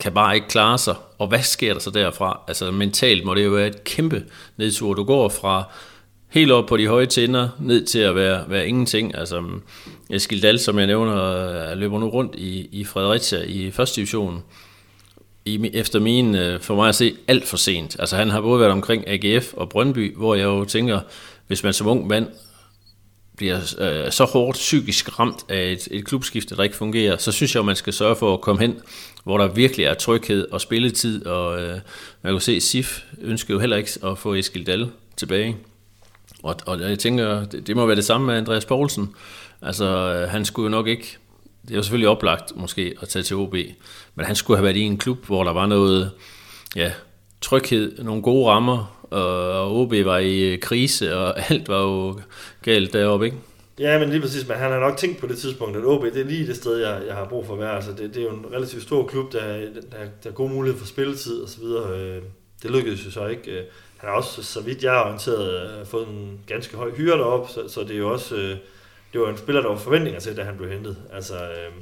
kan 0.00 0.12
bare 0.12 0.34
ikke 0.34 0.48
klare 0.48 0.78
sig. 0.78 0.94
Og 1.18 1.28
hvad 1.28 1.42
sker 1.42 1.72
der 1.72 1.80
så 1.80 1.90
derfra? 1.90 2.40
Altså 2.48 2.70
mentalt 2.70 3.24
må 3.24 3.34
det 3.34 3.44
jo 3.44 3.50
være 3.50 3.66
et 3.66 3.84
kæmpe 3.84 4.24
nedtur. 4.56 4.94
Du 4.94 5.04
går 5.04 5.28
fra 5.28 5.64
helt 6.28 6.52
op 6.52 6.66
på 6.66 6.76
de 6.76 6.86
høje 6.86 7.06
tænder, 7.06 7.48
ned 7.58 7.86
til 7.86 7.98
at 7.98 8.14
være, 8.14 8.44
være 8.48 8.68
ingenting. 8.68 9.14
Altså 9.18 9.44
Eskild 10.10 10.42
Dahl, 10.42 10.58
som 10.58 10.78
jeg 10.78 10.86
nævner, 10.86 11.24
øh, 11.70 11.78
løber 11.78 11.98
nu 11.98 12.08
rundt 12.08 12.34
i, 12.34 12.68
i 12.72 12.84
Fredericia 12.84 13.42
i 13.42 13.70
første 13.70 13.96
division. 13.96 14.42
I, 15.50 15.70
efter 15.74 16.00
min, 16.00 16.34
øh, 16.34 16.60
for 16.60 16.74
mig 16.74 16.88
at 16.88 16.94
se, 16.94 17.16
alt 17.28 17.46
for 17.46 17.56
sent. 17.56 17.96
Altså 17.98 18.16
han 18.16 18.30
har 18.30 18.40
både 18.40 18.60
været 18.60 18.72
omkring 18.72 19.04
AGF 19.08 19.54
og 19.54 19.68
Brøndby, 19.68 20.16
hvor 20.16 20.34
jeg 20.34 20.44
jo 20.44 20.64
tænker, 20.64 21.00
hvis 21.46 21.62
man 21.62 21.72
som 21.72 21.86
ung 21.86 22.06
mand 22.06 22.26
bliver 23.36 23.58
øh, 23.78 24.12
så 24.12 24.24
hårdt 24.24 24.56
psykisk 24.56 25.18
ramt 25.18 25.44
af 25.48 25.72
et, 25.72 25.88
et 25.90 26.04
klubskifte, 26.04 26.56
der 26.56 26.62
ikke 26.62 26.76
fungerer, 26.76 27.16
så 27.16 27.32
synes 27.32 27.54
jeg, 27.54 27.60
at 27.60 27.66
man 27.66 27.76
skal 27.76 27.92
sørge 27.92 28.16
for 28.16 28.34
at 28.34 28.40
komme 28.40 28.60
hen, 28.60 28.80
hvor 29.24 29.38
der 29.38 29.48
virkelig 29.48 29.86
er 29.86 29.94
tryghed 29.94 30.48
og 30.50 30.60
spilletid, 30.60 31.26
og 31.26 31.62
øh, 31.62 31.78
man 32.22 32.32
kan 32.32 32.40
se, 32.40 32.60
SIF 32.60 33.02
ønsker 33.20 33.54
jo 33.54 33.60
heller 33.60 33.76
ikke 33.76 33.90
at 34.04 34.18
få 34.18 34.34
Eskild 34.34 34.64
Dahl 34.64 34.90
tilbage. 35.16 35.56
Og, 36.42 36.56
og 36.66 36.80
jeg 36.80 36.98
tænker, 36.98 37.44
det, 37.46 37.66
det 37.66 37.76
må 37.76 37.86
være 37.86 37.96
det 37.96 38.04
samme 38.04 38.26
med 38.26 38.34
Andreas 38.34 38.64
Poulsen. 38.64 39.14
Altså, 39.62 39.84
øh, 39.86 40.28
han 40.30 40.44
skulle 40.44 40.64
jo 40.64 40.70
nok 40.70 40.86
ikke, 40.86 41.18
det 41.62 41.70
er 41.70 41.76
jo 41.76 41.82
selvfølgelig 41.82 42.08
oplagt 42.08 42.56
måske 42.56 42.94
at 43.02 43.08
tage 43.08 43.22
til 43.22 43.36
OB, 43.36 43.54
men 44.14 44.26
han 44.26 44.36
skulle 44.36 44.56
have 44.56 44.64
været 44.64 44.76
i 44.76 44.80
en 44.80 44.98
klub, 44.98 45.26
hvor 45.26 45.44
der 45.44 45.52
var 45.52 45.66
noget, 45.66 46.10
ja, 46.76 46.92
tryghed, 47.40 48.04
nogle 48.04 48.22
gode 48.22 48.50
rammer, 48.50 49.06
og 49.10 49.80
OB 49.80 49.92
var 50.04 50.18
i 50.18 50.40
øh, 50.40 50.58
krise, 50.58 51.16
og 51.16 51.40
alt 51.50 51.68
var 51.68 51.82
jo 51.82 52.20
galt 52.62 52.92
deroppe, 52.92 53.26
ikke? 53.26 53.36
Ja, 53.78 53.98
men 53.98 54.10
lige 54.10 54.20
præcis, 54.20 54.48
men 54.48 54.56
han 54.56 54.70
har 54.70 54.80
nok 54.80 54.96
tænkt 54.96 55.18
på 55.18 55.26
det 55.26 55.38
tidspunkt, 55.38 55.76
at 55.76 55.84
OB, 55.84 56.04
det 56.04 56.16
er 56.16 56.24
lige 56.24 56.46
det 56.46 56.56
sted, 56.56 56.76
jeg, 56.76 57.02
jeg 57.06 57.14
har 57.14 57.24
brug 57.24 57.46
for 57.46 57.52
at 57.52 57.60
være. 57.60 57.74
Altså, 57.74 57.90
det, 57.90 58.14
det 58.14 58.16
er 58.16 58.22
jo 58.22 58.30
en 58.30 58.46
relativt 58.52 58.82
stor 58.82 59.06
klub, 59.06 59.32
der, 59.32 59.58
der, 59.58 59.80
der 60.22 60.30
er 60.30 60.34
god 60.34 60.50
mulighed 60.50 60.78
for 60.78 60.86
spilletid 60.86 61.42
og 61.42 61.48
så 61.48 61.60
videre. 61.60 62.00
Øh, 62.00 62.22
det 62.62 62.70
lykkedes 62.70 63.06
jo 63.06 63.10
så 63.10 63.26
ikke. 63.26 63.50
Øh, 63.50 63.64
han 63.96 64.08
har 64.08 64.16
også, 64.16 64.42
så 64.42 64.60
vidt 64.60 64.82
jeg 64.82 64.96
er 64.96 65.04
orienteret, 65.04 65.86
fået 65.86 66.08
en 66.08 66.40
ganske 66.46 66.76
høj 66.76 66.90
hyre 66.90 67.18
derop, 67.18 67.50
så, 67.50 67.68
så 67.68 67.80
det 67.80 67.90
er 67.90 67.98
jo 67.98 68.12
også 68.12 68.56
det 69.12 69.20
var 69.20 69.28
en 69.28 69.36
spiller, 69.36 69.62
der 69.62 69.68
var 69.68 69.76
forventninger 69.76 70.20
til, 70.20 70.36
da 70.36 70.42
han 70.42 70.56
blev 70.56 70.70
hentet. 70.70 70.96
Altså, 71.12 71.34
øh, 71.34 71.72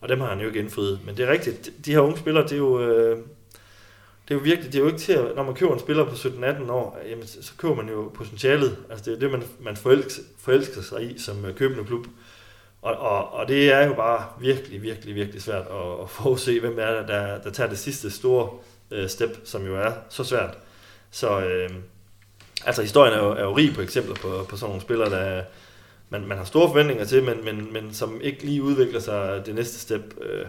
og 0.00 0.08
dem 0.08 0.20
har 0.20 0.28
han 0.28 0.40
jo 0.40 0.46
ikke 0.46 0.58
indfriet. 0.58 1.00
Men 1.06 1.16
det 1.16 1.28
er 1.28 1.32
rigtigt, 1.32 1.70
de 1.84 1.92
her 1.92 2.00
unge 2.00 2.18
spillere, 2.18 2.44
det 2.44 2.52
er 2.52 2.56
jo... 2.56 2.80
Øh, 2.80 3.18
det 4.28 4.34
er 4.34 4.38
jo 4.38 4.40
virkelig, 4.44 4.72
det 4.72 4.78
er 4.78 4.82
jo 4.82 4.86
ikke 4.86 4.98
til 4.98 5.12
at, 5.12 5.36
når 5.36 5.42
man 5.42 5.54
køber 5.54 5.74
en 5.74 5.80
spiller 5.80 6.04
på 6.04 6.10
17-18 6.10 6.72
år, 6.72 6.98
jamen, 7.10 7.26
så 7.26 7.52
køber 7.58 7.74
man 7.74 7.88
jo 7.88 8.10
potentialet. 8.14 8.76
Altså 8.90 9.04
det 9.04 9.16
er 9.16 9.20
det, 9.20 9.30
man, 9.30 9.42
man 9.60 9.76
forelsker, 9.76 10.22
forelsker 10.38 10.82
sig 10.82 11.10
i 11.10 11.18
som 11.18 11.44
øh, 11.44 11.54
købende 11.54 11.84
klub. 11.84 12.06
Og, 12.82 12.96
og, 12.96 13.32
og 13.32 13.48
det 13.48 13.72
er 13.72 13.86
jo 13.86 13.94
bare 13.94 14.24
virkelig, 14.40 14.82
virkelig, 14.82 15.14
virkelig 15.14 15.42
svært 15.42 15.66
at, 15.66 16.02
at 16.02 16.10
forudse, 16.10 16.60
hvem 16.60 16.78
er 16.78 16.90
der, 16.90 17.06
der, 17.06 17.38
der 17.38 17.50
tager 17.50 17.68
det 17.68 17.78
sidste 17.78 18.10
store 18.10 18.50
øh, 18.90 19.08
step, 19.08 19.40
som 19.44 19.66
jo 19.66 19.76
er 19.76 19.92
så 20.08 20.24
svært. 20.24 20.58
Så 21.10 21.40
øh, 21.40 21.70
altså 22.66 22.82
historien 22.82 23.14
er 23.14 23.18
jo, 23.18 23.30
er 23.30 23.42
jo 23.42 23.56
rig 23.56 23.74
på 23.74 23.80
eksempler 23.80 24.14
på, 24.14 24.46
på 24.48 24.56
sådan 24.56 24.70
nogle 24.70 24.82
spillere, 24.82 25.10
der 25.10 25.42
man, 26.14 26.28
man 26.28 26.38
har 26.38 26.44
store 26.44 26.68
forventninger 26.68 27.04
til, 27.04 27.22
men, 27.22 27.44
men, 27.44 27.72
men 27.72 27.94
som 27.94 28.20
ikke 28.20 28.44
lige 28.44 28.62
udvikler 28.62 29.00
sig 29.00 29.42
det 29.46 29.54
næste 29.54 29.78
step. 29.78 30.02
Øh, 30.22 30.46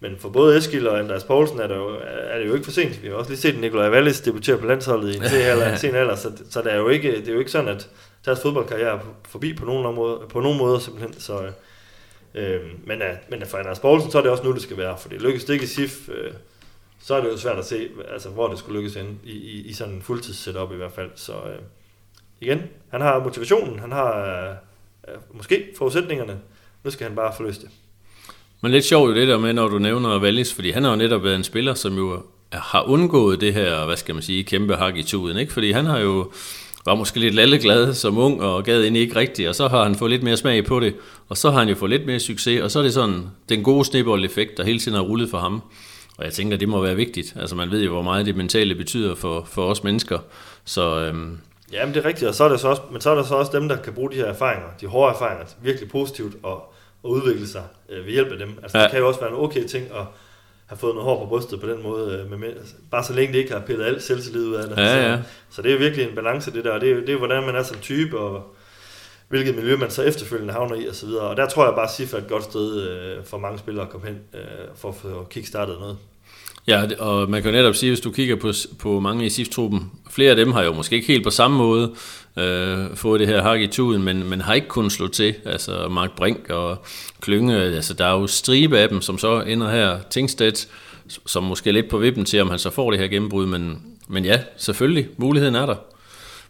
men 0.00 0.16
for 0.18 0.28
både 0.28 0.56
Eskild 0.56 0.86
og 0.86 0.98
Andreas 0.98 1.24
Poulsen 1.24 1.60
er 1.60 1.66
det, 1.66 1.74
jo, 1.74 1.96
er 2.04 2.38
det 2.38 2.46
jo 2.46 2.54
ikke 2.54 2.64
for 2.64 2.72
sent. 2.72 3.02
Vi 3.02 3.08
har 3.08 3.14
også 3.14 3.30
lige 3.30 3.40
set 3.40 3.60
Nikolaj 3.60 3.90
Wallis 3.90 4.20
debutere 4.20 4.58
på 4.58 4.66
landsholdet 4.66 5.14
i 5.14 5.16
en 5.16 5.28
sen 5.28 5.78
sen 5.90 5.94
alder, 5.94 6.14
så, 6.14 6.32
så 6.50 6.62
det, 6.62 6.72
er 6.72 6.76
jo 6.76 6.88
ikke, 6.88 7.16
det 7.16 7.28
er 7.28 7.32
jo 7.32 7.38
ikke 7.38 7.50
sådan, 7.50 7.68
at 7.68 7.90
deres 8.24 8.40
fodboldkarriere 8.42 8.94
er 8.94 8.98
forbi 9.28 9.54
på 9.54 9.64
nogen, 9.64 9.94
måde, 9.94 10.20
på 10.28 10.40
nogen 10.40 10.58
måder 10.58 10.78
simpelthen. 10.78 11.20
Så, 11.20 11.50
øh, 12.34 12.60
men, 12.84 13.02
øh, 13.02 13.14
men 13.28 13.46
for 13.46 13.58
Andreas 13.58 13.78
Poulsen, 13.78 14.10
så 14.10 14.18
er 14.18 14.22
det 14.22 14.30
også 14.30 14.44
nu, 14.44 14.52
det 14.52 14.62
skal 14.62 14.76
være, 14.76 14.98
for 14.98 15.08
det 15.08 15.22
lykkes 15.22 15.44
det 15.44 15.52
ikke 15.52 15.64
i 15.64 15.68
SIF, 15.68 16.08
øh, 16.08 16.32
så 17.02 17.14
er 17.14 17.20
det 17.20 17.28
jo 17.28 17.36
svært 17.36 17.58
at 17.58 17.64
se, 17.64 17.88
altså, 18.12 18.28
hvor 18.28 18.48
det 18.48 18.58
skulle 18.58 18.78
lykkes 18.78 18.96
ind 18.96 19.18
i, 19.24 19.32
i, 19.32 19.66
i 19.66 19.72
sådan 19.72 19.94
en 19.94 20.02
fuldtids 20.02 20.36
setup 20.36 20.72
i 20.72 20.76
hvert 20.76 20.92
fald. 20.92 21.10
Så 21.14 21.32
øh, 21.32 21.58
igen, 22.40 22.62
han 22.88 23.00
har 23.00 23.18
motivationen, 23.18 23.78
han 23.78 23.92
har 23.92 24.56
Øh, 25.08 25.14
måske 25.32 25.64
forudsætningerne, 25.78 26.38
nu 26.84 26.90
skal 26.90 27.06
han 27.06 27.16
bare 27.16 27.32
forløse 27.36 27.60
det. 27.60 27.68
Men 28.60 28.72
lidt 28.72 28.84
sjovt 28.84 29.16
det 29.16 29.28
der 29.28 29.38
med, 29.38 29.52
når 29.52 29.68
du 29.68 29.78
nævner 29.78 30.20
Wallis, 30.20 30.54
fordi 30.54 30.70
han 30.70 30.82
har 30.82 30.90
jo 30.90 30.96
netop 30.96 31.24
været 31.24 31.36
en 31.36 31.44
spiller, 31.44 31.74
som 31.74 31.96
jo 31.96 32.22
har 32.52 32.82
undgået 32.82 33.40
det 33.40 33.54
her, 33.54 33.84
hvad 33.84 33.96
skal 33.96 34.14
man 34.14 34.22
sige, 34.22 34.44
kæmpe 34.44 34.74
hak 34.74 34.96
i 34.96 35.02
tuden, 35.02 35.38
ikke? 35.38 35.52
Fordi 35.52 35.72
han 35.72 35.86
har 35.86 35.98
jo 35.98 36.32
var 36.86 36.94
måske 36.94 37.20
lidt 37.20 37.34
lalleglad 37.34 37.94
som 37.94 38.18
ung, 38.18 38.42
og 38.42 38.64
gad 38.64 38.82
egentlig 38.82 39.02
ikke 39.02 39.16
rigtigt, 39.16 39.48
og 39.48 39.54
så 39.54 39.68
har 39.68 39.82
han 39.82 39.94
fået 39.94 40.10
lidt 40.10 40.22
mere 40.22 40.36
smag 40.36 40.64
på 40.64 40.80
det, 40.80 40.94
og 41.28 41.36
så 41.36 41.50
har 41.50 41.58
han 41.58 41.68
jo 41.68 41.74
fået 41.74 41.90
lidt 41.90 42.06
mere 42.06 42.20
succes, 42.20 42.62
og 42.62 42.70
så 42.70 42.78
er 42.78 42.82
det 42.82 42.94
sådan 42.94 43.22
den 43.48 43.62
gode 43.62 43.84
snibbold-effekt, 43.84 44.56
der 44.56 44.64
hele 44.64 44.78
tiden 44.78 44.96
har 44.96 45.02
rullet 45.02 45.30
for 45.30 45.38
ham. 45.38 45.62
Og 46.18 46.24
jeg 46.24 46.32
tænker, 46.32 46.56
det 46.56 46.68
må 46.68 46.80
være 46.80 46.96
vigtigt. 46.96 47.34
Altså 47.36 47.56
man 47.56 47.70
ved 47.70 47.84
jo, 47.84 47.92
hvor 47.92 48.02
meget 48.02 48.26
det 48.26 48.36
mentale 48.36 48.74
betyder 48.74 49.14
for, 49.14 49.48
for 49.50 49.66
os 49.66 49.84
mennesker. 49.84 50.18
Så, 50.64 51.00
øhm, 51.00 51.38
Jamen 51.72 51.94
det 51.94 52.04
er 52.04 52.08
rigtigt, 52.08 52.28
og 52.28 52.34
så 52.34 52.44
er 52.44 52.48
det 52.48 52.60
så 52.60 52.68
også, 52.68 52.82
men 52.90 53.00
så 53.00 53.10
er 53.10 53.14
der 53.14 53.22
så 53.22 53.34
også 53.34 53.52
dem, 53.52 53.68
der 53.68 53.76
kan 53.76 53.92
bruge 53.92 54.10
de 54.10 54.16
her 54.16 54.24
erfaringer, 54.24 54.68
de 54.80 54.86
hårde 54.86 55.14
erfaringer, 55.14 55.44
virkelig 55.62 55.90
positivt, 55.90 56.36
og 56.42 56.72
at 57.04 57.08
udvikle 57.08 57.48
sig 57.48 57.62
øh, 57.88 58.06
ved 58.06 58.12
hjælp 58.12 58.32
af 58.32 58.38
dem. 58.38 58.58
Altså, 58.62 58.78
ja. 58.78 58.84
det 58.84 58.90
kan 58.90 59.00
jo 59.00 59.08
også 59.08 59.20
være 59.20 59.30
en 59.30 59.36
okay 59.36 59.64
ting 59.64 59.84
at 59.84 60.04
have 60.66 60.78
fået 60.78 60.94
noget 60.94 61.04
hår 61.04 61.24
på 61.24 61.26
brystet 61.28 61.60
på 61.60 61.66
den 61.66 61.82
måde, 61.82 62.28
øh, 62.32 62.40
med, 62.40 62.48
altså, 62.48 62.74
bare 62.90 63.04
så 63.04 63.12
længe 63.12 63.32
det 63.32 63.38
ikke 63.38 63.52
har 63.52 63.60
pillet 63.60 63.84
alt 63.84 64.02
selvtillid 64.02 64.46
ud 64.46 64.54
af 64.54 64.68
det. 64.68 64.76
Ja, 64.76 65.10
ja. 65.10 65.16
Så, 65.16 65.22
så 65.50 65.62
det 65.62 65.72
er 65.72 65.78
virkelig 65.78 66.08
en 66.08 66.14
balance 66.14 66.52
det 66.52 66.64
der, 66.64 66.70
og 66.70 66.80
det 66.80 66.90
er 66.90 66.94
det 66.94 67.08
er, 67.08 67.16
hvordan 67.16 67.46
man 67.46 67.54
er 67.54 67.62
som 67.62 67.76
type, 67.76 68.18
og 68.18 68.56
hvilket 69.28 69.54
miljø 69.54 69.76
man 69.76 69.90
så 69.90 70.02
efterfølgende 70.02 70.52
havner 70.52 70.74
i 70.74 70.88
osv. 70.88 71.08
Og 71.08 71.36
der 71.36 71.48
tror 71.48 71.64
jeg 71.64 71.74
bare, 71.74 71.84
at 71.84 71.90
SIF 71.90 72.14
er 72.14 72.18
et 72.18 72.28
godt 72.28 72.44
sted 72.44 72.82
øh, 72.82 73.24
for 73.24 73.38
mange 73.38 73.58
spillere 73.58 73.84
at 73.84 73.90
komme 73.90 74.06
hen, 74.06 74.20
øh, 74.34 74.40
for 74.74 74.88
at 74.88 74.94
få 74.94 75.26
kickstartet 75.30 75.78
noget. 75.80 75.98
Ja, 76.68 76.84
og 76.98 77.30
man 77.30 77.42
kan 77.42 77.50
jo 77.50 77.56
netop 77.56 77.74
sige, 77.74 77.90
hvis 77.90 78.00
du 78.00 78.10
kigger 78.10 78.36
på, 78.36 78.52
på 78.78 79.00
mange 79.00 79.26
i 79.26 79.30
SIF-truppen, 79.30 79.90
flere 80.10 80.30
af 80.30 80.36
dem 80.36 80.52
har 80.52 80.62
jo 80.62 80.72
måske 80.72 80.96
ikke 80.96 81.08
helt 81.08 81.24
på 81.24 81.30
samme 81.30 81.56
måde 81.56 81.92
øh, 82.38 82.96
fået 82.96 83.20
det 83.20 83.28
her 83.28 83.42
hak 83.42 83.60
i 83.60 83.66
tuden, 83.66 84.02
men, 84.02 84.30
men 84.30 84.40
har 84.40 84.54
ikke 84.54 84.68
kunnet 84.68 84.92
slå 84.92 85.08
til. 85.08 85.34
Altså 85.44 85.88
Mark 85.88 86.16
Brink 86.16 86.50
og 86.50 86.84
Klynge, 87.20 87.56
altså 87.56 87.94
der 87.94 88.06
er 88.06 88.12
jo 88.12 88.26
stribe 88.26 88.78
af 88.78 88.88
dem, 88.88 89.00
som 89.00 89.18
så 89.18 89.40
ender 89.40 89.70
her. 89.70 89.98
Tingstedt, 90.10 90.68
som 91.26 91.42
måske 91.42 91.70
er 91.70 91.74
lidt 91.74 91.88
på 91.88 91.98
vippen 91.98 92.24
til, 92.24 92.40
om 92.40 92.50
han 92.50 92.58
så 92.58 92.70
får 92.70 92.90
det 92.90 93.00
her 93.00 93.08
gennembrud, 93.08 93.46
men, 93.46 93.82
men 94.08 94.24
ja, 94.24 94.40
selvfølgelig, 94.56 95.08
muligheden 95.16 95.54
er 95.54 95.66
der. 95.66 95.76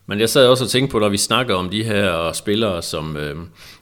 Men 0.06 0.20
jeg 0.20 0.28
sad 0.28 0.46
også 0.46 0.64
og 0.64 0.70
tænkte 0.70 0.92
på, 0.92 0.98
når 0.98 1.08
vi 1.08 1.16
snakker 1.16 1.54
om 1.54 1.70
de 1.70 1.84
her 1.84 2.32
spillere 2.32 2.82
som 2.82 3.16
øh, 3.16 3.36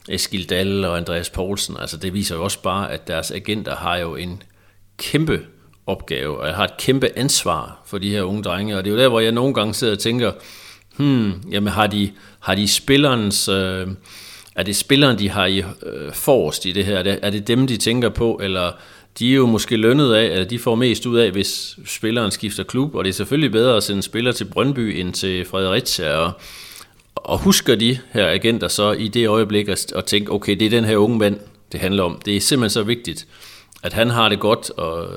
Eskil 0.09 0.49
Dahl 0.49 0.85
og 0.85 0.97
Andreas 0.97 1.29
Poulsen, 1.29 1.77
altså 1.79 1.97
det 1.97 2.13
viser 2.13 2.35
jo 2.35 2.43
også 2.43 2.61
bare, 2.61 2.91
at 2.91 3.07
deres 3.07 3.31
agenter 3.31 3.75
har 3.75 3.97
jo 3.97 4.15
en 4.15 4.43
kæmpe 4.97 5.41
opgave, 5.87 6.39
og 6.39 6.47
jeg 6.47 6.55
har 6.55 6.63
et 6.63 6.77
kæmpe 6.77 7.09
ansvar 7.17 7.79
for 7.85 7.97
de 7.97 8.09
her 8.09 8.21
unge 8.21 8.43
drenge, 8.43 8.77
og 8.77 8.83
det 8.83 8.89
er 8.89 8.95
jo 8.95 9.01
der, 9.01 9.09
hvor 9.09 9.19
jeg 9.19 9.31
nogle 9.31 9.53
gange 9.53 9.73
sidder 9.73 9.93
og 9.93 9.99
tænker, 9.99 10.31
hmm, 10.97 11.33
jamen 11.51 11.73
har 11.73 11.87
de, 11.87 12.11
har 12.39 12.55
de 12.55 12.67
spillerens, 12.67 13.47
øh, 13.47 13.87
er 14.55 14.63
det 14.63 14.75
spilleren, 14.75 15.19
de 15.19 15.29
har 15.29 15.45
i 15.45 15.57
øh, 15.57 16.13
forrest 16.13 16.65
i 16.65 16.71
det 16.71 16.85
her, 16.85 16.97
er 16.97 17.03
det, 17.03 17.19
er 17.21 17.29
det 17.29 17.47
dem, 17.47 17.67
de 17.67 17.77
tænker 17.77 18.09
på, 18.09 18.39
eller 18.43 18.71
de 19.19 19.31
er 19.31 19.35
jo 19.35 19.45
måske 19.45 19.77
lønnet 19.77 20.13
af, 20.13 20.41
at 20.41 20.49
de 20.49 20.59
får 20.59 20.75
mest 20.75 21.05
ud 21.05 21.17
af, 21.17 21.31
hvis 21.31 21.77
spilleren 21.85 22.31
skifter 22.31 22.63
klub, 22.63 22.95
og 22.95 23.03
det 23.03 23.09
er 23.09 23.13
selvfølgelig 23.13 23.51
bedre 23.51 23.77
at 23.77 23.83
sende 23.83 24.01
spiller 24.01 24.31
til 24.31 24.45
Brøndby 24.45 24.99
end 24.99 25.13
til 25.13 25.45
Fredericia, 25.45 26.13
og, 26.13 26.31
og 27.15 27.39
husker 27.39 27.75
de 27.75 27.97
her 28.13 28.27
agenter 28.27 28.67
så 28.67 28.91
i 28.91 29.07
det 29.07 29.27
øjeblik 29.27 29.67
at, 29.67 29.91
at 29.95 30.05
tænke, 30.05 30.31
okay, 30.31 30.55
det 30.55 30.65
er 30.65 30.69
den 30.69 30.85
her 30.85 30.97
unge 30.97 31.17
mand, 31.17 31.39
det 31.71 31.79
handler 31.79 32.03
om. 32.03 32.21
Det 32.25 32.35
er 32.35 32.41
simpelthen 32.41 32.69
så 32.69 32.83
vigtigt 32.83 33.27
at 33.85 33.93
han 33.93 34.09
har 34.09 34.29
det 34.29 34.39
godt, 34.39 34.69
og 34.69 35.09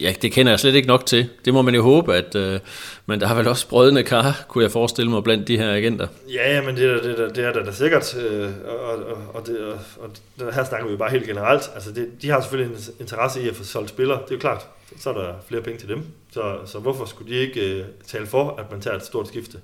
ja, 0.00 0.14
det 0.22 0.32
kender 0.32 0.52
jeg 0.52 0.60
slet 0.60 0.74
ikke 0.74 0.88
nok 0.88 1.06
til. 1.06 1.28
Det 1.44 1.54
må 1.54 1.62
man 1.62 1.74
jo 1.74 1.82
håbe, 1.82 2.14
at, 2.14 2.34
øh, 2.34 2.60
men 3.06 3.20
der 3.20 3.26
har 3.26 3.34
vel 3.34 3.48
også 3.48 3.68
brødende 3.68 4.02
kar, 4.02 4.44
kunne 4.48 4.64
jeg 4.64 4.70
forestille 4.70 5.10
mig, 5.10 5.22
blandt 5.22 5.48
de 5.48 5.58
her 5.58 5.74
agenter. 5.74 6.06
Ja, 6.32 6.54
ja 6.54 6.62
men 6.62 6.76
det 6.76 6.90
er, 6.90 7.02
det 7.02 7.20
er, 7.20 7.28
det 7.28 7.44
er 7.44 7.52
der, 7.52 7.64
der 7.64 7.72
sikkert, 7.72 8.16
øh, 8.16 8.50
og, 8.66 8.94
og, 8.94 9.16
og, 9.34 9.46
det, 9.46 9.58
og, 10.00 10.10
og 10.40 10.54
her 10.54 10.64
snakker 10.64 10.88
vi 10.88 10.96
bare 10.96 11.10
helt 11.10 11.26
generelt. 11.26 11.70
Altså 11.74 11.92
det, 11.92 12.22
de 12.22 12.30
har 12.30 12.40
selvfølgelig 12.40 12.76
en 12.76 12.82
interesse 13.00 13.42
i 13.42 13.48
at 13.48 13.56
få 13.56 13.64
solgt 13.64 13.88
spillere, 13.88 14.18
det 14.18 14.30
er 14.30 14.34
jo 14.34 14.40
klart. 14.40 14.66
Så 14.98 15.10
er 15.10 15.14
der 15.14 15.34
flere 15.48 15.62
penge 15.62 15.78
til 15.78 15.88
dem. 15.88 16.04
Så, 16.32 16.58
så 16.66 16.78
hvorfor 16.78 17.04
skulle 17.04 17.34
de 17.34 17.38
ikke 17.38 17.60
øh, 17.60 17.84
tale 18.06 18.26
for, 18.26 18.56
at 18.58 18.70
man 18.70 18.80
tager 18.80 18.96
et 18.96 19.04
stort 19.04 19.28
skifte? 19.28 19.58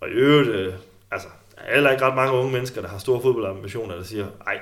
Og 0.00 0.08
i 0.08 0.12
øvrigt, 0.12 0.48
øh, 0.48 0.72
altså, 1.10 1.28
der 1.54 1.62
er 1.62 1.74
heller 1.74 1.90
ikke 1.90 2.04
ret 2.04 2.14
mange 2.14 2.32
unge 2.32 2.52
mennesker, 2.52 2.80
der 2.80 2.88
har 2.88 2.98
store 2.98 3.22
fodboldambitioner, 3.22 3.94
der 3.94 4.04
siger, 4.04 4.26
ej, 4.46 4.60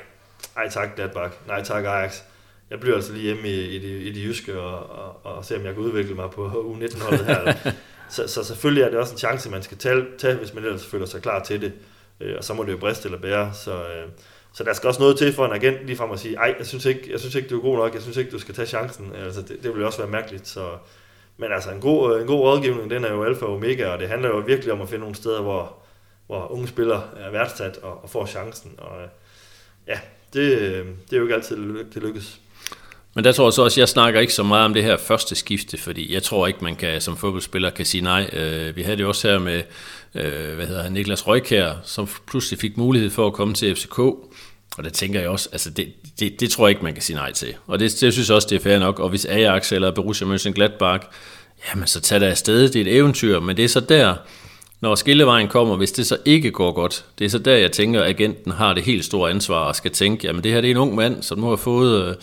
ej 0.57 0.69
tak 0.69 0.97
Gladbach, 0.97 1.35
nej 1.47 1.63
tak 1.63 1.85
Ajax 1.85 2.21
jeg 2.75 2.81
bliver 2.81 2.97
altså 2.97 3.13
lige 3.13 3.23
hjemme 3.23 3.49
i, 3.49 3.77
i, 3.77 3.79
det, 3.79 4.03
i 4.03 4.13
det 4.13 4.29
jyske 4.29 4.61
og, 4.61 4.91
og, 4.91 5.37
og 5.37 5.45
se, 5.45 5.57
om 5.57 5.65
jeg 5.65 5.75
kan 5.75 5.83
udvikle 5.83 6.15
mig 6.15 6.31
på 6.31 6.47
U19-holdet 6.71 7.27
her. 7.27 7.55
så, 8.11 8.29
så 8.29 8.45
selvfølgelig 8.45 8.83
er 8.83 8.91
det 8.91 8.99
også 8.99 9.13
en 9.13 9.19
chance, 9.19 9.51
man 9.51 9.63
skal 9.63 9.79
tage, 9.79 10.05
tage 10.19 10.35
hvis 10.35 10.55
man 10.55 10.65
ellers 10.65 10.87
føler 10.87 11.07
sig 11.07 11.23
klar 11.23 11.43
til 11.43 11.61
det. 11.61 11.73
Øh, 12.21 12.35
og 12.39 12.45
så 12.45 12.55
må 12.55 12.65
det 12.65 12.73
jo 12.73 12.77
briste 12.77 13.07
eller 13.07 13.19
bære. 13.19 13.55
Så, 13.55 13.73
øh, 13.75 14.09
så 14.53 14.65
der 14.65 14.73
skal 14.73 14.89
også 14.89 15.01
noget 15.01 15.19
til 15.19 15.33
for 15.33 15.47
en 15.47 15.53
agent 15.53 15.87
lige 15.87 15.97
frem 15.97 16.11
at 16.11 16.21
sige, 16.21 16.37
ej, 16.37 16.55
jeg 16.59 16.67
synes 16.67 16.85
ikke, 16.85 17.13
jeg 17.13 17.21
synes 17.21 17.35
ikke 17.35 17.49
du 17.49 17.57
er 17.57 17.63
god 17.63 17.77
nok, 17.77 17.95
jeg 17.95 18.03
synes 18.03 18.17
ikke, 18.17 18.31
du 18.31 18.39
skal 18.39 18.55
tage 18.55 18.67
chancen. 18.67 19.13
Øh, 19.17 19.25
altså, 19.25 19.43
det, 19.43 19.63
det 19.63 19.75
vil 19.75 19.81
jo 19.81 19.87
også 19.87 19.99
være 19.99 20.11
mærkeligt. 20.11 20.49
Så, 20.49 20.69
men 21.37 21.53
altså, 21.53 21.71
en 21.71 21.81
god, 21.81 22.15
øh, 22.15 22.21
en 22.21 22.27
god 22.27 22.41
rådgivning, 22.41 22.91
den 22.91 23.05
er 23.05 23.13
jo 23.13 23.25
alfa 23.25 23.45
og 23.45 23.55
omega, 23.55 23.89
og 23.89 23.99
det 23.99 24.09
handler 24.09 24.29
jo 24.29 24.39
virkelig 24.39 24.73
om 24.73 24.81
at 24.81 24.89
finde 24.89 25.01
nogle 25.01 25.15
steder, 25.15 25.43
hvor, 25.43 25.77
hvor 26.27 26.53
unge 26.53 26.69
spillere 26.69 27.03
er 27.17 27.31
værdsat 27.31 27.79
og, 27.83 28.03
og 28.03 28.11
får 28.11 28.27
chancen. 28.27 28.75
Og 28.79 29.03
øh, 29.03 29.09
ja, 29.87 29.99
det, 30.33 30.59
det 31.11 31.13
er 31.13 31.17
jo 31.17 31.23
ikke 31.23 31.35
altid, 31.35 31.85
det 31.95 32.03
lykkes. 32.03 32.41
Men 33.15 33.25
der 33.25 33.33
tror 33.33 33.47
jeg 33.47 33.53
så 33.53 33.63
også, 33.63 33.75
at 33.75 33.81
jeg 33.81 33.89
snakker 33.89 34.21
ikke 34.21 34.35
så 34.35 34.43
meget 34.43 34.65
om 34.65 34.75
det 34.75 34.83
her 34.83 34.97
første 34.97 35.35
skifte, 35.35 35.79
fordi 35.79 36.15
jeg 36.15 36.23
tror 36.23 36.47
ikke, 36.47 36.65
man 36.65 36.77
kan 36.77 37.01
som 37.01 37.17
fodboldspiller 37.17 37.71
kan 37.71 37.87
sige 37.87 38.01
nej. 38.01 38.31
Øh, 38.33 38.77
vi 38.77 38.83
havde 38.83 38.97
det 38.97 39.07
også 39.07 39.29
her 39.29 39.39
med 39.39 39.63
øh, 40.15 40.55
hvad 40.55 40.67
hedder 40.67 40.83
han, 40.83 40.93
Niklas 40.93 41.27
Røykær, 41.27 41.73
som 41.85 42.09
pludselig 42.27 42.61
fik 42.61 42.77
mulighed 42.77 43.11
for 43.11 43.27
at 43.27 43.33
komme 43.33 43.55
til 43.55 43.77
FCK. 43.77 43.99
Og 43.99 44.85
der 44.85 44.91
tænker 44.91 45.21
jeg 45.21 45.29
også, 45.29 45.49
altså 45.53 45.71
det, 45.71 45.93
det, 46.21 46.41
det 46.41 46.51
tror 46.51 46.67
jeg 46.67 46.71
ikke, 46.71 46.85
man 46.85 46.95
kan 46.95 47.03
sige 47.03 47.17
nej 47.17 47.33
til. 47.33 47.55
Og 47.67 47.79
det, 47.79 47.97
det 48.01 48.13
synes 48.13 48.29
jeg 48.29 48.37
også, 48.37 48.49
det 48.51 48.57
er 48.57 48.61
fair 48.61 48.79
nok. 48.79 48.99
Og 48.99 49.09
hvis 49.09 49.25
Ajax 49.25 49.73
eller 49.73 49.91
Borussia 49.91 50.27
Mönchengladbach, 50.27 51.07
jamen 51.71 51.87
så 51.87 52.01
tager 52.01 52.19
det 52.21 52.27
afsted, 52.27 52.69
det 52.69 52.77
er 52.77 52.81
et 52.81 52.97
eventyr. 52.97 53.41
Men 53.41 53.57
det 53.57 53.65
er 53.65 53.69
så 53.69 53.81
der, 53.81 54.15
når 54.81 54.95
skillevejen 54.95 55.49
kommer, 55.49 55.77
hvis 55.77 55.93
det 55.93 56.07
så 56.07 56.17
ikke 56.25 56.51
går 56.51 56.73
godt, 56.73 57.05
det 57.19 57.25
er 57.25 57.29
så 57.29 57.39
der, 57.39 57.57
jeg 57.57 57.73
tænker, 57.73 58.03
at 58.03 58.09
agenten 58.09 58.53
har 58.53 58.75
det 58.75 58.83
helt 58.83 59.05
store 59.05 59.31
ansvar 59.31 59.65
og 59.65 59.77
skal 59.77 59.91
tænke, 59.91 60.27
jamen 60.27 60.45
det 60.45 60.53
her 60.53 60.61
det 60.61 60.69
er 60.69 60.75
en 60.75 60.77
ung 60.77 60.95
mand, 60.95 61.23
som 61.23 61.39
nu 61.39 61.49
har 61.49 61.57
fået... 61.57 62.09
Øh, 62.09 62.15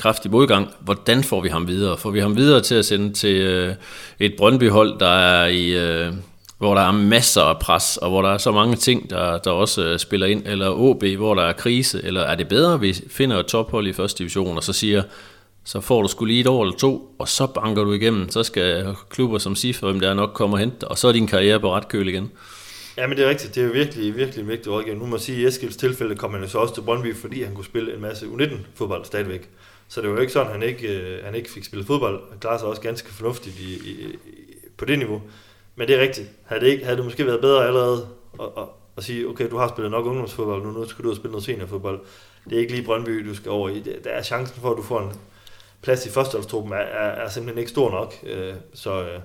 kraftig 0.00 0.30
modgang. 0.30 0.68
Hvordan 0.80 1.24
får 1.24 1.40
vi 1.40 1.48
ham 1.48 1.68
videre? 1.68 1.98
Får 1.98 2.10
vi 2.10 2.20
ham 2.20 2.36
videre 2.36 2.60
til 2.60 2.74
at 2.74 2.84
sende 2.84 3.12
til 3.12 3.36
øh, 3.36 3.74
et 4.18 4.34
Brøndby-hold, 4.38 4.98
der 4.98 5.08
er 5.08 5.46
i... 5.46 5.70
Øh, 5.70 6.12
hvor 6.58 6.74
der 6.74 6.82
er 6.82 6.92
masser 6.92 7.42
af 7.42 7.58
pres, 7.58 7.96
og 7.96 8.10
hvor 8.10 8.22
der 8.22 8.28
er 8.28 8.38
så 8.38 8.52
mange 8.52 8.76
ting, 8.76 9.10
der, 9.10 9.38
der 9.38 9.50
også 9.50 9.84
øh, 9.84 9.98
spiller 9.98 10.26
ind, 10.26 10.42
eller 10.46 10.70
OB, 10.70 11.04
hvor 11.04 11.34
der 11.34 11.42
er 11.42 11.52
krise, 11.52 12.00
eller 12.04 12.20
er 12.20 12.34
det 12.34 12.48
bedre, 12.48 12.74
at 12.74 12.80
vi 12.80 12.96
finder 13.10 13.36
et 13.38 13.46
tophold 13.46 13.86
i 13.86 13.92
første 13.92 14.18
division, 14.18 14.56
og 14.56 14.64
så 14.64 14.72
siger, 14.72 15.02
så 15.64 15.80
får 15.80 16.02
du 16.02 16.08
skulle 16.08 16.32
lige 16.32 16.40
et 16.40 16.46
år 16.46 16.62
eller 16.62 16.76
to, 16.76 17.14
og 17.18 17.28
så 17.28 17.46
banker 17.46 17.84
du 17.84 17.92
igennem, 17.92 18.30
så 18.30 18.42
skal 18.42 18.96
klubber 19.10 19.38
som 19.38 19.56
SIF, 19.56 19.80
hvem 19.80 20.00
der 20.00 20.14
nok 20.14 20.30
kommer 20.34 20.56
og 20.56 20.60
hente 20.60 20.88
og 20.88 20.98
så 20.98 21.08
er 21.08 21.12
din 21.12 21.26
karriere 21.26 21.60
på 21.60 21.74
ret 21.74 21.88
køl 21.88 22.08
igen. 22.08 22.30
Ja, 22.96 23.06
men 23.06 23.16
det 23.16 23.24
er 23.24 23.28
rigtigt. 23.28 23.54
Det 23.54 23.64
er 23.64 23.72
virkelig, 23.72 24.16
virkelig 24.16 24.48
vigtigt 24.48 24.68
rådgivning. 24.68 25.02
Nu 25.02 25.06
må 25.06 25.16
jeg 25.16 25.20
sige, 25.20 25.38
at 25.38 25.42
i 25.42 25.46
Eskilds 25.46 25.76
tilfælde 25.76 26.16
kom 26.16 26.32
han 26.32 26.42
jo 26.42 26.48
så 26.48 26.58
også 26.58 26.74
til 26.74 26.80
Brøndby, 26.80 27.16
fordi 27.16 27.42
han 27.42 27.54
kunne 27.54 27.64
spille 27.64 27.94
en 27.94 28.00
masse 28.00 28.26
U19-fodbold 28.26 29.04
stadigvæk. 29.04 29.48
Så 29.90 30.00
det 30.00 30.08
var 30.08 30.14
jo 30.14 30.20
ikke 30.20 30.32
sådan, 30.32 30.46
at 30.46 30.52
han 30.52 30.62
ikke, 30.62 30.88
øh, 30.88 31.24
han 31.24 31.34
ikke 31.34 31.50
fik 31.50 31.64
spillet 31.64 31.86
fodbold. 31.86 32.30
Han 32.30 32.38
klarede 32.38 32.58
sig 32.58 32.68
også 32.68 32.82
ganske 32.82 33.12
fornuftigt 33.12 33.58
i, 33.58 33.74
i, 33.74 33.90
i, 33.90 34.16
på 34.76 34.84
det 34.84 34.98
niveau. 34.98 35.22
Men 35.76 35.88
det 35.88 35.96
er 35.96 36.00
rigtigt. 36.00 36.28
Havde 36.44 36.60
det, 36.60 36.66
ikke, 36.66 36.84
havde 36.84 36.96
det 36.96 37.04
måske 37.04 37.26
været 37.26 37.40
bedre 37.40 37.66
allerede 37.66 38.08
at, 38.40 38.46
at, 38.58 38.64
at 38.96 39.04
sige, 39.04 39.28
okay, 39.28 39.50
du 39.50 39.56
har 39.56 39.68
spillet 39.68 39.90
nok 39.90 40.06
ungdomsfodbold, 40.06 40.62
nu, 40.62 40.70
nu 40.70 40.88
skal 40.88 41.02
du 41.02 41.08
ud 41.08 41.12
og 41.12 41.16
spille 41.16 41.32
noget 41.32 41.44
seniorfodbold. 41.44 42.00
Det 42.44 42.56
er 42.56 42.60
ikke 42.60 42.72
lige 42.72 42.84
Brøndby, 42.84 43.28
du 43.28 43.34
skal 43.34 43.50
over 43.50 43.68
i. 43.68 43.80
Der 44.04 44.10
er 44.10 44.22
chancen 44.22 44.60
for, 44.60 44.70
at 44.70 44.76
du 44.76 44.82
får 44.82 45.00
en 45.00 45.12
plads 45.82 46.06
i 46.06 46.10
førsteholdstruppen, 46.10 46.72
er, 46.72 46.76
er, 46.76 47.24
er 47.24 47.28
simpelthen 47.28 47.58
ikke 47.58 47.70
stor 47.70 47.90
nok. 47.90 48.14
Øh, 48.22 48.54
så 48.74 49.02
øh, 49.02 49.20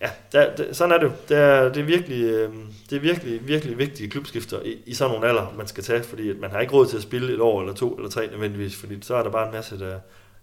ja, 0.00 0.08
der, 0.32 0.56
der, 0.56 0.72
sådan 0.72 0.94
er 0.94 0.98
det 0.98 1.04
jo. 1.04 1.12
Det 1.28 1.36
er, 1.36 1.72
det 1.72 1.80
er 1.80 1.84
virkelig, 1.84 2.22
øh, 2.22 2.48
det 2.90 2.96
er 2.96 3.00
virkelig, 3.00 3.48
virkelig 3.48 3.78
vigtige 3.78 4.10
klubskifter 4.10 4.58
i, 4.64 4.76
i 4.86 4.94
sådan 4.94 5.14
nogle 5.14 5.28
alder, 5.28 5.54
man 5.56 5.66
skal 5.66 5.84
tage, 5.84 6.02
fordi 6.02 6.30
at 6.30 6.36
man 6.40 6.50
har 6.50 6.60
ikke 6.60 6.72
råd 6.72 6.86
til 6.86 6.96
at 6.96 7.02
spille 7.02 7.34
et 7.34 7.40
år 7.40 7.60
eller 7.60 7.74
to 7.74 7.94
eller 7.94 8.10
tre 8.10 8.26
nødvendigvis, 8.26 8.76
fordi 8.76 8.94
så 9.00 9.14
er 9.14 9.22
der 9.22 9.30
bare 9.30 9.46
en 9.46 9.54
masse, 9.54 9.78
der, 9.78 9.94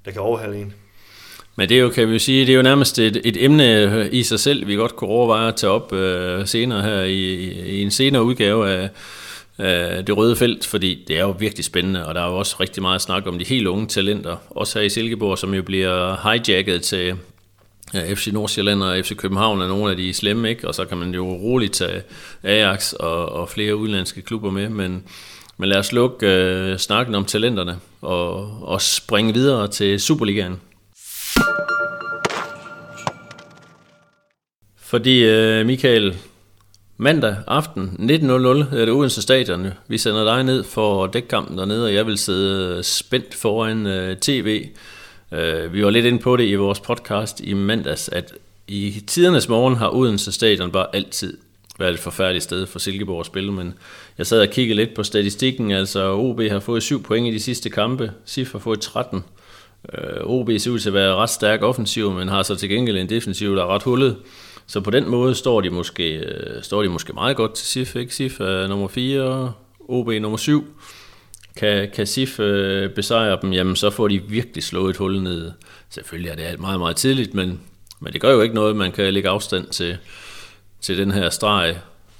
der 0.05 0.11
kan 0.11 0.21
overhale 0.21 0.57
en. 0.57 0.73
Men 1.55 1.69
det 1.69 1.77
er 1.77 1.81
jo, 1.81 1.89
kan 1.89 2.11
vi 2.11 2.19
sige, 2.19 2.45
det 2.45 2.51
er 2.51 2.55
jo 2.55 2.61
nærmest 2.61 2.99
et, 2.99 3.21
et 3.23 3.43
emne 3.43 4.09
i 4.11 4.23
sig 4.23 4.39
selv, 4.39 4.67
vi 4.67 4.75
godt 4.75 4.95
kunne 4.95 5.09
overveje 5.09 5.47
at 5.47 5.55
tage 5.55 5.71
op 5.71 5.93
øh, 5.93 6.47
senere 6.47 6.81
her 6.81 7.01
i, 7.01 7.33
i 7.49 7.81
en 7.81 7.91
senere 7.91 8.23
udgave 8.23 8.69
af, 8.69 8.89
øh, 9.59 10.07
det 10.07 10.17
røde 10.17 10.35
felt, 10.35 10.65
fordi 10.65 11.03
det 11.07 11.17
er 11.17 11.21
jo 11.21 11.35
virkelig 11.39 11.65
spændende, 11.65 12.05
og 12.07 12.15
der 12.15 12.21
er 12.21 12.27
jo 12.29 12.37
også 12.37 12.55
rigtig 12.59 12.81
meget 12.81 13.01
snak 13.01 13.27
om 13.27 13.39
de 13.39 13.45
helt 13.45 13.67
unge 13.67 13.87
talenter, 13.87 14.35
også 14.49 14.79
her 14.79 14.85
i 14.85 14.89
Silkeborg, 14.89 15.37
som 15.37 15.53
jo 15.53 15.63
bliver 15.63 16.17
hijacket 16.23 16.81
til 16.81 17.15
ja, 17.93 18.13
FC 18.13 18.29
Nordsjælland 18.33 18.83
og 18.83 19.05
FC 19.05 19.15
København 19.15 19.61
er 19.61 19.67
nogle 19.67 19.91
af 19.91 19.97
de 19.97 20.13
slemme, 20.13 20.49
ikke? 20.49 20.67
og 20.67 20.75
så 20.75 20.85
kan 20.85 20.97
man 20.97 21.13
jo 21.13 21.33
roligt 21.33 21.73
tage 21.73 22.01
Ajax 22.43 22.93
og, 22.93 23.29
og 23.29 23.49
flere 23.49 23.75
udenlandske 23.75 24.21
klubber 24.21 24.51
med, 24.51 24.69
men, 24.69 25.03
men 25.57 25.69
lad 25.69 25.77
os 25.77 25.91
lukke 25.91 26.27
øh, 26.27 26.77
snakken 26.77 27.15
om 27.15 27.25
talenterne 27.25 27.79
og, 28.01 28.59
og 28.61 28.81
springe 28.81 29.33
videre 29.33 29.67
til 29.67 29.99
Superligaen. 29.99 30.59
Fordi 34.77 35.25
øh, 35.25 35.65
Michael, 35.65 36.17
mandag 36.97 37.35
aften 37.47 38.09
19.00 38.11 38.75
er 38.75 38.85
det 38.85 38.89
Odense 38.89 39.21
Stadion. 39.21 39.67
Vi 39.87 39.97
sender 39.97 40.23
dig 40.23 40.43
ned 40.43 40.63
for 40.63 41.07
dækkampen 41.07 41.57
dernede, 41.57 41.85
og 41.85 41.93
jeg 41.93 42.07
vil 42.07 42.17
sidde 42.17 42.83
spændt 42.83 43.35
foran 43.35 43.87
øh, 43.87 44.17
tv. 44.17 44.67
Øh, 45.31 45.73
vi 45.73 45.83
var 45.83 45.89
lidt 45.89 46.05
inde 46.05 46.19
på 46.19 46.37
det 46.37 46.47
i 46.47 46.55
vores 46.55 46.79
podcast 46.79 47.41
i 47.41 47.53
mandags, 47.53 48.09
at 48.09 48.33
i 48.67 49.03
tidernes 49.07 49.49
morgen 49.49 49.75
har 49.75 49.95
Odense 49.95 50.31
Stadion 50.31 50.71
bare 50.71 50.87
altid 50.93 51.37
været 51.79 51.93
et 51.93 51.99
forfærdeligt 51.99 52.43
sted 52.43 52.65
for 52.65 52.79
Silkeborg 52.79 53.19
at 53.19 53.25
spille, 53.25 53.51
men 53.51 53.73
jeg 54.17 54.27
sad 54.27 54.41
og 54.41 54.49
kiggede 54.49 54.75
lidt 54.75 54.93
på 54.93 55.03
statistikken, 55.03 55.71
altså 55.71 56.13
OB 56.13 56.41
har 56.41 56.59
fået 56.59 56.83
7 56.83 57.03
point 57.03 57.27
i 57.27 57.31
de 57.31 57.39
sidste 57.39 57.69
kampe, 57.69 58.11
SIF 58.25 58.51
har 58.51 58.59
fået 58.59 58.79
13. 58.81 59.23
Øh, 59.93 60.23
OB 60.23 60.49
ser 60.57 60.71
ud 60.71 60.79
til 60.79 60.89
at 60.89 60.93
være 60.93 61.15
ret 61.15 61.29
stærk 61.29 61.61
offensiv, 61.61 62.11
men 62.11 62.27
har 62.27 62.43
så 62.43 62.55
til 62.55 62.69
gengæld 62.69 62.97
en 62.97 63.09
defensiv, 63.09 63.55
der 63.55 63.63
er 63.63 63.67
ret 63.67 63.83
hullet. 63.83 64.17
Så 64.67 64.81
på 64.81 64.91
den 64.91 65.09
måde 65.09 65.35
står 65.35 65.61
de 65.61 65.69
måske, 65.69 66.13
øh, 66.13 66.63
står 66.63 66.83
de 66.83 66.89
måske 66.89 67.13
meget 67.13 67.37
godt 67.37 67.53
til 67.53 67.67
SIF. 67.67 67.95
Ikke? 67.95 68.15
SIF 68.15 68.39
er 68.39 68.67
nummer 68.67 68.87
4, 68.87 69.53
OB 69.89 70.07
nummer 70.07 70.37
7. 70.37 70.65
Kan, 71.57 71.89
kan 71.93 72.07
SIF 72.07 72.39
øh, 72.39 72.89
besejre 72.89 73.39
dem, 73.41 73.53
jamen 73.53 73.75
så 73.75 73.89
får 73.89 74.07
de 74.07 74.21
virkelig 74.23 74.63
slået 74.63 74.89
et 74.89 74.97
hul 74.97 75.21
ned. 75.21 75.51
Selvfølgelig 75.89 76.31
er 76.31 76.35
det 76.35 76.43
alt 76.43 76.59
meget, 76.59 76.79
meget 76.79 76.95
tidligt, 76.95 77.33
men, 77.33 77.61
men 77.99 78.13
det 78.13 78.21
gør 78.21 78.31
jo 78.31 78.41
ikke 78.41 78.55
noget, 78.55 78.75
man 78.75 78.91
kan 78.91 79.13
lægge 79.13 79.29
afstand 79.29 79.67
til, 79.67 79.97
til 80.81 80.97
den 80.97 81.11
her 81.11 81.29
streg, 81.29 81.77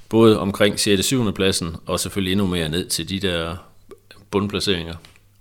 både 0.09 0.39
omkring 0.39 0.79
6. 0.79 0.99
og 0.99 1.05
7. 1.05 1.33
pladsen, 1.33 1.75
og 1.85 1.99
selvfølgelig 1.99 2.31
endnu 2.31 2.47
mere 2.47 2.69
ned 2.69 2.85
til 2.85 3.09
de 3.09 3.19
der 3.19 3.55
bundplaceringer. 4.31 4.95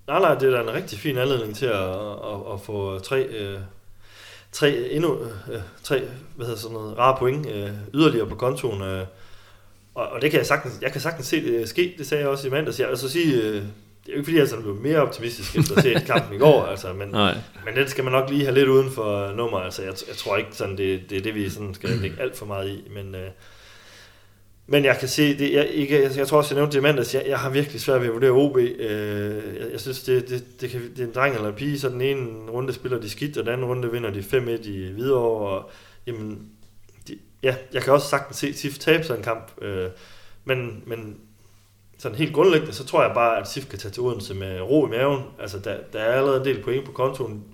Nej, 0.07 0.21
nej, 0.21 0.35
det 0.35 0.49
er 0.49 0.51
da 0.51 0.71
en 0.71 0.75
rigtig 0.75 0.99
fin 0.99 1.19
anledning 1.19 1.57
til 1.57 1.67
at, 1.67 1.91
at, 1.91 2.53
at 2.53 2.61
få 2.67 2.99
tre 2.99 3.23
øh, 3.23 3.59
tre, 4.55 4.89
endnu, 4.91 5.19
øh, 5.53 5.61
tre 5.83 6.03
hvad 6.37 6.47
hedder 6.47 6.61
sådan 6.61 6.75
noget, 6.75 6.99
rare 6.99 7.17
point 7.19 7.47
øh, 7.47 7.71
yderligere 7.95 8.27
på 8.27 8.35
kontoen. 8.35 8.83
Øh, 8.83 9.07
og, 9.95 10.09
og, 10.09 10.23
det 10.23 10.31
kan 10.31 10.39
jeg 10.39 10.47
sagtens, 10.47 10.79
jeg 10.83 10.93
kan 10.93 11.01
sagtens 11.01 11.27
se 11.27 11.45
det 11.45 11.69
ske, 11.69 11.95
det 11.99 12.07
sagde 12.07 12.23
jeg 12.23 12.31
også 12.31 12.47
i 12.47 12.51
mandags. 12.51 12.81
Jeg 12.81 12.89
vil 12.89 12.99
så 12.99 13.09
sige, 13.09 13.43
øh, 13.43 13.63
det 14.07 14.11
er 14.11 14.13
jo 14.13 14.19
ikke 14.19 14.25
fordi, 14.25 14.39
jeg 14.39 14.59
er 14.59 14.61
blevet 14.61 14.83
mere 14.83 14.99
optimistisk 14.99 15.57
efter 15.57 15.77
at 15.77 15.83
se 15.83 15.95
kampen 16.07 16.35
i 16.35 16.39
går, 16.39 16.65
altså, 16.65 16.93
men, 16.93 17.09
Nej. 17.09 17.35
men 17.65 17.77
den 17.77 17.89
skal 17.89 18.05
man 18.05 18.13
nok 18.13 18.31
lige 18.31 18.45
have 18.45 18.55
lidt 18.55 18.69
uden 18.69 18.91
for 18.91 19.33
nummer. 19.33 19.59
Altså, 19.59 19.83
jeg, 19.83 19.95
jeg 20.09 20.17
tror 20.17 20.37
ikke, 20.37 20.51
sådan, 20.53 20.77
det, 20.77 21.11
det 21.11 21.19
er 21.19 21.23
det, 21.23 21.35
vi 21.35 21.49
sådan 21.49 21.75
skal 21.75 21.91
lægge 22.03 22.21
alt 22.21 22.37
for 22.37 22.47
meget 22.47 22.69
i, 22.69 22.89
men... 22.95 23.15
Øh, 23.15 23.31
men 24.67 24.85
jeg 24.85 24.99
kan 24.99 25.09
se, 25.09 25.39
det, 25.39 25.53
jeg, 25.53 25.69
ikke, 25.69 26.03
jeg, 26.03 26.17
jeg 26.17 26.29
tror 26.29 26.39
også, 26.39 26.55
jeg 26.55 26.61
nævnte 26.61 26.73
det 26.73 26.79
i 26.79 26.83
mandags, 26.83 27.15
jeg, 27.15 27.25
jeg 27.27 27.39
har 27.39 27.51
virkelig 27.51 27.81
svært 27.81 28.01
ved 28.01 28.09
at 28.09 28.15
vurdere 28.15 28.31
OB. 28.31 28.57
Øh, 28.57 28.77
jeg, 29.61 29.73
jeg 29.73 29.81
synes, 29.81 30.03
det, 30.03 30.29
det, 30.29 30.61
det, 30.61 30.71
kan, 30.71 30.81
det 30.91 31.01
er 31.01 31.07
en 31.07 31.15
dreng 31.15 31.35
eller 31.35 31.49
en 31.49 31.55
pige, 31.55 31.79
så 31.79 31.89
den 31.89 32.01
ene 32.01 32.51
runde 32.51 32.73
spiller 32.73 33.01
de 33.01 33.11
skidt, 33.11 33.39
og 33.39 33.45
den 33.45 33.53
anden 33.53 33.67
runde 33.67 33.93
vinder 33.93 34.11
de 34.11 34.21
5-1 34.21 34.69
i 34.69 34.93
Hvidovre. 34.93 35.49
Og, 35.49 35.71
jamen, 36.07 36.49
de, 37.09 37.19
ja, 37.43 37.57
jeg 37.73 37.83
kan 37.83 37.93
også 37.93 38.09
sagtens 38.09 38.37
se 38.37 38.53
SIF 38.53 38.79
tabe 38.79 39.05
sig 39.05 39.17
en 39.17 39.23
kamp, 39.23 39.63
øh, 39.63 39.89
men, 40.45 40.83
men 40.87 41.17
sådan 42.05 42.19
helt 42.19 42.35
grundlæggende, 42.35 42.73
så 42.73 42.85
tror 42.85 43.03
jeg 43.03 43.15
bare, 43.15 43.39
at 43.41 43.49
SIF 43.49 43.69
kan 43.69 43.79
tage 43.79 43.93
til 43.93 44.03
Odense 44.03 44.35
med 44.35 44.61
ro 44.61 44.87
i 44.87 44.91
maven. 44.91 45.23
Altså, 45.39 45.59
der, 45.59 45.77
der 45.93 45.99
er 45.99 46.15
allerede 46.15 46.41
en 46.41 46.45
del 46.45 46.63
point 46.63 46.85
på 46.85 46.93
kontoen. 46.93 47.45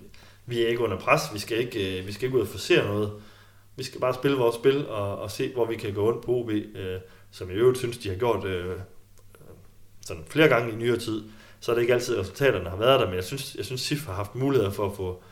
Vi 0.45 0.61
er 0.61 0.67
ikke 0.67 0.83
under 0.83 0.97
pres, 0.97 1.21
vi 1.33 1.39
skal 1.39 1.57
ikke, 1.57 1.99
øh, 1.99 2.07
vi 2.07 2.11
skal 2.13 2.25
ikke 2.25 2.37
ud 2.37 2.41
og 2.41 2.47
forsere 2.47 2.87
noget. 2.87 3.11
Vi 3.75 3.83
skal 3.83 4.01
bare 4.01 4.13
spille 4.13 4.37
vores 4.37 4.55
spil 4.55 4.87
og, 4.87 5.19
og 5.19 5.31
se, 5.31 5.53
hvor 5.53 5.65
vi 5.65 5.75
kan 5.75 5.93
gå 5.93 6.11
rundt 6.11 6.25
på 6.25 6.31
OB, 6.31 6.49
øh, 6.49 6.99
som 7.31 7.47
jeg 7.47 7.57
i 7.57 7.59
øvrigt 7.59 7.77
synes, 7.77 7.97
de 7.97 8.09
har 8.09 8.15
gjort 8.15 8.45
øh, 8.45 8.75
sådan 10.05 10.23
flere 10.27 10.47
gange 10.47 10.73
i 10.73 10.75
nyere 10.75 10.97
tid. 10.97 11.23
Så 11.59 11.71
er 11.71 11.75
det 11.75 11.81
ikke 11.81 11.93
altid, 11.93 12.19
resultaterne 12.19 12.69
har 12.69 12.77
været 12.77 12.99
der, 12.99 13.05
men 13.05 13.15
jeg 13.15 13.23
synes, 13.23 13.55
jeg 13.55 13.65
synes 13.65 13.81
SIF 13.81 14.05
har 14.05 14.13
haft 14.13 14.35
muligheder 14.35 14.71
for 14.71 14.85
at 14.85 14.95
få, 14.95 15.23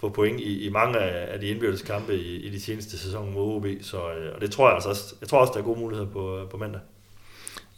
få 0.00 0.08
point 0.08 0.40
i, 0.40 0.66
i 0.66 0.70
mange 0.70 0.98
af, 0.98 1.34
af 1.34 1.40
de 1.40 1.46
indbyrdes 1.46 1.82
kampe 1.82 2.18
i, 2.18 2.36
i 2.36 2.50
de 2.50 2.60
seneste 2.60 2.98
sæsoner 2.98 3.32
mod 3.32 3.56
OB. 3.56 3.66
Så, 3.82 4.12
øh, 4.12 4.34
og 4.34 4.40
det 4.40 4.50
tror 4.50 4.66
jeg 4.66 4.74
altså 4.74 4.88
også, 4.88 5.14
jeg 5.20 5.28
tror 5.28 5.38
også, 5.38 5.52
der 5.52 5.58
er 5.58 5.64
gode 5.64 5.80
muligheder 5.80 6.10
på, 6.10 6.38
øh, 6.38 6.48
på 6.48 6.56
mandag. 6.56 6.80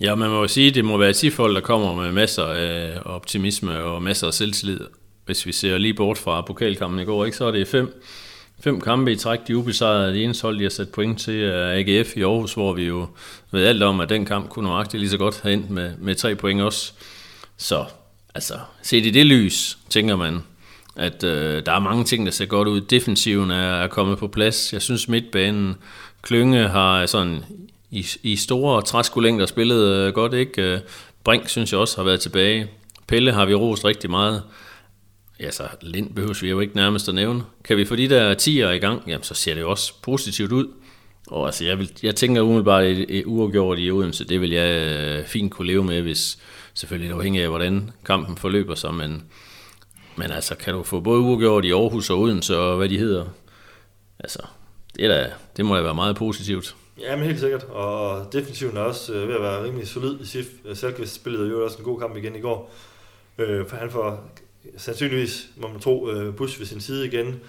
Ja, 0.01 0.15
man 0.15 0.31
må 0.31 0.41
jo 0.41 0.49
sige, 0.49 0.69
at 0.69 0.75
det 0.75 0.85
må 0.85 0.97
være 0.97 1.11
et 1.11 1.17
der 1.39 1.61
kommer 1.61 1.95
med 1.95 2.13
masser 2.13 2.45
af 2.45 2.99
optimisme 3.05 3.83
og 3.83 4.03
masser 4.03 4.27
af 4.27 4.35
selvtillid. 4.35 4.81
Hvis 5.27 5.47
vi 5.47 5.53
ser 5.53 5.79
lige 5.79 5.95
bort 5.95 6.19
fra 6.19 6.41
pokalkampen 6.41 7.01
i 7.01 7.05
går, 7.05 7.25
ikke, 7.25 7.37
så 7.37 7.45
er 7.45 7.51
det 7.51 7.69
fem 7.69 8.03
Fem 8.61 8.81
kampe 8.81 9.13
i 9.13 9.17
træk, 9.17 9.39
de 9.49 9.57
ubesejrede. 9.57 10.13
Det 10.13 10.25
eneste 10.25 10.43
hold, 10.43 10.59
de 10.59 10.63
har 10.63 10.71
sat 10.71 10.89
point 10.89 11.21
til, 11.21 11.43
er 11.43 11.71
AGF 11.71 12.17
i 12.17 12.23
Aarhus, 12.23 12.55
hvor 12.55 12.73
vi 12.73 12.85
jo 12.85 13.07
ved 13.51 13.67
alt 13.67 13.83
om, 13.83 14.01
at 14.01 14.09
den 14.09 14.25
kamp 14.25 14.49
kunne 14.49 14.69
nøjagtigt 14.69 15.01
lige 15.01 15.11
så 15.11 15.19
godt 15.19 15.41
have 15.43 15.53
endt 15.53 15.71
med, 15.71 15.93
med 15.99 16.15
tre 16.15 16.35
point 16.35 16.61
også. 16.61 16.93
Så 17.57 17.85
altså, 18.35 18.55
set 18.83 19.07
i 19.07 19.11
det 19.11 19.27
lys, 19.27 19.79
tænker 19.91 20.17
man, 20.17 20.41
at 20.97 21.25
øh, 21.25 21.67
der 21.67 21.73
er 21.73 21.79
mange 21.79 22.05
ting, 22.05 22.27
der 22.27 22.33
ser 22.33 22.47
godt 22.47 22.69
ud. 22.69 22.81
Defensiven 22.81 23.51
er, 23.51 23.83
er 23.83 23.87
kommet 23.87 24.19
på 24.19 24.29
plads. 24.29 24.73
Jeg 24.73 24.83
synes, 24.83 25.09
midtbanen, 25.09 25.75
Klynge 26.23 26.69
har 26.69 27.07
sådan 27.07 27.45
i, 27.91 28.07
i 28.23 28.37
store 28.37 28.83
træskolængder 28.83 29.47
spillet 29.47 29.85
øh, 29.85 30.15
godt, 30.15 30.35
ikke? 30.35 30.63
Øh, 30.63 30.81
Brink 31.25 31.49
synes 31.49 31.73
jeg 31.73 31.81
også 31.81 31.97
har 31.97 32.05
været 32.05 32.21
tilbage. 32.21 32.71
Pelle 33.09 33.33
har 33.33 33.45
vi 33.45 33.55
rost 33.55 33.85
rigtig 33.85 34.11
meget. 34.11 34.43
Ja, 35.41 35.51
så 35.51 35.69
Lind 35.81 36.15
behøver 36.15 36.39
vi 36.41 36.51
jo 36.51 36.61
ikke 36.61 36.77
nærmest 36.77 37.09
at 37.09 37.15
nævne. 37.15 37.43
Kan 37.65 37.77
vi 37.77 37.85
få 37.85 37.97
de 37.97 38.09
der 38.09 38.35
10'er 38.35 38.75
i 38.75 38.79
gang, 38.79 39.03
jamen 39.07 39.23
så 39.23 39.35
ser 39.35 39.55
det 39.55 39.61
jo 39.61 39.71
også 39.71 39.93
positivt 40.03 40.53
ud. 40.53 40.67
Og 41.27 41.47
altså, 41.47 41.65
jeg, 41.65 41.79
vil, 41.79 41.91
jeg 42.03 42.17
tænker 42.17 42.43
umiddelbart, 42.43 42.85
at 42.85 42.97
et, 42.97 43.19
et 43.19 43.25
uafgjort 43.27 43.79
i 43.81 43.91
Odense, 43.91 44.25
det 44.25 44.41
vil 44.41 44.51
jeg 44.51 44.97
øh, 44.97 45.27
fint 45.27 45.53
kunne 45.53 45.67
leve 45.67 45.85
med, 45.85 46.03
hvis 46.03 46.39
selvfølgelig 46.75 47.09
det 47.09 47.17
afhængig 47.17 47.43
af, 47.43 47.49
hvordan 47.49 47.91
kampen 48.05 48.37
forløber 48.37 48.75
sig, 48.75 48.95
men, 48.95 49.25
men 50.17 50.31
altså, 50.31 50.55
kan 50.55 50.75
du 50.75 50.83
få 50.83 51.01
både 51.01 51.21
uafgjort 51.21 51.65
i 51.65 51.73
Aarhus 51.73 52.11
og 52.11 52.19
Odense, 52.19 52.59
og 52.59 52.77
hvad 52.77 52.89
de 52.89 52.99
hedder, 52.99 53.25
altså, 54.19 54.39
det, 54.97 55.05
er 55.05 55.09
da, 55.09 55.33
det 55.57 55.65
må 55.65 55.77
da 55.77 55.83
være 55.83 55.95
meget 55.95 56.17
positivt. 56.17 56.77
Ja, 57.01 57.17
men 57.17 57.25
helt 57.25 57.41
sikkert. 57.41 57.65
Og 57.65 58.33
defensiven 58.33 58.77
er 58.77 58.81
også 58.81 59.15
øh, 59.15 59.29
ved 59.29 59.35
at 59.35 59.43
være 59.43 59.65
rimelig 59.65 59.89
solid 59.89 60.21
i 60.21 60.27
SIF. 60.27 60.47
Øh, 60.65 60.77
Selkvist 60.77 61.15
spillede 61.15 61.51
jo 61.51 61.65
også 61.65 61.79
en 61.79 61.85
god 61.85 62.01
kamp 62.01 62.17
igen 62.17 62.37
i 62.37 62.41
går. 62.41 62.73
Øh, 63.39 63.67
for 63.67 63.77
han 63.77 63.91
får 63.91 64.31
sandsynligvis, 64.77 65.49
må 65.57 65.69
man 65.69 65.81
tro, 65.81 66.11
øh, 66.11 66.37
Bush 66.37 66.59
ved 66.59 66.67
sin 66.67 66.81
side 66.81 67.07
igen. 67.07 67.41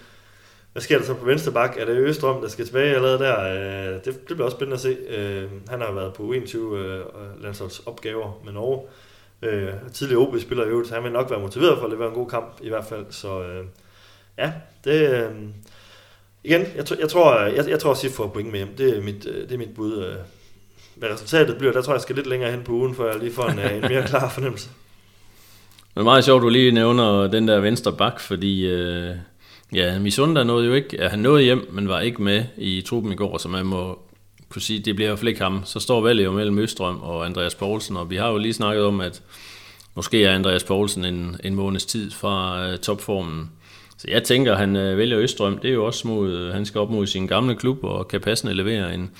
Hvad 0.71 0.81
sker 0.81 0.97
der 0.97 1.05
så 1.05 1.13
på 1.13 1.25
venstre 1.25 1.51
bak? 1.51 1.77
Er 1.77 1.85
det 1.85 1.97
Østrøm, 1.97 2.41
der 2.41 2.47
skal 2.47 2.65
tilbage 2.65 2.95
allerede 2.95 3.19
der? 3.19 3.39
Øh, 3.39 3.95
det, 3.95 4.05
det 4.05 4.25
bliver 4.25 4.45
også 4.45 4.55
spændende 4.55 4.75
at 4.75 4.81
se. 4.81 4.97
Øh, 5.09 5.49
han 5.69 5.81
har 5.81 5.91
været 5.91 6.13
på 6.13 6.31
21 6.31 6.79
øh, 6.79 7.05
landsholdsopgaver 7.41 8.41
med 8.45 8.53
Norge. 8.53 8.87
Øh, 9.41 9.73
tidligere 9.93 10.21
OB-spiller 10.21 10.65
i 10.65 10.67
øvrigt, 10.67 10.89
så 10.89 10.95
han 10.95 11.03
vil 11.03 11.11
nok 11.11 11.29
være 11.29 11.39
motiveret 11.39 11.77
for 11.77 11.85
at 11.85 11.91
levere 11.91 12.07
en 12.07 12.13
god 12.13 12.29
kamp 12.29 12.59
i 12.61 12.69
hvert 12.69 12.85
fald. 12.85 13.05
Så 13.09 13.41
øh, 13.43 13.65
ja, 14.37 14.53
det... 14.83 15.23
Øh, 15.23 15.31
igen, 16.43 16.61
jeg, 16.61 16.99
jeg 16.99 17.09
tror, 17.09 17.39
jeg, 17.39 17.69
jeg 17.69 17.79
tror 17.79 17.91
at 17.91 18.11
får 18.11 18.27
point 18.27 18.51
med 18.51 18.59
hjem. 18.59 18.75
Det 18.77 18.97
er 18.97 19.01
mit, 19.01 19.27
øh, 19.27 19.41
det 19.43 19.51
er 19.51 19.57
mit 19.57 19.75
bud. 19.75 20.03
Øh. 20.03 20.15
Hvad 20.95 21.09
resultatet 21.09 21.57
bliver, 21.57 21.73
der 21.73 21.81
tror 21.81 21.93
jeg, 21.93 21.95
jeg 21.95 22.01
skal 22.01 22.15
lidt 22.15 22.27
længere 22.27 22.51
hen 22.51 22.63
på 22.63 22.71
ugen, 22.71 22.95
for 22.95 23.07
jeg 23.07 23.19
lige 23.19 23.33
får 23.33 23.47
en, 23.47 23.59
øh, 23.59 23.75
en 23.75 23.81
mere 23.81 24.07
klar 24.07 24.29
fornemmelse. 24.29 24.69
Men 25.95 26.03
meget 26.03 26.25
sjovt, 26.25 26.41
du 26.41 26.49
lige 26.49 26.71
nævner 26.71 27.27
den 27.27 27.47
der 27.47 27.59
venstre 27.59 27.93
bak, 27.93 28.19
fordi 28.19 28.65
øh, 28.65 29.15
ja, 29.73 29.99
Misunda 29.99 30.43
nåede 30.43 30.67
jo 30.67 30.73
ikke, 30.73 30.97
ja, 30.97 31.07
han 31.07 31.19
nåede 31.19 31.43
hjem, 31.43 31.69
men 31.71 31.87
var 31.87 31.99
ikke 31.99 32.21
med 32.21 32.43
i 32.57 32.81
truppen 32.81 33.11
i 33.11 33.15
går, 33.15 33.37
så 33.37 33.49
man 33.49 33.65
må 33.65 33.99
kunne 34.49 34.61
sige, 34.61 34.79
det 34.79 34.95
bliver 34.95 35.07
i 35.07 35.09
hvert 35.09 35.19
fald 35.19 35.29
ikke 35.29 35.41
ham. 35.41 35.61
Så 35.65 35.79
står 35.79 36.01
valget 36.01 36.25
jo 36.25 36.31
mellem 36.31 36.59
Østrøm 36.59 37.01
og 37.01 37.25
Andreas 37.25 37.55
Poulsen, 37.55 37.97
og 37.97 38.09
vi 38.09 38.15
har 38.15 38.29
jo 38.29 38.37
lige 38.37 38.53
snakket 38.53 38.83
om, 38.85 39.01
at 39.01 39.21
måske 39.95 40.23
er 40.23 40.35
Andreas 40.35 40.63
Poulsen 40.63 41.05
en, 41.05 41.37
en 41.43 41.55
måneds 41.55 41.85
tid 41.85 42.11
fra 42.11 42.67
øh, 42.67 42.77
topformen. 42.77 43.51
Så 43.97 44.07
jeg 44.11 44.23
tænker, 44.23 44.51
at 44.51 44.57
han 44.57 44.75
øh, 44.75 44.97
vælger 44.97 45.19
Østrøm. 45.19 45.57
Det 45.57 45.69
er 45.69 45.73
jo 45.73 45.85
også 45.85 46.07
mod, 46.07 46.31
øh, 46.31 46.53
han 46.53 46.65
skal 46.65 46.81
op 46.81 46.89
mod 46.89 47.07
sin 47.07 47.27
gamle 47.27 47.55
klub 47.55 47.83
og 47.83 48.07
kan 48.07 48.21
passende 48.21 48.53
levere 48.53 48.93
en, 48.93 49.11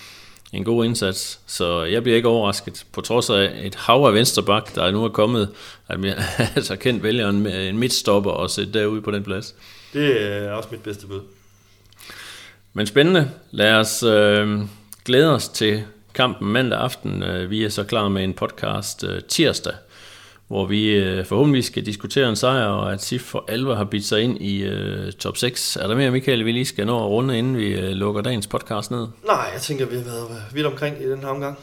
en 0.54 0.64
god 0.64 0.86
indsats, 0.86 1.40
så 1.48 1.84
jeg 1.84 2.04
bliver 2.04 2.16
ikke 2.16 2.28
overrasket, 2.28 2.86
på 2.92 3.02
trods 3.02 3.30
af 3.30 3.52
et 3.64 3.76
hav 3.76 4.04
af 4.06 4.14
venstreback, 4.14 4.76
der 4.76 4.92
nu 4.92 5.04
er 5.04 5.10
kommet, 5.10 5.50
at 5.88 6.04
jeg 6.04 6.18
altså 6.56 6.76
kendt 6.76 7.04
vælger 7.04 7.30
en, 7.30 7.48
en 7.48 7.78
midtstopper 7.78 8.32
og 8.32 8.50
sætte 8.50 8.74
derude 8.74 9.02
på 9.02 9.12
den 9.12 9.24
plads. 9.24 9.56
Det 9.94 10.22
er 10.22 10.52
også 10.52 10.70
mit 10.72 10.84
bedste 10.84 11.08
bud. 11.08 11.22
Men 12.74 12.88
spændende. 12.88 13.32
Lad 13.52 13.74
os 13.74 14.04
øh, 14.04 14.60
glæde 15.06 15.34
os 15.34 15.50
til 15.50 15.84
kampen 16.14 16.48
mandag 16.48 16.80
aften. 16.80 17.24
Øh, 17.24 17.50
vi 17.50 17.64
er 17.64 17.70
så 17.70 17.84
klar 17.84 18.08
med 18.10 18.24
en 18.24 18.34
podcast 18.34 19.04
øh, 19.04 19.22
tirsdag, 19.22 19.74
hvor 20.48 20.66
vi 20.66 20.90
øh, 20.90 21.26
forhåbentlig 21.26 21.64
skal 21.64 21.86
diskutere 21.86 22.30
en 22.30 22.36
sejr, 22.36 22.66
og 22.66 22.94
at 22.94 23.04
SIF 23.04 23.22
for 23.22 23.46
alvor 23.48 23.76
har 23.76 23.84
bidt 23.84 24.06
sig 24.06 24.22
ind 24.22 24.42
i 24.42 24.64
øh, 24.64 25.12
top 25.12 25.38
6. 25.38 25.76
Er 25.76 25.88
der 25.88 25.96
mere, 25.96 26.12
Michael, 26.12 26.46
vi 26.46 26.52
lige 26.52 26.66
skal 26.66 26.86
nå 26.86 27.00
at 27.00 27.10
runde, 27.10 27.38
inden 27.38 27.58
vi 27.58 27.68
øh, 27.68 27.90
lukker 27.90 28.22
dagens 28.22 28.48
podcast 28.48 28.92
ned? 28.92 29.08
Nej, 29.26 29.50
jeg 29.54 29.62
tænker, 29.62 29.86
vi 29.86 29.96
har 29.96 30.04
været 30.04 30.44
vidt 30.54 30.66
omkring 30.66 31.02
i 31.02 31.10
den 31.10 31.20
her 31.20 31.28
omgang. 31.28 31.58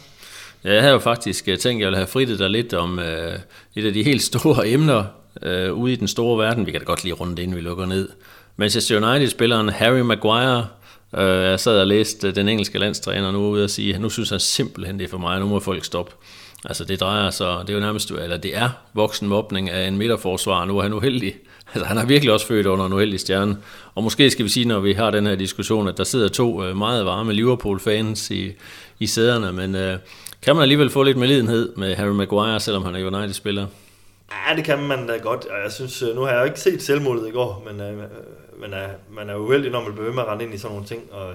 Ja, 0.64 0.72
jeg 0.72 0.82
havde 0.82 0.92
jo 0.92 0.98
faktisk 0.98 1.44
tænkt, 1.44 1.66
at 1.66 1.78
jeg 1.78 1.86
ville 1.86 1.96
have 1.96 2.06
frittet 2.06 2.38
dig 2.38 2.50
lidt 2.50 2.74
om 2.74 2.98
øh, 2.98 3.38
et 3.74 3.86
af 3.86 3.92
de 3.92 4.02
helt 4.02 4.22
store 4.22 4.68
emner 4.74 5.04
øh, 5.42 5.72
ude 5.72 5.92
i 5.92 5.96
den 5.96 6.08
store 6.08 6.38
verden. 6.38 6.66
Vi 6.66 6.70
kan 6.70 6.80
da 6.80 6.84
godt 6.84 7.04
lige 7.04 7.14
runde 7.14 7.36
det, 7.36 7.42
inden 7.42 7.56
vi 7.56 7.60
lukker 7.60 7.86
ned. 7.86 8.08
Manchester 8.56 8.96
United-spilleren 8.96 9.68
Harry 9.68 10.00
Maguire 10.00 10.66
Øh, 11.18 11.42
jeg 11.42 11.60
sad 11.60 11.80
og 11.80 11.86
læste 11.86 12.32
den 12.32 12.48
engelske 12.48 12.78
landstræner 12.78 13.32
nu 13.32 13.48
ude 13.48 13.64
og 13.64 13.70
sige, 13.70 13.94
at 13.94 14.00
nu 14.00 14.10
synes 14.10 14.30
han 14.30 14.40
simpelthen, 14.40 14.98
det 14.98 15.04
er 15.04 15.08
for 15.08 15.18
mig, 15.18 15.40
nu 15.40 15.46
må 15.46 15.60
folk 15.60 15.84
stoppe. 15.84 16.12
Altså 16.64 16.84
det 16.84 17.00
drejer 17.00 17.30
sig, 17.30 17.58
det 17.60 17.70
er 17.70 17.74
jo 17.74 17.80
nærmest, 17.80 18.10
eller 18.10 18.36
det 18.36 18.56
er 18.56 18.70
voksen 18.94 19.28
mobning 19.28 19.70
af 19.70 19.88
en 19.88 19.98
midterforsvar, 19.98 20.64
nu 20.64 20.78
er 20.78 20.82
han 20.82 20.92
uheldig. 20.92 21.34
Altså 21.74 21.86
han 21.86 21.96
har 21.96 22.06
virkelig 22.06 22.32
også 22.32 22.46
født 22.46 22.66
under 22.66 22.86
en 22.86 22.92
uheldig 22.92 23.20
stjerne. 23.20 23.56
Og 23.94 24.02
måske 24.02 24.30
skal 24.30 24.44
vi 24.44 24.50
sige, 24.50 24.68
når 24.68 24.80
vi 24.80 24.92
har 24.92 25.10
den 25.10 25.26
her 25.26 25.34
diskussion, 25.34 25.88
at 25.88 25.98
der 25.98 26.04
sidder 26.04 26.28
to 26.28 26.64
øh, 26.64 26.76
meget 26.76 27.04
varme 27.04 27.32
Liverpool-fans 27.32 28.30
i, 28.30 28.52
i 28.98 29.06
sæderne, 29.06 29.52
men 29.52 29.74
øh, 29.74 29.98
kan 30.42 30.56
man 30.56 30.62
alligevel 30.62 30.90
få 30.90 31.02
lidt 31.02 31.16
medlidenhed 31.16 31.76
med 31.76 31.94
Harry 31.94 32.14
Maguire, 32.14 32.60
selvom 32.60 32.84
han 32.84 32.94
er 32.94 33.06
United-spiller? 33.06 33.66
Ja, 34.48 34.56
det 34.56 34.64
kan 34.64 34.82
man 34.82 35.06
da 35.06 35.16
godt. 35.16 35.44
Og 35.44 35.62
jeg 35.64 35.72
synes, 35.72 36.02
øh, 36.02 36.14
nu 36.14 36.20
har 36.20 36.30
jeg 36.30 36.38
jo 36.40 36.44
ikke 36.44 36.60
set 36.60 36.82
selvmålet 36.82 37.28
i 37.28 37.30
går, 37.30 37.68
men 37.70 37.80
øh, 37.80 37.96
man, 38.60 38.74
øh, 38.74 38.78
er, 38.78 38.88
man 39.10 39.30
er 39.30 39.36
uheldig, 39.36 39.70
når 39.70 39.82
man 39.82 39.92
bliver 39.92 40.06
ved 40.06 40.14
med 40.14 40.22
at 40.22 40.28
rende 40.28 40.44
ind 40.44 40.54
i 40.54 40.58
sådan 40.58 40.72
nogle 40.72 40.86
ting. 40.86 41.02
Og, 41.12 41.32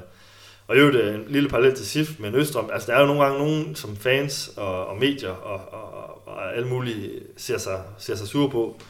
og 0.69 0.79
jo, 0.79 0.91
det 0.91 1.05
er 1.05 1.13
en 1.13 1.25
lille 1.27 1.49
parallel 1.49 1.75
til 1.75 1.85
SIF 1.85 2.19
med 2.19 2.33
Østrøm. 2.33 2.69
Altså, 2.73 2.91
der 2.91 2.97
er 2.97 3.01
jo 3.01 3.07
nogle 3.07 3.23
gange 3.23 3.39
nogen 3.39 3.75
som 3.75 3.95
fans 3.95 4.51
og, 4.57 4.87
og 4.87 4.97
medier 4.97 5.29
og, 5.29 5.61
og, 5.71 6.27
og 6.27 6.55
alle 6.55 6.67
mulige 6.67 7.11
ser 7.37 7.57
sig, 7.57 7.81
ser 7.97 8.15
sig 8.15 8.27
sure 8.27 8.49
på. 8.49 8.81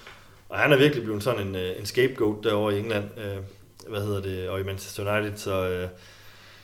Og 0.50 0.60
han 0.60 0.72
er 0.72 0.78
virkelig 0.78 1.04
blevet 1.04 1.24
sådan 1.24 1.48
en, 1.48 1.56
øh, 1.56 1.80
en 1.80 1.86
scapegoat 1.86 2.44
derovre 2.44 2.76
i 2.76 2.80
England. 2.80 3.06
Øh, 3.18 3.38
hvad 3.90 4.02
hedder 4.02 4.22
det? 4.22 4.50
Og 4.50 4.60
i 4.60 4.64
Manchester 4.64 5.18
United. 5.18 5.38
Så 5.38 5.70
øh, 5.70 5.88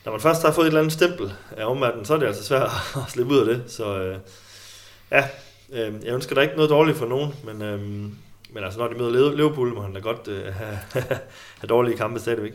når 0.05 0.11
man 0.11 0.21
først 0.21 0.41
har 0.41 0.51
fået 0.51 0.65
et 0.65 0.67
eller 0.67 0.79
andet 0.79 0.93
stempel 0.93 1.33
af 1.57 1.65
omverdenen, 1.65 2.05
så 2.05 2.13
er 2.13 2.17
det 2.17 2.27
altså 2.27 2.43
svært 2.43 2.69
at 3.05 3.11
slippe 3.11 3.33
ud 3.33 3.39
af 3.39 3.45
det. 3.45 3.63
Så 3.67 3.97
øh, 3.99 4.17
ja, 5.11 5.27
øh, 5.73 5.93
jeg 6.05 6.13
ønsker 6.13 6.35
da 6.35 6.41
ikke 6.41 6.55
noget 6.55 6.69
dårligt 6.69 6.97
for 6.97 7.05
nogen, 7.05 7.33
men... 7.43 7.61
Øh, 7.61 7.81
men 8.49 8.63
altså, 8.63 8.79
når 8.79 8.87
de 8.87 8.95
møder 8.95 9.35
Liverpool, 9.35 9.73
må 9.73 9.81
han 9.81 9.93
da 9.93 9.99
godt 9.99 10.27
øh, 10.27 10.53
have, 10.53 10.77
have 11.59 11.67
dårlige 11.69 11.97
kampe 11.97 12.19
stadigvæk. 12.19 12.53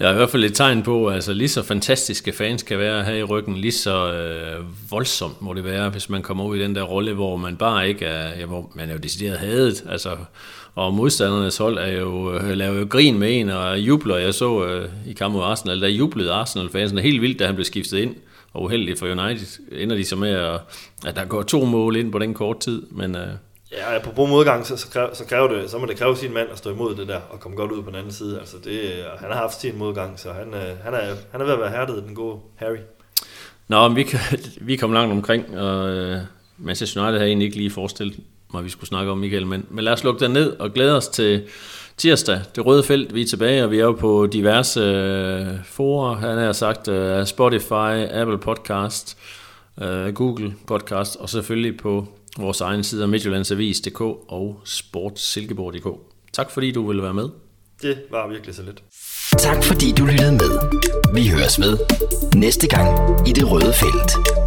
Jeg 0.00 0.08
er 0.08 0.12
i 0.12 0.16
hvert 0.16 0.30
fald 0.30 0.44
et 0.44 0.54
tegn 0.54 0.82
på, 0.82 1.08
altså 1.08 1.32
lige 1.32 1.48
så 1.48 1.62
fantastiske 1.62 2.32
fans 2.32 2.62
kan 2.62 2.78
være 2.78 3.04
her 3.04 3.14
i 3.14 3.22
ryggen, 3.22 3.56
lige 3.56 3.72
så 3.72 4.12
øh, 4.12 4.64
voldsomt 4.90 5.42
må 5.42 5.54
det 5.54 5.64
være, 5.64 5.90
hvis 5.90 6.08
man 6.08 6.22
kommer 6.22 6.44
ud 6.44 6.56
i 6.56 6.62
den 6.62 6.74
der 6.74 6.82
rolle, 6.82 7.14
hvor 7.14 7.36
man 7.36 7.56
bare 7.56 7.88
ikke 7.88 8.04
er, 8.04 8.38
ja, 8.38 8.46
hvor 8.46 8.72
man 8.74 8.88
er 8.88 8.92
jo 8.92 8.98
decideret 8.98 9.38
hadet, 9.38 9.84
altså, 9.88 10.16
og 10.74 10.94
modstandernes 10.94 11.56
hold 11.56 11.78
er 11.78 11.92
jo, 12.00 12.34
øh, 12.34 12.50
laver 12.50 12.78
jo 12.78 12.86
grin 12.90 13.18
med 13.18 13.40
en 13.40 13.48
og 13.48 13.78
jubler. 13.78 14.16
Jeg 14.16 14.34
så 14.34 14.66
øh, 14.66 14.88
i 15.06 15.12
kampen 15.12 15.38
mod 15.38 15.46
Arsenal, 15.46 15.80
der 15.80 15.88
jublede 15.88 16.32
Arsenal-fansen 16.32 16.98
helt 16.98 17.22
vildt, 17.22 17.38
da 17.38 17.46
han 17.46 17.54
blev 17.54 17.64
skiftet 17.64 17.98
ind, 17.98 18.14
og 18.52 18.62
uheldigt 18.62 18.98
for 18.98 19.06
United 19.06 19.46
ender 19.72 19.96
de 19.96 20.04
så 20.04 20.16
med, 20.16 20.30
at, 20.30 20.60
at 21.06 21.16
der 21.16 21.24
går 21.24 21.42
to 21.42 21.64
mål 21.64 21.96
ind 21.96 22.12
på 22.12 22.18
den 22.18 22.34
kort 22.34 22.60
tid, 22.60 22.82
men 22.90 23.16
øh, 23.16 23.28
Ja, 23.72 23.98
på 23.98 24.10
på 24.10 24.26
modgang, 24.26 24.66
så, 24.66 24.76
så, 24.76 24.88
kræver, 24.88 25.14
så, 25.14 25.24
kræver 25.24 25.48
det, 25.48 25.70
så 25.70 25.78
må 25.78 25.86
det 25.86 25.96
kræve 25.96 26.16
sin 26.16 26.32
mand 26.34 26.48
at 26.52 26.58
stå 26.58 26.70
imod 26.70 26.94
det 26.94 27.08
der, 27.08 27.20
og 27.30 27.40
komme 27.40 27.56
godt 27.56 27.72
ud 27.72 27.82
på 27.82 27.90
den 27.90 27.98
anden 27.98 28.12
side. 28.12 28.38
Altså 28.40 28.56
det, 28.64 29.04
han 29.18 29.30
har 29.30 29.38
haft 29.38 29.60
sin 29.60 29.78
modgang, 29.78 30.18
så 30.18 30.32
han, 30.32 30.54
øh, 30.54 30.84
han, 30.84 30.94
er, 30.94 31.14
han 31.32 31.40
er 31.40 31.44
ved 31.44 31.52
at 31.52 31.60
være 31.60 31.70
hærdet, 31.70 32.04
den 32.06 32.14
gode 32.14 32.38
Harry. 32.56 32.76
Nå, 33.68 33.88
men 33.88 33.96
vi, 33.96 34.06
vi 34.60 34.76
kom 34.76 34.92
langt 34.92 35.12
omkring, 35.12 35.58
og 35.58 35.88
øh, 35.88 36.18
Manchester 36.58 37.00
United 37.00 37.18
havde 37.18 37.28
egentlig 37.28 37.46
ikke 37.46 37.56
lige 37.56 37.70
forestillet 37.70 38.18
mig, 38.52 38.58
at 38.58 38.64
vi 38.64 38.70
skulle 38.70 38.88
snakke 38.88 39.10
om, 39.12 39.18
Michael. 39.18 39.46
Men, 39.46 39.66
men 39.70 39.84
lad 39.84 39.92
os 39.92 40.04
lukke 40.04 40.24
den 40.24 40.30
ned 40.30 40.56
og 40.58 40.72
glæde 40.72 40.96
os 40.96 41.08
til 41.08 41.42
tirsdag. 41.96 42.40
Det 42.56 42.66
røde 42.66 42.82
felt, 42.82 43.14
vi 43.14 43.22
er 43.22 43.26
tilbage, 43.26 43.64
og 43.64 43.70
vi 43.70 43.78
er 43.78 43.84
jo 43.84 43.92
på 43.92 44.26
diverse 44.26 44.80
øh, 44.80 45.46
forer. 45.64 46.14
Han 46.14 46.38
har 46.38 46.52
sagt 46.52 46.88
øh, 46.88 47.26
Spotify, 47.26 48.06
Apple 48.10 48.38
Podcast, 48.38 49.18
øh, 49.82 50.14
Google 50.14 50.54
Podcast, 50.66 51.16
og 51.16 51.28
selvfølgelig 51.28 51.76
på 51.76 52.08
vores 52.38 52.60
egen 52.60 52.84
side 52.84 53.06
Midtjyllandsavis.dk 53.06 54.00
og 54.28 54.60
sportsilkeborg.dk. 54.64 55.86
Tak 56.32 56.50
fordi 56.50 56.72
du 56.72 56.86
ville 56.86 57.02
være 57.02 57.14
med. 57.14 57.28
Det 57.82 57.98
var 58.10 58.28
virkelig 58.28 58.54
så 58.54 58.62
lidt. 58.62 58.82
Tak 59.38 59.64
fordi 59.64 59.92
du 59.92 60.04
lyttede 60.04 60.32
med. 60.32 60.50
Vi 61.14 61.28
høres 61.28 61.58
med 61.58 61.78
næste 62.34 62.68
gang 62.68 62.88
i 63.28 63.32
det 63.32 63.50
røde 63.50 63.72
felt. 63.72 64.45